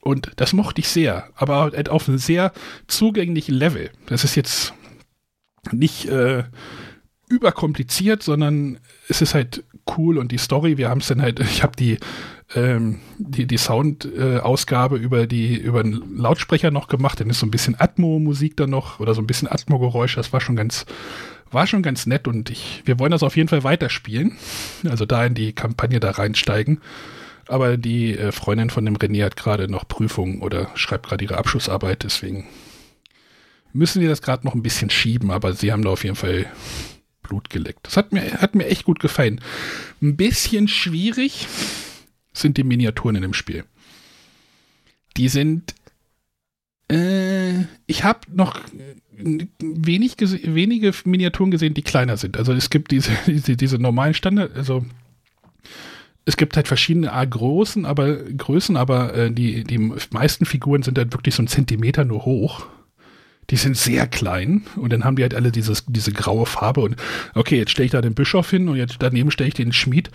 [0.00, 2.52] Und das mochte ich sehr, aber halt auf einem sehr
[2.86, 3.90] zugänglichen Level.
[4.06, 4.72] Das ist jetzt
[5.72, 6.44] nicht, äh,
[7.28, 9.64] überkompliziert, sondern es ist halt
[9.96, 11.98] cool und die Story, wir haben es dann halt, ich habe die,
[12.54, 17.46] ähm, die, die Sound-Ausgabe äh, über die, über einen Lautsprecher noch gemacht, dann ist so
[17.46, 20.86] ein bisschen Atmo-Musik da noch oder so ein bisschen Atmo-Geräusch, das war schon ganz,
[21.50, 24.36] war schon ganz nett und ich, wir wollen das auf jeden Fall weiterspielen,
[24.88, 26.80] also da in die Kampagne da reinsteigen.
[27.48, 31.38] Aber die äh, Freundin von dem René hat gerade noch Prüfungen oder schreibt gerade ihre
[31.38, 32.44] Abschlussarbeit, deswegen
[33.76, 36.46] müssen wir das gerade noch ein bisschen schieben, aber sie haben da auf jeden Fall
[37.22, 37.86] Blut geleckt.
[37.86, 39.40] Das hat mir, hat mir echt gut gefallen.
[40.00, 41.46] Ein bisschen schwierig
[42.32, 43.64] sind die Miniaturen in dem Spiel.
[45.16, 45.74] Die sind.
[46.88, 48.60] Äh, ich habe noch
[49.58, 52.36] wenig wenige Miniaturen gesehen, die kleiner sind.
[52.36, 54.84] Also es gibt diese, diese, diese normalen Standard, also
[56.26, 59.78] es gibt halt verschiedene Art großen, aber Größen, aber äh, die, die
[60.10, 62.66] meisten Figuren sind halt wirklich so ein Zentimeter nur hoch
[63.50, 66.96] die sind sehr klein und dann haben die halt alle dieses, diese graue Farbe und
[67.34, 70.10] okay, jetzt stelle ich da den Bischof hin und jetzt daneben stelle ich den Schmied.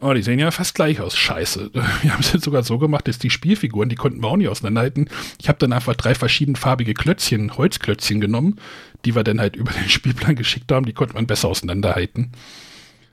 [0.00, 1.16] Oh, die sehen ja fast gleich aus.
[1.16, 1.70] Scheiße.
[2.02, 4.48] Wir haben es jetzt sogar so gemacht, dass die Spielfiguren, die konnten wir auch nicht
[4.48, 5.08] auseinanderhalten.
[5.40, 8.60] Ich habe dann einfach drei verschiedenfarbige Klötzchen, Holzklötzchen genommen,
[9.04, 12.32] die wir dann halt über den Spielplan geschickt haben, die konnte man besser auseinanderhalten.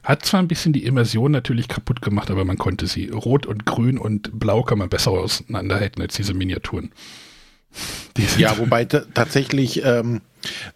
[0.03, 3.09] Hat zwar ein bisschen die Immersion natürlich kaputt gemacht, aber man konnte sie.
[3.09, 6.91] Rot und Grün und Blau kann man besser auseinanderhalten als diese Miniaturen.
[8.38, 10.21] Ja, wobei tatsächlich ähm,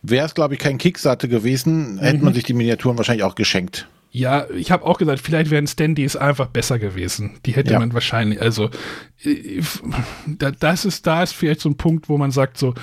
[0.01, 1.99] wäre es, glaube ich, kein Kickstarter gewesen, mhm.
[1.99, 3.87] hätte man sich die Miniaturen wahrscheinlich auch geschenkt.
[4.11, 7.39] Ja, ich habe auch gesagt, vielleicht wären Standys einfach besser gewesen.
[7.45, 7.79] Die hätte ja.
[7.79, 8.69] man wahrscheinlich, also
[9.23, 9.61] äh,
[10.59, 12.73] das ist, da ist vielleicht so ein Punkt, wo man sagt so,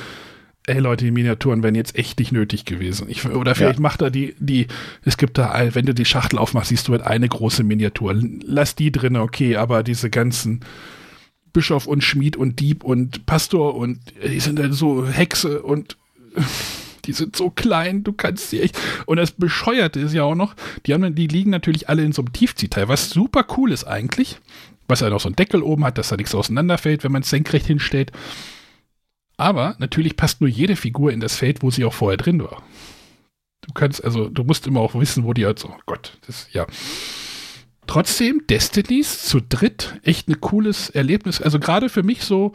[0.66, 3.08] ey Leute, die Miniaturen wären jetzt echt nicht nötig gewesen.
[3.08, 3.82] Ich, oder vielleicht ja.
[3.82, 4.66] macht er die, die,
[5.04, 8.14] es gibt da, wenn du die Schachtel aufmachst, siehst du halt eine große Miniatur.
[8.44, 10.60] Lass die drin, okay, aber diese ganzen,
[11.54, 15.96] Bischof und Schmied und Dieb und Pastor und die sind dann so Hexe und
[17.06, 18.78] die sind so klein, du kannst sie echt.
[19.06, 22.22] Und das Bescheuerte ist ja auch noch, die, haben, die liegen natürlich alle in so
[22.22, 24.38] einem Tiefziehteil, was super cool ist eigentlich.
[24.86, 27.30] Was ja noch so einen Deckel oben hat, dass da nichts auseinanderfällt, wenn man es
[27.30, 28.12] senkrecht hinstellt.
[29.38, 32.62] Aber natürlich passt nur jede Figur in das Feld, wo sie auch vorher drin war.
[33.62, 36.48] Du kannst, also, du musst immer auch wissen, wo die halt so, oh Gott, das,
[36.52, 36.66] ja.
[37.86, 41.40] Trotzdem, Destinies zu dritt, echt ein cooles Erlebnis.
[41.40, 42.54] Also gerade für mich so,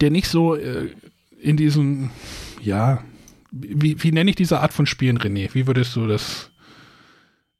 [0.00, 0.90] der nicht so äh,
[1.40, 2.10] in diesem,
[2.62, 3.02] ja,
[3.50, 5.50] wie, wie nenne ich diese Art von Spielen, René?
[5.52, 6.50] Wie würdest du das?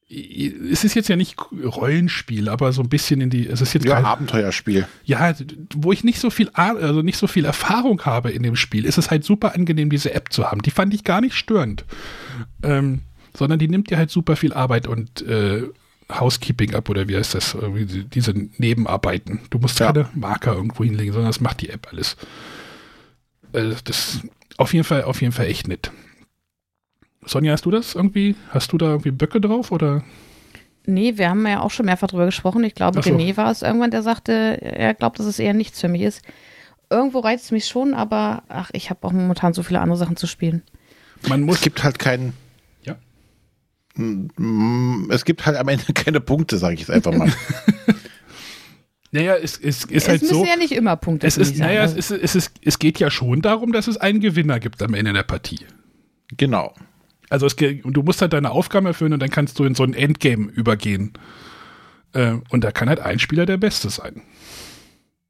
[0.09, 3.49] Es ist jetzt ja nicht Rollenspiel, aber so ein bisschen in die.
[3.49, 4.87] Es ist jetzt ja, kein, Abenteuerspiel.
[5.05, 5.35] Ja,
[5.75, 8.99] wo ich nicht so viel, also nicht so viel Erfahrung habe in dem Spiel, ist
[8.99, 10.63] es halt super angenehm, diese App zu haben.
[10.63, 11.85] Die fand ich gar nicht störend.
[12.63, 13.01] Ähm,
[13.37, 15.65] sondern die nimmt dir halt super viel Arbeit und äh,
[16.13, 17.57] Housekeeping ab oder wie heißt das?
[18.15, 19.41] Diese Nebenarbeiten.
[19.51, 19.87] Du musst ja.
[19.87, 22.17] keine Marker irgendwo hinlegen, sondern das macht die App alles.
[23.53, 24.21] Also das
[24.57, 25.91] auf jeden Fall, auf jeden Fall echt nett.
[27.27, 28.37] Sonja, hast du das irgendwie?
[28.51, 30.05] Hast du da irgendwie Böcke drauf oder?
[30.87, 32.63] Nee, wir haben ja auch schon mehrfach drüber gesprochen.
[32.65, 33.11] Ich glaube, so.
[33.11, 36.23] René war es irgendwann, der sagte, er glaubt, dass es eher nichts für mich ist.
[36.91, 40.17] Irgendwo reizt es mich schon, aber ach, ich habe auch momentan so viele andere Sachen
[40.17, 40.63] zu spielen.
[41.27, 42.35] Man muss, es gibt halt keinen
[45.11, 47.33] es gibt halt am Ende keine Punkte, sage ich jetzt einfach mal.
[49.11, 50.27] Naja, es, es ist es halt so.
[50.27, 52.99] Es müssen ja nicht immer Punkte es ist, Naja, es, ist, es, ist, es geht
[52.99, 55.61] ja schon darum, dass es einen Gewinner gibt am Ende der Partie.
[56.37, 56.75] Genau.
[57.31, 59.95] Also es, du musst halt deine Aufgaben erfüllen und dann kannst du in so ein
[59.95, 61.13] Endgame übergehen.
[62.13, 64.23] Äh, und da kann halt ein Spieler der Beste sein.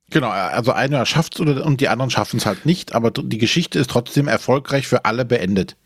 [0.09, 3.79] Genau, also einer schafft es und die anderen schaffen es halt nicht, aber die Geschichte
[3.79, 5.77] ist trotzdem erfolgreich für alle beendet.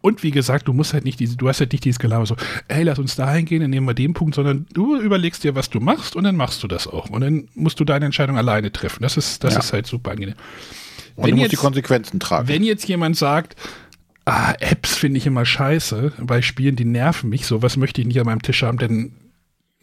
[0.00, 2.36] Und wie gesagt, du musst halt nicht diese, du hast halt nicht dieses Gelaber so,
[2.68, 5.70] ey, lass uns da hingehen, dann nehmen wir den Punkt, sondern du überlegst dir, was
[5.70, 7.10] du machst und dann machst du das auch.
[7.10, 9.02] Und dann musst du deine Entscheidung alleine treffen.
[9.02, 9.60] Das ist, das ja.
[9.60, 10.36] ist halt super angenehm.
[11.16, 12.48] Und wenn du musst jetzt, die Konsequenzen tragen.
[12.48, 13.56] Wenn jetzt jemand sagt,
[14.26, 18.06] ah, Apps finde ich immer scheiße, bei Spielen, die nerven mich, so was möchte ich
[18.06, 19.12] nicht an meinem Tisch haben, denn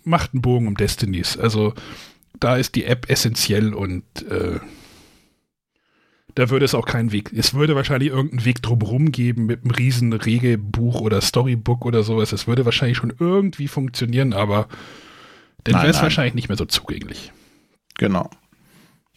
[0.03, 1.38] macht einen Bogen um Destinies.
[1.38, 1.73] Also
[2.39, 4.60] da ist die App essentiell und äh,
[6.35, 7.31] da würde es auch keinen Weg.
[7.34, 12.31] Es würde wahrscheinlich irgendeinen Weg drumherum geben mit einem riesen Regelbuch oder Storybook oder sowas.
[12.31, 14.68] Es würde wahrscheinlich schon irgendwie funktionieren, aber
[15.64, 17.31] dann wäre es wahrscheinlich nicht mehr so zugänglich.
[17.97, 18.30] Genau.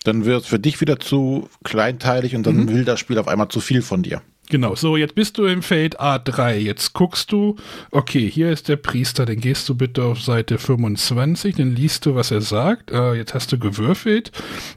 [0.04, 2.68] Dann wird es für dich wieder zu kleinteilig und dann mhm.
[2.68, 4.22] will das Spiel auf einmal zu viel von dir.
[4.48, 6.56] Genau, so jetzt bist du im Feld A3.
[6.56, 7.56] Jetzt guckst du,
[7.90, 12.14] okay, hier ist der Priester, dann gehst du bitte auf Seite 25, dann liest du,
[12.14, 12.92] was er sagt.
[12.92, 14.30] Äh, jetzt hast du gewürfelt,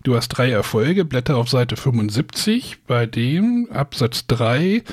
[0.03, 4.83] du hast drei Erfolge, blätter auf Seite 75, bei dem Absatz 3.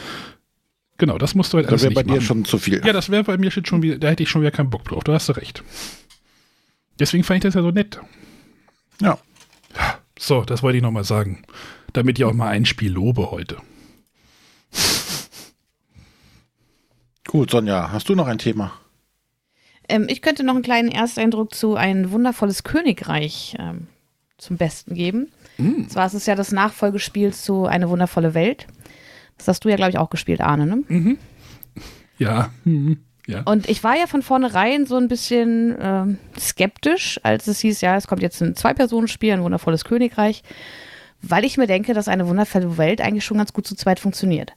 [0.98, 2.20] Genau, das musst du halt alles Das wäre bei machen.
[2.20, 2.82] dir schon zu viel.
[2.84, 5.04] Ja, das wäre bei mir schon wieder, da hätte ich schon wieder keinen Bock drauf,
[5.04, 5.62] du hast recht.
[6.98, 7.98] Deswegen fand ich das ja so nett.
[9.00, 9.18] Ja.
[10.18, 11.42] So, das wollte ich nochmal sagen.
[11.92, 13.56] Damit ich auch mal ein Spiel lobe heute.
[17.26, 18.72] Gut, Sonja, hast du noch ein Thema?
[19.88, 23.88] Ähm, ich könnte noch einen kleinen Ersteindruck zu Ein wundervolles Königreich ähm,
[24.38, 25.32] zum Besten geben.
[25.58, 25.88] Mm.
[25.88, 28.66] Zwar ist es ja das Nachfolgespiel zu Eine wundervolle Welt.
[29.38, 30.82] Das hast du ja, glaube ich, auch gespielt, Arne, ne?
[30.88, 31.18] Mhm.
[32.18, 32.50] Ja.
[32.64, 32.98] Mhm.
[33.26, 33.42] Ja.
[33.42, 37.96] Und ich war ja von vornherein so ein bisschen ähm, skeptisch, als es hieß, ja,
[37.96, 40.42] es kommt jetzt ein Zwei-Personen-Spiel, ein wundervolles Königreich,
[41.22, 44.52] weil ich mir denke, dass eine wundervolle Welt eigentlich schon ganz gut zu zweit funktioniert.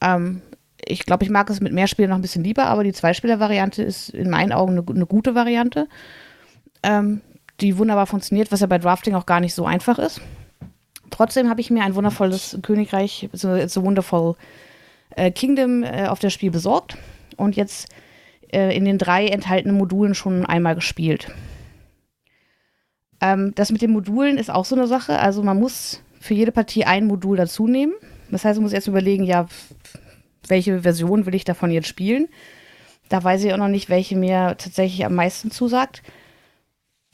[0.00, 0.42] Ähm,
[0.84, 3.82] ich glaube, ich mag es mit mehr Spielen noch ein bisschen lieber, aber die Zweispieler-Variante
[3.82, 5.88] ist in meinen Augen eine, eine gute Variante,
[6.82, 7.20] ähm,
[7.60, 10.20] die wunderbar funktioniert, was ja bei Drafting auch gar nicht so einfach ist.
[11.10, 14.34] Trotzdem habe ich mir ein wundervolles Königreich, so It's a Wonderful
[15.10, 16.96] äh, Kingdom äh, auf das Spiel besorgt
[17.36, 17.88] und jetzt
[18.52, 21.30] äh, in den drei enthaltenen Modulen schon einmal gespielt.
[23.22, 25.18] Ähm, das mit den Modulen ist auch so eine Sache.
[25.18, 27.94] Also man muss für jede Partie ein Modul dazu nehmen.
[28.30, 29.46] Das heißt, man muss erst überlegen, ja,
[30.48, 32.28] welche Version will ich davon jetzt spielen.
[33.08, 36.02] Da weiß ich auch noch nicht, welche mir tatsächlich am meisten zusagt.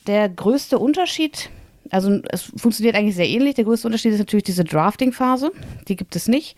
[0.06, 1.50] Der größte Unterschied,
[1.90, 3.56] also es funktioniert eigentlich sehr ähnlich.
[3.56, 5.52] Der größte Unterschied ist natürlich diese Drafting-Phase.
[5.88, 6.56] Die gibt es nicht.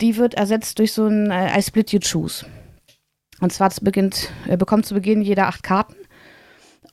[0.00, 2.46] Die wird ersetzt durch so ein äh, I Split You Choose.
[3.40, 5.94] Und zwar beginnt, äh, bekommt zu Beginn jeder acht Karten.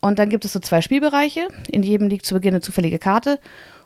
[0.02, 1.48] Und dann gibt es so zwei Spielbereiche.
[1.70, 3.40] In jedem liegt zu Beginn eine zufällige Karte.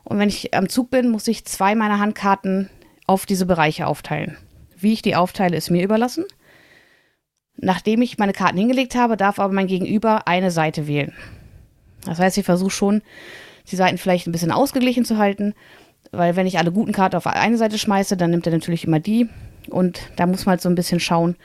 [0.03, 2.69] Und wenn ich am Zug bin, muss ich zwei meiner Handkarten
[3.07, 4.37] auf diese Bereiche aufteilen.
[4.75, 6.25] Wie ich die aufteile, ist mir überlassen.
[7.55, 11.13] Nachdem ich meine Karten hingelegt habe, darf aber mein Gegenüber eine Seite wählen.
[12.05, 13.01] Das heißt, ich versuche schon,
[13.69, 15.53] die Seiten vielleicht ein bisschen ausgeglichen zu halten,
[16.11, 18.99] weil wenn ich alle guten Karten auf eine Seite schmeiße, dann nimmt er natürlich immer
[18.99, 19.29] die.
[19.69, 21.35] Und da muss man halt so ein bisschen schauen,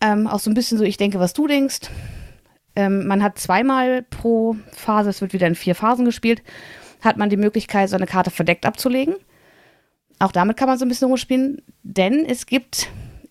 [0.00, 1.80] ähm, auch so ein bisschen so, ich denke, was du denkst.
[2.76, 6.42] Ähm, man hat zweimal pro Phase, es wird wieder in vier Phasen gespielt,
[7.02, 9.16] hat man die Möglichkeit, so eine Karte verdeckt abzulegen.
[10.18, 12.88] Auch damit kann man so ein bisschen rumspielen, denn es gibt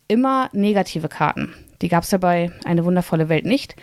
[0.08, 1.54] immer negative Karten.
[1.82, 3.76] Die gab es ja bei Eine wundervolle Welt nicht.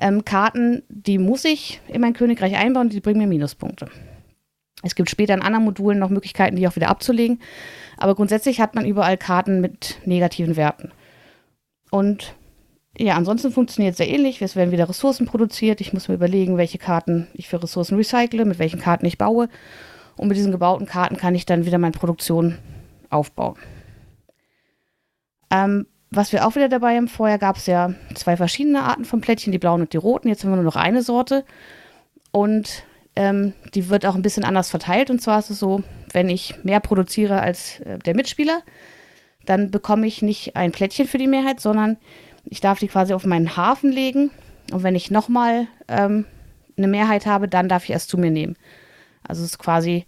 [0.00, 3.88] Ähm, Karten, die muss ich in mein Königreich einbauen, die bringen mir Minuspunkte.
[4.82, 7.40] Es gibt später in anderen Modulen noch Möglichkeiten, die auch wieder abzulegen.
[7.96, 10.92] Aber grundsätzlich hat man überall Karten mit negativen Werten.
[11.90, 12.34] Und
[12.98, 14.40] ja, ansonsten funktioniert es sehr ähnlich.
[14.40, 15.80] Es werden wieder Ressourcen produziert.
[15.80, 19.48] Ich muss mir überlegen, welche Karten ich für Ressourcen recycle, mit welchen Karten ich baue.
[20.16, 22.56] Und mit diesen gebauten Karten kann ich dann wieder meine Produktion
[23.10, 23.56] aufbauen.
[25.50, 29.20] Ähm, was wir auch wieder dabei haben, vorher gab es ja zwei verschiedene Arten von
[29.20, 30.28] Plättchen, die blauen und die roten.
[30.28, 31.44] Jetzt haben wir nur noch eine Sorte.
[32.32, 35.10] Und ähm, die wird auch ein bisschen anders verteilt.
[35.10, 35.82] Und zwar ist es so,
[36.12, 38.62] wenn ich mehr produziere als äh, der Mitspieler,
[39.44, 41.98] dann bekomme ich nicht ein Plättchen für die Mehrheit, sondern
[42.46, 44.30] ich darf die quasi auf meinen Hafen legen.
[44.72, 46.24] Und wenn ich nochmal ähm,
[46.76, 48.56] eine Mehrheit habe, dann darf ich erst zu mir nehmen.
[49.22, 50.06] Also es ist quasi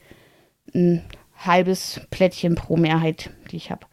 [0.75, 1.03] ein
[1.37, 3.87] halbes Plättchen pro Mehrheit, die ich habe.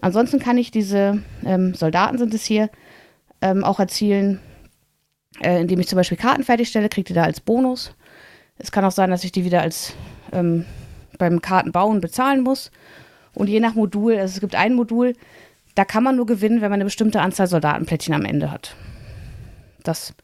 [0.00, 2.70] Ansonsten kann ich diese ähm, Soldaten sind es hier
[3.40, 4.40] ähm, auch erzielen,
[5.42, 7.94] äh, indem ich zum Beispiel Karten fertigstelle, kriege die da als Bonus.
[8.56, 9.94] Es kann auch sein, dass ich die wieder als
[10.32, 10.64] ähm,
[11.18, 12.70] beim Kartenbauen bezahlen muss.
[13.34, 15.14] Und je nach Modul, also es gibt ein Modul,
[15.74, 18.76] da kann man nur gewinnen, wenn man eine bestimmte Anzahl Soldatenplättchen am Ende hat.
[19.82, 20.14] Das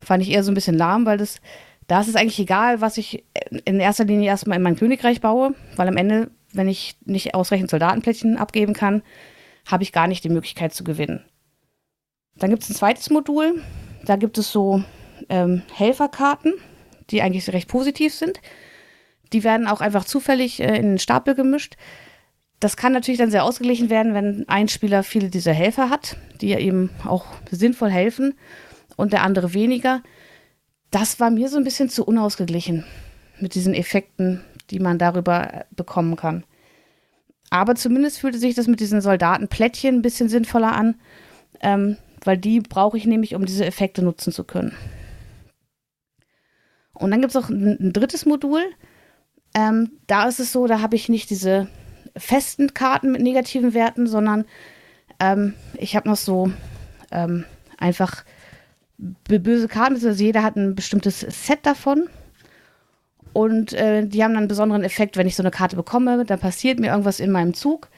[0.00, 1.40] fand ich eher so ein bisschen lahm, weil das,
[1.86, 3.24] da ist es eigentlich egal, was ich
[3.64, 7.70] in erster Linie erstmal in mein Königreich baue, weil am Ende, wenn ich nicht ausreichend
[7.70, 9.02] Soldatenplättchen abgeben kann,
[9.66, 11.24] habe ich gar nicht die Möglichkeit zu gewinnen.
[12.36, 13.62] Dann gibt es ein zweites Modul,
[14.04, 14.82] da gibt es so
[15.28, 16.54] ähm, Helferkarten,
[17.10, 18.40] die eigentlich recht positiv sind.
[19.32, 21.76] Die werden auch einfach zufällig äh, in den Stapel gemischt.
[22.60, 26.48] Das kann natürlich dann sehr ausgeglichen werden, wenn ein Spieler viele dieser Helfer hat, die
[26.48, 28.34] ja eben auch sinnvoll helfen
[28.96, 30.02] und der andere weniger.
[30.90, 32.84] Das war mir so ein bisschen zu unausgeglichen
[33.38, 36.44] mit diesen Effekten, die man darüber bekommen kann.
[37.50, 40.96] Aber zumindest fühlte sich das mit diesen Soldatenplättchen ein bisschen sinnvoller an,
[41.60, 44.74] ähm, weil die brauche ich nämlich, um diese Effekte nutzen zu können.
[46.92, 48.62] Und dann gibt es auch ein, ein, drittes Modul.
[49.54, 51.68] Ähm, da ist es so, da habe ich nicht diese
[52.18, 54.44] festen Karten mit negativen Werten, sondern
[55.20, 56.50] ähm, ich habe noch so
[57.10, 57.44] ähm,
[57.78, 58.24] einfach
[58.98, 62.08] böse Karten, also jeder hat ein bestimmtes Set davon.
[63.32, 66.40] Und äh, die haben dann einen besonderen Effekt, wenn ich so eine Karte bekomme, dann
[66.40, 67.88] passiert mir irgendwas in meinem Zug.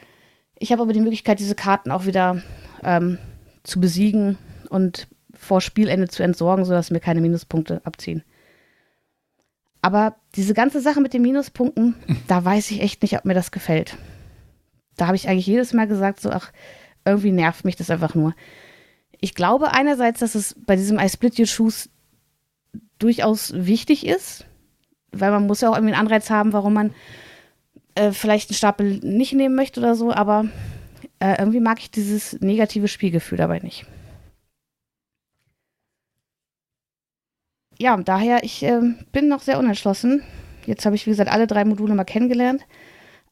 [0.59, 2.42] Ich habe aber die Möglichkeit, diese Karten auch wieder
[2.82, 3.16] ähm,
[3.62, 4.36] zu besiegen
[4.68, 8.22] und vor Spielende zu entsorgen, sodass mir keine Minuspunkte abziehen.
[9.82, 11.94] Aber diese ganze Sache mit den Minuspunkten,
[12.28, 13.97] da weiß ich echt nicht, ob mir das gefällt.
[15.01, 16.52] Da habe ich eigentlich jedes Mal gesagt, so, ach,
[17.06, 18.35] irgendwie nervt mich das einfach nur.
[19.18, 21.89] Ich glaube einerseits, dass es bei diesem I Split Your Shoes
[22.98, 24.44] durchaus wichtig ist,
[25.12, 26.94] weil man muss ja auch irgendwie einen Anreiz haben, warum man
[27.94, 30.47] äh, vielleicht einen Stapel nicht nehmen möchte oder so, aber
[31.18, 33.86] äh, irgendwie mag ich dieses negative Spielgefühl dabei nicht.
[37.78, 38.82] Ja, daher, ich äh,
[39.12, 40.22] bin noch sehr unentschlossen.
[40.66, 42.66] Jetzt habe ich, wie gesagt, alle drei Module mal kennengelernt.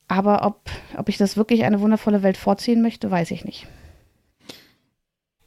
[0.09, 3.67] Aber ob, ob ich das wirklich eine wundervolle Welt vorziehen möchte, weiß ich nicht.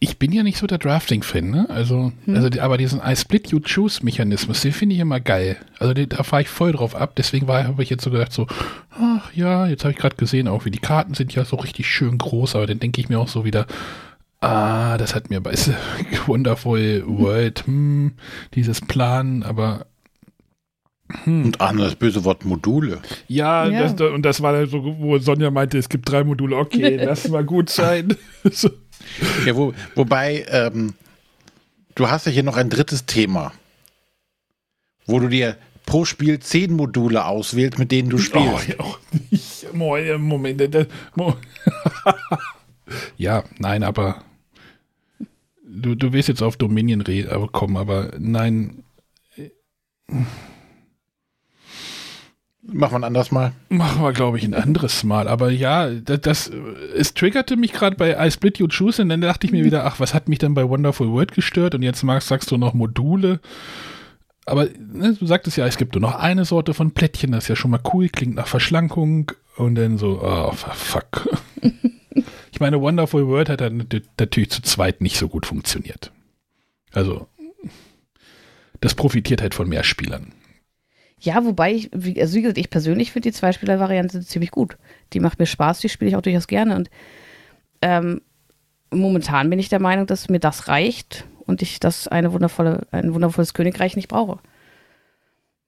[0.04, 1.70] Ich bin ja nicht so der Drafting-Fan, ne?
[1.70, 2.36] Also, hm.
[2.36, 5.58] also aber diesen I Split You Choose-Mechanismus, den finde ich immer geil.
[5.78, 7.14] Also den, da fahre ich voll drauf ab.
[7.16, 8.48] Deswegen habe ich jetzt so gedacht, so,
[8.92, 11.88] ach ja, jetzt habe ich gerade gesehen, auch wie die Karten sind ja so richtig
[11.88, 13.68] schön groß, aber dann denke ich mir auch so wieder,
[14.42, 15.54] ah, das hat mir bei
[16.26, 18.14] Wonderful World, hm,
[18.56, 19.86] dieses Plan, aber
[21.24, 21.46] hm.
[21.46, 23.00] Und Arne, das böse Wort Module.
[23.28, 23.88] Ja, ja.
[23.88, 26.56] Das, und das war dann so, wo Sonja meinte, es gibt drei Module.
[26.56, 28.16] Okay, lass mal gut sein.
[28.52, 28.70] so.
[29.46, 30.94] Ja, wo, wobei, ähm,
[31.96, 33.52] du hast ja hier noch ein drittes Thema,
[35.06, 38.78] wo du dir pro Spiel zehn Module auswählst, mit denen du spielst.
[39.74, 40.62] Oh, ja, Moment.
[43.18, 44.24] ja, nein, aber
[45.64, 47.04] du, du willst jetzt auf Dominion
[47.52, 48.84] kommen, aber nein.
[52.64, 53.54] Machen wir ein anderes Mal.
[53.70, 55.28] Machen wir, glaube ich, ein anderes Mal.
[55.28, 56.52] Aber ja, das, das
[56.96, 59.86] es triggerte mich gerade bei I Split You Choose und dann dachte ich mir wieder,
[59.86, 61.74] ach, was hat mich denn bei Wonderful World gestört?
[61.74, 63.40] Und jetzt magst, sagst du noch Module.
[64.46, 67.48] Aber ne, du sagtest ja, es gibt nur noch eine Sorte von Plättchen, das ist
[67.48, 71.30] ja schon mal cool, klingt nach Verschlankung und dann so, oh, fuck.
[72.52, 73.88] ich meine, Wonderful World hat dann
[74.20, 76.12] natürlich zu zweit nicht so gut funktioniert.
[76.92, 77.28] Also,
[78.82, 80.34] das profitiert halt von mehr Spielern.
[81.22, 84.78] Ja, wobei ich, wie, also wie gesagt, ich persönlich finde die Zweispieler-Variante ziemlich gut.
[85.14, 86.76] Die macht mir Spaß, die spiele ich auch durchaus gerne.
[86.76, 86.90] Und
[87.84, 88.22] ähm,
[88.90, 93.14] momentan bin ich der Meinung, dass mir das reicht und ich das eine wundervolle, ein
[93.14, 94.40] wundervolles Königreich nicht brauche.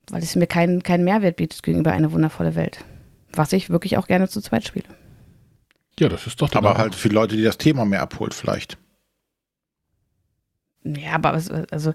[0.09, 2.83] Weil es mir keinen kein Mehrwert bietet gegenüber einer wundervolle Welt.
[3.31, 4.85] Was ich wirklich auch gerne zu zweit spiele.
[5.99, 8.79] Ja, das ist doch Aber halt für Leute, die das Thema mehr abholt, vielleicht.
[10.83, 11.39] Ja, aber
[11.71, 11.93] also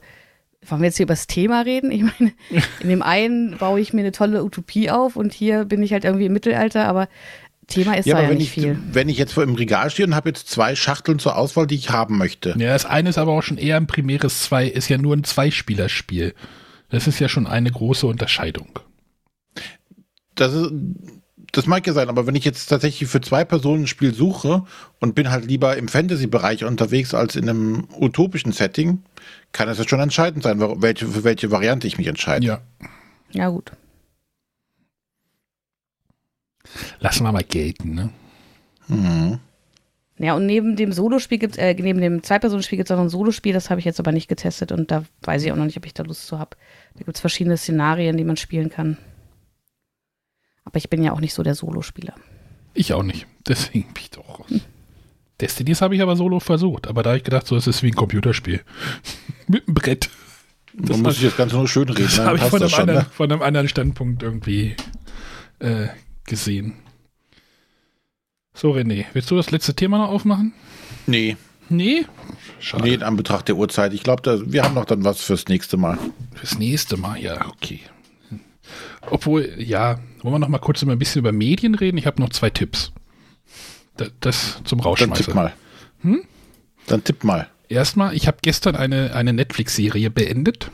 [0.66, 1.90] wollen wir jetzt hier über das Thema reden?
[1.90, 2.32] Ich meine,
[2.80, 6.04] in dem einen baue ich mir eine tolle Utopie auf und hier bin ich halt
[6.04, 7.08] irgendwie im Mittelalter, aber
[7.68, 8.78] Thema ist ja, da ja nicht ich, viel.
[8.92, 11.74] Wenn ich jetzt vor im Regal stehe und habe jetzt zwei Schachteln zur Auswahl, die
[11.74, 12.54] ich haben möchte.
[12.58, 15.24] Ja, das eine ist aber auch schon eher ein primäres zwei, ist ja nur ein
[15.24, 16.34] Zweispielerspiel.
[16.88, 18.78] Das ist ja schon eine große Unterscheidung.
[20.34, 20.72] Das ist,
[21.52, 24.64] das mag ja sein, aber wenn ich jetzt tatsächlich für zwei Personen ein Spiel suche
[25.00, 29.02] und bin halt lieber im Fantasy-Bereich unterwegs als in einem utopischen Setting,
[29.52, 32.46] kann es ja schon entscheidend sein, welche, für welche Variante ich mich entscheide.
[32.46, 32.60] Ja.
[33.30, 33.72] Ja, gut.
[37.00, 38.10] Lassen wir mal gelten, ne?
[38.88, 39.40] Mhm.
[40.18, 43.10] Ja, und neben dem Solospiel gibt äh, neben dem Zwei-Personen-Spiel gibt es auch noch ein
[43.10, 45.76] Solospiel, das habe ich jetzt aber nicht getestet und da weiß ich auch noch nicht,
[45.76, 46.56] ob ich da Lust zu habe.
[46.94, 48.98] Da gibt es verschiedene Szenarien, die man spielen kann.
[50.68, 52.14] Aber ich bin ja auch nicht so der Solospieler.
[52.74, 53.26] Ich auch nicht.
[53.48, 54.50] Deswegen bin ich doch raus.
[54.50, 54.60] Hm.
[55.40, 57.86] Destinies habe ich aber solo versucht, aber da habe ich gedacht, so ist es wie
[57.88, 58.60] ein Computerspiel.
[59.46, 60.10] Mit einem Brett.
[60.74, 62.04] Das muss ich das Ganze nur schön reden.
[62.04, 63.06] Das habe ich von einem, schon, anderen, ne?
[63.10, 64.76] von einem, anderen, Standpunkt irgendwie
[65.58, 65.86] äh,
[66.26, 66.74] gesehen.
[68.52, 70.52] So, René, willst du das letzte Thema noch aufmachen?
[71.06, 71.38] Nee.
[71.70, 72.04] Nee?
[72.60, 72.82] Schade.
[72.82, 73.94] Nee, in Anbetracht der Uhrzeit.
[73.94, 75.98] Ich glaube, wir haben noch dann was fürs nächste Mal.
[76.34, 77.80] Fürs nächste Mal, ja, okay.
[79.10, 81.98] Obwohl, ja, wollen wir noch mal kurz ein bisschen über Medien reden?
[81.98, 82.92] Ich habe noch zwei Tipps.
[83.96, 85.14] Das, das zum Rausschmeißen.
[85.14, 85.54] Dann tipp mal.
[86.02, 86.24] Hm?
[86.86, 87.48] Dann tipp mal.
[87.68, 90.70] Erstmal, ich habe gestern eine, eine Netflix-Serie beendet.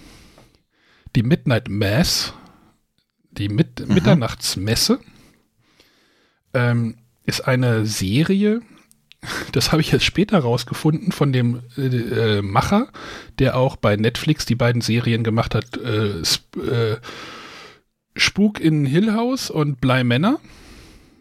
[1.16, 2.34] Die Midnight Mass.
[3.32, 3.94] Die Mit mhm.
[3.94, 5.00] Mitternachtsmesse.
[6.52, 6.96] Ähm,
[7.26, 8.60] ist eine Serie,
[9.52, 12.88] das habe ich jetzt später rausgefunden von dem äh, äh, Macher,
[13.38, 15.76] der auch bei Netflix die beiden Serien gemacht hat.
[15.76, 16.96] Äh, äh
[18.16, 20.38] Spuk in Hill House und Bly Männer.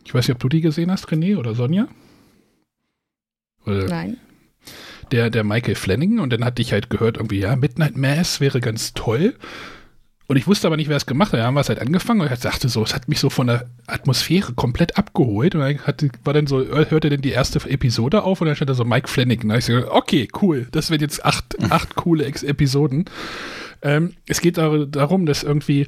[0.05, 1.87] Ich weiß nicht, ob du die gesehen hast, René oder Sonja?
[3.65, 4.17] Oder Nein.
[5.11, 8.59] Der, der Michael Flanagan und dann hatte ich halt gehört, irgendwie, ja, Midnight Mass wäre
[8.59, 9.35] ganz toll.
[10.27, 11.39] Und ich wusste aber nicht, wer es gemacht hat.
[11.39, 13.47] Da haben wir es halt angefangen und ich dachte so, es hat mich so von
[13.47, 15.53] der Atmosphäre komplett abgeholt.
[15.53, 18.69] Und dann hatte, war dann so, hörte dann die erste Episode auf und dann stand
[18.69, 19.49] da so Mike Flanagan.
[19.49, 23.05] Da ich so, okay, cool, das wird jetzt acht, acht coole Episoden.
[23.81, 25.87] Ähm, es geht darum, dass irgendwie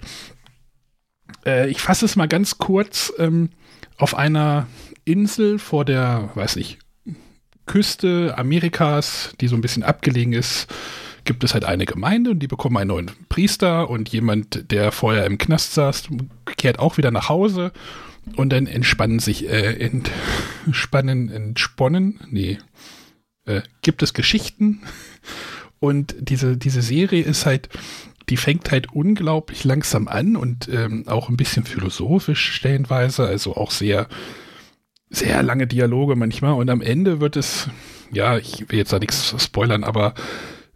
[1.46, 3.14] äh, ich fasse es mal ganz kurz.
[3.18, 3.50] Ähm,
[3.98, 4.68] auf einer
[5.06, 6.80] Insel vor der, weiß ich,
[7.66, 10.68] Küste Amerikas, die so ein bisschen abgelegen ist,
[11.24, 15.26] gibt es halt eine Gemeinde und die bekommen einen neuen Priester und jemand, der vorher
[15.26, 16.10] im Knast saß,
[16.58, 17.72] kehrt auch wieder nach Hause
[18.36, 19.90] und dann entspannen sich, äh,
[20.66, 22.60] entspannen, entsponnen, nee,
[23.46, 24.84] äh, gibt es Geschichten
[25.80, 27.70] und diese, diese Serie ist halt
[28.30, 33.72] die fängt halt unglaublich langsam an und ähm, auch ein bisschen philosophisch stellenweise, also auch
[33.72, 34.08] sehr,
[35.10, 36.54] sehr lange Dialoge manchmal.
[36.54, 37.70] Und am Ende wird es,
[38.12, 40.14] ja, ich will jetzt da nichts spoilern, aber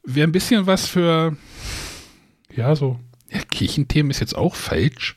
[0.04, 1.36] wäre ein bisschen was für,
[2.56, 3.00] ja, so,
[3.32, 5.16] ja, Kirchenthemen ist jetzt auch falsch,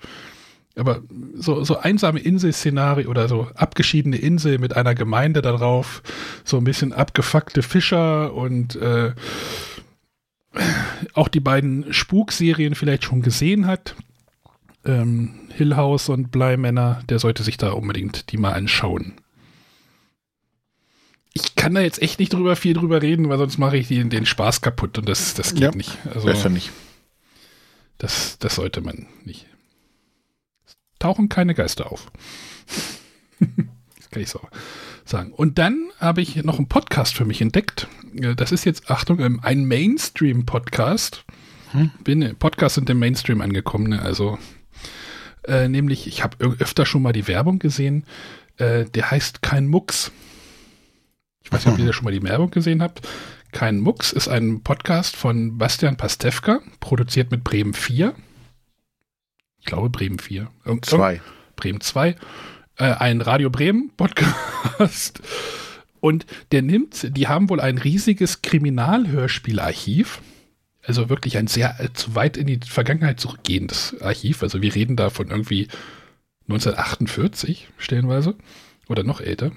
[0.75, 1.03] aber
[1.35, 6.03] so, so einsame Insel-Szenario oder so abgeschiedene Insel mit einer Gemeinde darauf,
[6.45, 9.13] so ein bisschen abgefuckte Fischer und äh,
[11.15, 13.95] auch die beiden Spukserien vielleicht schon gesehen hat.
[14.85, 19.15] Ähm, Hill House und Bleimänner, der sollte sich da unbedingt die mal anschauen.
[21.35, 24.11] Ich kann da jetzt echt nicht drüber viel drüber reden, weil sonst mache ich den,
[24.11, 25.97] den Spaß kaputt und das, das geht Ja, nicht.
[26.07, 26.73] Also, Besser nicht.
[27.99, 29.47] das, das sollte man nicht.
[30.67, 32.11] Es tauchen keine Geister auf.
[33.41, 34.41] das kann ich so
[35.05, 35.33] sagen.
[35.33, 37.89] Und dann habe ich noch einen Podcast für mich entdeckt.
[38.15, 41.25] Äh, Das ist jetzt, Achtung, ähm, ein Mainstream-Podcast.
[42.05, 44.03] Bin Podcast sind im Mainstream angekommen, ne?
[44.03, 44.39] also
[45.49, 48.05] äh, nämlich, ich habe öfter schon mal die Werbung gesehen,
[48.59, 50.13] äh, der heißt Kein Mucks.
[51.43, 53.09] Ich weiß nicht, ob ihr schon mal die Werbung gesehen habt.
[53.53, 58.15] Kein Mucks ist ein Podcast von Bastian Pastewka, produziert mit Bremen 4.
[59.59, 60.51] Ich glaube Bremen 4.
[60.67, 61.23] Irgend- Zwei.
[61.57, 62.17] Bremen 2.
[62.83, 65.23] Äh, ein Radio Bremen Podcast.
[66.01, 70.21] Und der nimmt, die haben wohl ein riesiges Kriminalhörspielarchiv.
[70.83, 74.43] Also wirklich ein sehr äh, zu weit in die Vergangenheit zurückgehendes Archiv.
[74.43, 75.69] Also wir reden da von irgendwie
[76.49, 78.35] 1948 stellenweise
[78.89, 79.53] oder noch älter.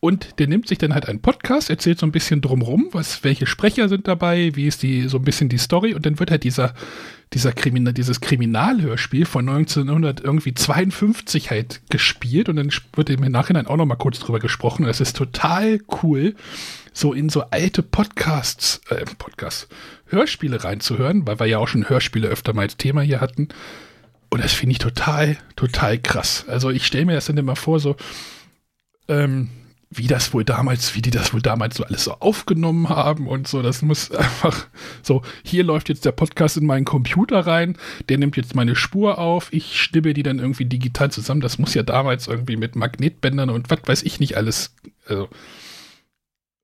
[0.00, 3.46] Und der nimmt sich dann halt einen Podcast, erzählt so ein bisschen drumrum, was, welche
[3.46, 6.42] Sprecher sind dabei, wie ist die, so ein bisschen die Story und dann wird halt
[6.42, 6.72] dieser,
[7.34, 13.98] dieser Kriminal, dieses Kriminalhörspiel von 1952 halt gespielt und dann wird im Nachhinein auch nochmal
[13.98, 14.86] kurz drüber gesprochen.
[14.86, 16.34] Es ist total cool,
[16.94, 19.68] so in so alte Podcasts, äh, Podcasts,
[20.06, 23.48] Hörspiele reinzuhören, weil wir ja auch schon Hörspiele öfter mal als Thema hier hatten.
[24.30, 26.46] Und das finde ich total, total krass.
[26.48, 27.96] Also ich stelle mir das dann immer vor, so,
[29.08, 29.50] ähm,
[29.92, 33.48] wie das wohl damals, wie die das wohl damals so alles so aufgenommen haben und
[33.48, 33.60] so.
[33.60, 34.68] Das muss einfach
[35.02, 37.76] so, hier läuft jetzt der Podcast in meinen Computer rein,
[38.08, 41.40] der nimmt jetzt meine Spur auf, ich stimme die dann irgendwie digital zusammen.
[41.40, 44.74] Das muss ja damals irgendwie mit Magnetbändern und was weiß ich nicht alles.
[45.06, 45.28] Also,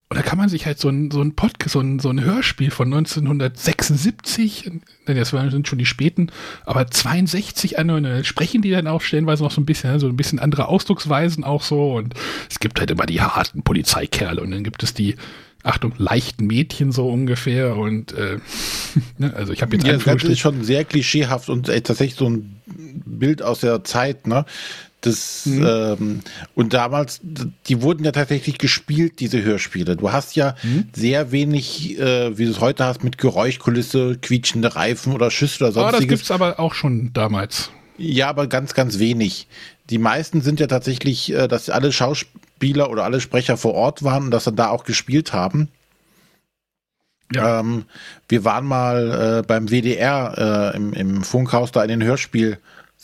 [0.08, 2.22] und da kann man sich halt so ein, so ein Podcast, so ein, so ein
[2.22, 4.70] Hörspiel von 1976,
[5.08, 6.30] denn das sind schon die späten,
[6.64, 10.16] aber 62 anhören, dann sprechen die dann auch stellenweise noch so ein bisschen, so ein
[10.16, 12.14] bisschen andere Ausdrucksweisen auch so und
[12.48, 15.16] es gibt halt immer die harten Polizeikerle und dann gibt es die,
[15.66, 18.38] Achtung, leichten Mädchen so ungefähr und äh,
[19.18, 22.16] ne, also ich habe jetzt Ja, das Ganze ist schon sehr klischeehaft und äh, tatsächlich
[22.16, 24.44] so ein Bild aus der Zeit, ne?
[25.06, 25.64] Das, Mhm.
[25.66, 26.20] ähm,
[26.54, 29.96] und damals, die wurden ja tatsächlich gespielt, diese Hörspiele.
[29.96, 30.88] Du hast ja Mhm.
[30.94, 35.68] sehr wenig, äh, wie du es heute hast, mit Geräuschkulisse, quietschende Reifen oder Schüsse oder
[35.70, 36.18] Oh, das sonstiges.
[36.20, 37.70] gibt's aber auch schon damals.
[37.98, 39.46] Ja, aber ganz, ganz wenig.
[39.88, 44.24] Die meisten sind ja tatsächlich, äh, dass alle Schauspieler oder alle Sprecher vor Ort waren
[44.24, 45.68] und dass dann da auch gespielt haben.
[47.32, 47.60] Ja.
[47.60, 47.84] Ähm,
[48.28, 52.02] wir waren mal äh, beim WDR äh, im, im Funkhaus da in den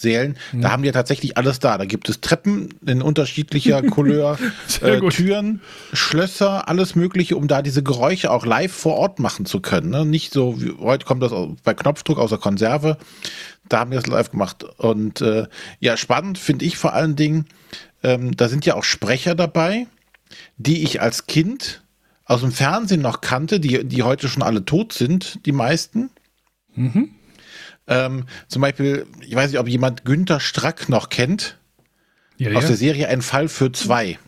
[0.02, 0.36] Hörspielsälen.
[0.52, 1.78] Da haben die ja tatsächlich alles da.
[1.78, 4.38] Da gibt es Treppen in unterschiedlicher Couleur,
[4.80, 5.00] äh.
[5.08, 5.60] Türen,
[5.92, 9.90] Schlösser, alles Mögliche, um da diese Geräusche auch live vor Ort machen zu können.
[9.90, 10.04] Ne?
[10.04, 12.98] Nicht so, wie, heute kommt das bei Knopfdruck aus der Konserve.
[13.68, 14.64] Da haben wir das live gemacht.
[14.78, 15.46] Und äh,
[15.80, 17.46] ja, spannend finde ich vor allen Dingen,
[18.02, 19.86] ähm, da sind ja auch Sprecher dabei,
[20.56, 21.82] die ich als Kind
[22.24, 26.10] aus dem Fernsehen noch kannte, die, die heute schon alle tot sind, die meisten.
[27.92, 31.58] Ähm, zum Beispiel, ich weiß nicht, ob jemand Günther Strack noch kennt,
[32.38, 32.68] Ja, aus ja.
[32.68, 34.18] der Serie Ein Fall für zwei.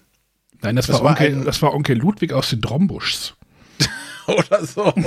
[0.63, 3.35] Nein, das, das war war Onkel, ein- das war Onkel Ludwig aus den Drombuschs.
[4.27, 4.93] Oder so.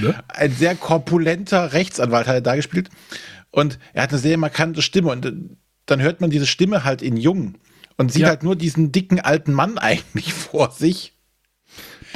[0.00, 0.14] Ne?
[0.28, 2.90] Ein sehr korpulenter Rechtsanwalt hat er da gespielt.
[3.50, 5.10] Und er hat eine sehr markante Stimme.
[5.10, 5.32] Und äh,
[5.86, 7.54] dann hört man diese Stimme halt in Jung
[7.96, 8.28] und sieht Ja.
[8.28, 11.15] halt nur diesen dicken alten Mann eigentlich vor sich.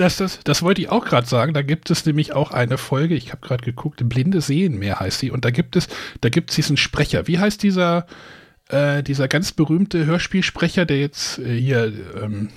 [0.00, 1.52] Das, das, das wollte ich auch gerade sagen.
[1.52, 5.18] Da gibt es nämlich auch eine Folge, ich habe gerade geguckt, Blinde sehen mehr heißt
[5.18, 5.30] sie.
[5.30, 5.88] Und da gibt es,
[6.22, 7.26] da gibt es diesen Sprecher.
[7.26, 8.06] Wie heißt dieser,
[8.70, 12.48] äh, dieser ganz berühmte Hörspielsprecher, der jetzt äh, hier, ähm,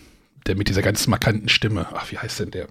[0.48, 2.70] der mit dieser ganz markanten Stimme, ach, wie heißt denn der?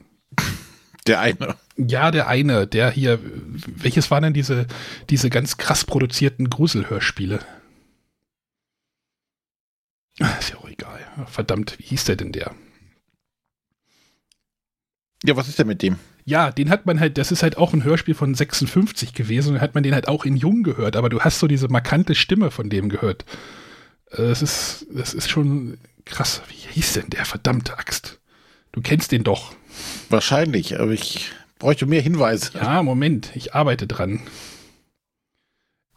[1.06, 1.54] Der eine.
[1.76, 3.18] Ja, der eine, der hier,
[3.66, 4.66] welches waren denn diese,
[5.10, 7.40] diese ganz krass produzierten Gruselhörspiele?
[10.38, 11.00] Ist ja auch egal.
[11.26, 12.54] Verdammt, wie hieß der denn der?
[15.24, 15.98] Ja, was ist denn mit dem?
[16.24, 19.60] Ja, den hat man halt, das ist halt auch ein Hörspiel von 56 gewesen und
[19.60, 22.50] hat man den halt auch in Jung gehört, aber du hast so diese markante Stimme
[22.50, 23.24] von dem gehört.
[24.10, 26.42] Äh, Das ist, das ist schon krass.
[26.48, 28.20] Wie hieß denn der verdammte Axt?
[28.72, 29.52] Du kennst den doch.
[30.10, 32.50] Wahrscheinlich, aber ich bräuchte mehr Hinweise.
[32.54, 34.20] Ja, Moment, ich arbeite dran.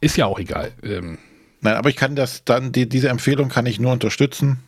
[0.02, 0.72] Ist ja auch egal.
[0.84, 1.18] Ähm,
[1.62, 4.60] Nein, aber ich kann das dann, die, diese Empfehlung kann ich nur unterstützen,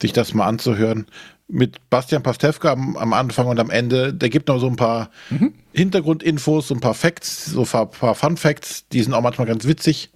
[0.00, 1.06] sich das mal anzuhören.
[1.48, 5.10] Mit Bastian Pastewka am, am Anfang und am Ende, der gibt noch so ein paar
[5.30, 5.52] Mhm.
[5.72, 9.46] Hintergrundinfos, so ein paar Facts, so ein paar, paar Fun Facts, die sind auch manchmal
[9.46, 10.10] ganz witzig.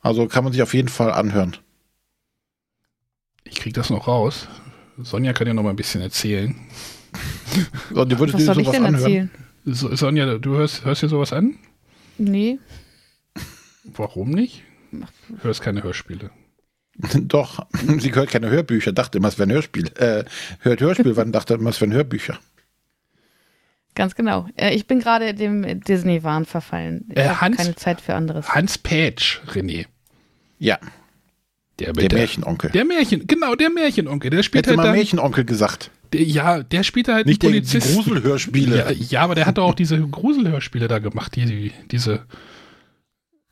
[0.00, 1.56] Also kann man sich auf jeden Fall anhören.
[3.44, 4.48] Ich krieg das noch raus.
[4.98, 6.54] Sonja kann ja noch mal ein bisschen erzählen.
[7.92, 9.04] So, die würdest Was soll ich denn anhören?
[9.04, 9.30] erzählen?
[9.66, 11.58] So, Sonja, du hörst, hörst dir sowas an?
[12.16, 12.58] Nee.
[13.84, 14.62] Warum nicht?
[15.42, 16.30] Hörst keine Hörspiele.
[17.22, 17.66] Doch,
[17.98, 19.88] sie hört keine Hörbücher, dachte immer, es wären Hörspiel.
[19.96, 20.24] Äh,
[20.60, 22.38] hört Hörspiel, wann dachte immer, es wären Hörbücher.
[23.94, 24.48] Ganz genau.
[24.56, 27.04] Äh, Ich bin gerade dem Disney-Wahn verfallen.
[27.10, 28.48] Ich Äh, habe Hans- keine Zeit für anderes.
[28.48, 29.86] Hans Pätsch, René.
[30.58, 30.78] Ja,
[31.78, 32.70] Der, der Märchenonkel.
[32.70, 34.30] Der Märchen, genau, der Märchenonkel.
[34.30, 35.90] Der spielt Hätte halt mal Märchenonkel gesagt.
[36.12, 37.94] der, ja, der spielt halt Nicht einen der, die Polizisten.
[38.02, 38.76] Gruselhörspiele.
[38.76, 42.24] Ja, ja, aber der hat doch auch diese Gruselhörspiele da gemacht, die, die diese.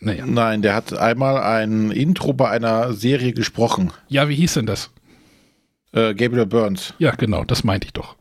[0.01, 0.24] Naja.
[0.27, 3.93] Nein, der hat einmal ein Intro bei einer Serie gesprochen.
[4.09, 4.90] Ja, wie hieß denn das?
[5.93, 6.94] Äh, Gabriel Burns.
[6.98, 8.16] Ja, genau, das meinte ich doch.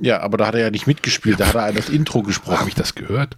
[0.00, 2.68] Ja, aber da hat er ja nicht mitgespielt, da hat er das Intro Habe gesprochen.
[2.68, 3.36] ich das gehört?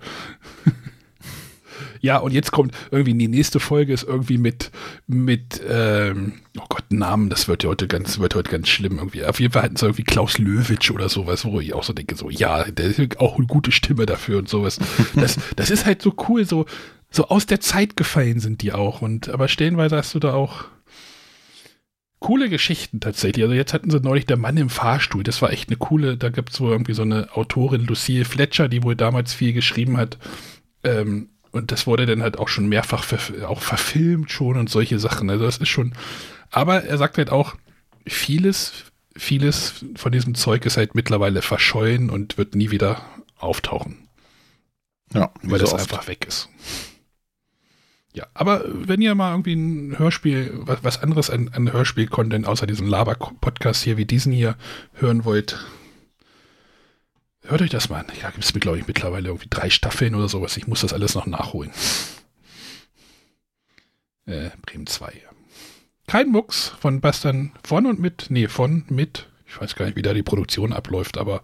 [2.00, 4.70] ja, und jetzt kommt irgendwie die nächste Folge ist irgendwie mit,
[5.08, 9.24] mit, ähm, oh Gott, Namen, das wird ja heute ganz, wird heute ganz schlimm irgendwie.
[9.24, 12.14] Auf jeden Fall hatten sie irgendwie Klaus Löwitsch oder sowas, wo ich auch so denke,
[12.14, 14.78] so, ja, der ist auch eine gute Stimme dafür und sowas.
[15.16, 16.64] Das, das ist halt so cool, so,
[17.12, 19.02] so aus der Zeit gefallen sind die auch.
[19.02, 20.64] Und aber stellenweise hast du da auch
[22.18, 23.42] coole Geschichten tatsächlich.
[23.44, 25.22] Also jetzt hatten sie neulich der Mann im Fahrstuhl.
[25.22, 28.68] Das war echt eine coole, da gibt es wohl irgendwie so eine Autorin, Lucille Fletcher,
[28.68, 30.18] die wohl damals viel geschrieben hat.
[30.84, 34.98] Ähm, und das wurde dann halt auch schon mehrfach ver auch verfilmt schon und solche
[34.98, 35.28] Sachen.
[35.30, 35.94] Also das ist schon.
[36.50, 37.56] Aber er sagt halt auch,
[38.06, 38.72] vieles,
[39.16, 43.04] vieles von diesem Zeug ist halt mittlerweile verschollen und wird nie wieder
[43.36, 44.08] auftauchen
[45.12, 45.82] Ja, weil so das oft.
[45.92, 46.48] einfach weg ist.
[48.14, 52.66] Ja, aber wenn ihr mal irgendwie ein Hörspiel, was, was anderes an, an Hörspiel-Content außer
[52.66, 54.56] diesem Laber-Podcast hier wie diesen hier
[54.92, 55.58] hören wollt,
[57.42, 58.12] hört euch das mal an.
[58.20, 60.58] Ja, gibt es, glaube ich, mittlerweile irgendwie drei Staffeln oder sowas.
[60.58, 61.70] Ich muss das alles noch nachholen.
[64.26, 65.10] Äh, Bremen 2.
[66.06, 70.02] Kein Mucks von Bastian von und mit, nee, von, mit, ich weiß gar nicht, wie
[70.02, 71.42] da die Produktion abläuft, aber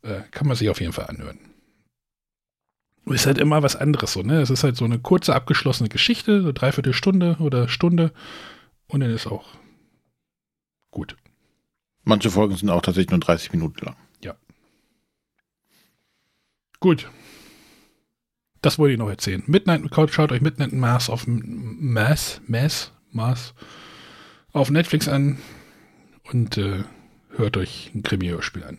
[0.00, 1.38] äh, kann man sich auf jeden Fall anhören
[3.14, 4.40] ist halt immer was anderes so, ne?
[4.40, 8.12] Es ist halt so eine kurze abgeschlossene Geschichte, so dreiviertel Stunde oder Stunde
[8.88, 9.46] und dann ist auch
[10.90, 11.16] gut.
[12.04, 13.96] Manche Folgen sind auch tatsächlich nur 30 Minuten lang.
[16.80, 17.10] Gut.
[18.62, 19.42] Das wollte ich noch erzählen.
[19.46, 23.54] Midnight, schaut euch Midnight Mars auf Mass, Mass, Mars
[24.52, 25.38] auf Netflix an
[26.30, 26.84] und äh,
[27.36, 28.78] hört euch ein Krimi-Hörspiel an.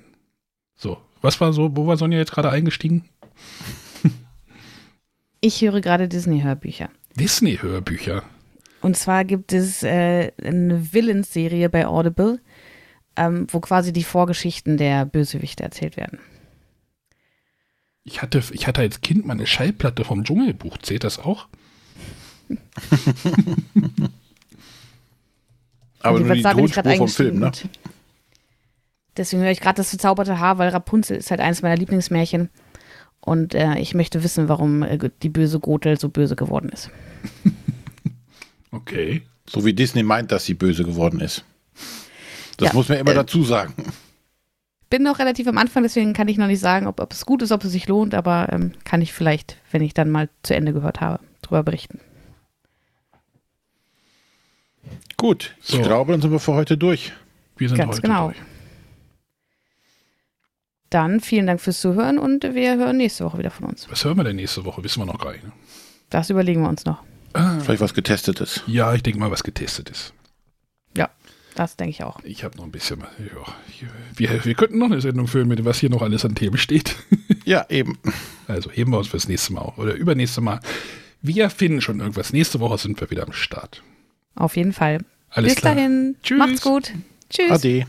[0.76, 3.10] So, was war so, wo war Sonja jetzt gerade eingestiegen?
[5.42, 6.90] Ich höre gerade Disney-Hörbücher.
[7.16, 8.24] Disney-Hörbücher.
[8.82, 12.40] Und zwar gibt es äh, eine Villains-Serie bei Audible,
[13.16, 16.20] ähm, wo quasi die Vorgeschichten der Bösewichte erzählt werden.
[18.04, 20.78] Ich hatte, ich hatte als Kind mal eine Schallplatte vom Dschungelbuch.
[20.78, 21.48] Zählt das auch?
[26.00, 27.52] Aber Und nur die Tonspur vom Film, ne?
[29.18, 32.50] Deswegen höre ich gerade das verzauberte Haar, weil Rapunzel ist halt eines meiner Lieblingsmärchen.
[33.28, 36.90] Und äh, ich möchte wissen, warum äh, die böse Gothel so böse geworden ist.
[38.72, 39.22] Okay.
[39.50, 41.44] So wie Disney meint, dass sie böse geworden ist.
[42.58, 43.74] Das Ja, muss man immer äh, dazu sagen.
[44.90, 47.42] Bin noch relativ am Anfang, deswegen kann ich noch nicht sagen, ob, ob es gut
[47.42, 50.54] ist, ob es sich lohnt, aber ähm, kann ich vielleicht, wenn ich dann mal zu
[50.54, 52.00] Ende gehört habe, drüber berichten.
[55.16, 55.78] Gut, So.
[55.78, 57.14] ich glaube, dann sind wir für heute durch.
[57.56, 58.26] Wir sind Ganz heute genau.
[58.28, 58.38] durch.
[60.90, 63.90] Dann vielen Dank fürs Zuhören und wir hören nächste Woche wieder von uns.
[63.90, 64.84] Was hören wir denn nächste Woche?
[64.84, 65.44] Wissen wir noch gar nicht.
[65.44, 65.52] Ne?
[66.10, 67.04] Das überlegen wir uns noch.
[67.62, 68.64] Vielleicht was Getestetes.
[68.68, 70.14] Ja, ich denke mal, was getestet ist.
[70.96, 71.10] Ja,
[71.56, 72.20] das denke ich auch.
[72.24, 73.02] Ich habe noch ein bisschen.
[73.02, 73.54] Ja,
[74.16, 76.58] wir, wir könnten noch eine Sendung füllen, mit dem, was hier noch alles an Themen
[76.58, 76.96] steht.
[77.46, 77.98] Ja, eben.
[78.50, 80.60] Also heben wir uns fürs nächste Mal oder übernächste Mal.
[81.22, 82.34] Wir finden schon irgendwas.
[82.34, 83.84] Nächste Woche sind wir wieder am Start.
[84.36, 85.00] Auf jeden Fall.
[85.30, 85.76] Alles Bis klar.
[85.76, 86.18] dahin.
[86.24, 86.38] Tschüss.
[86.40, 86.92] Macht's gut.
[87.30, 87.50] Tschüss.
[87.50, 87.88] Ade.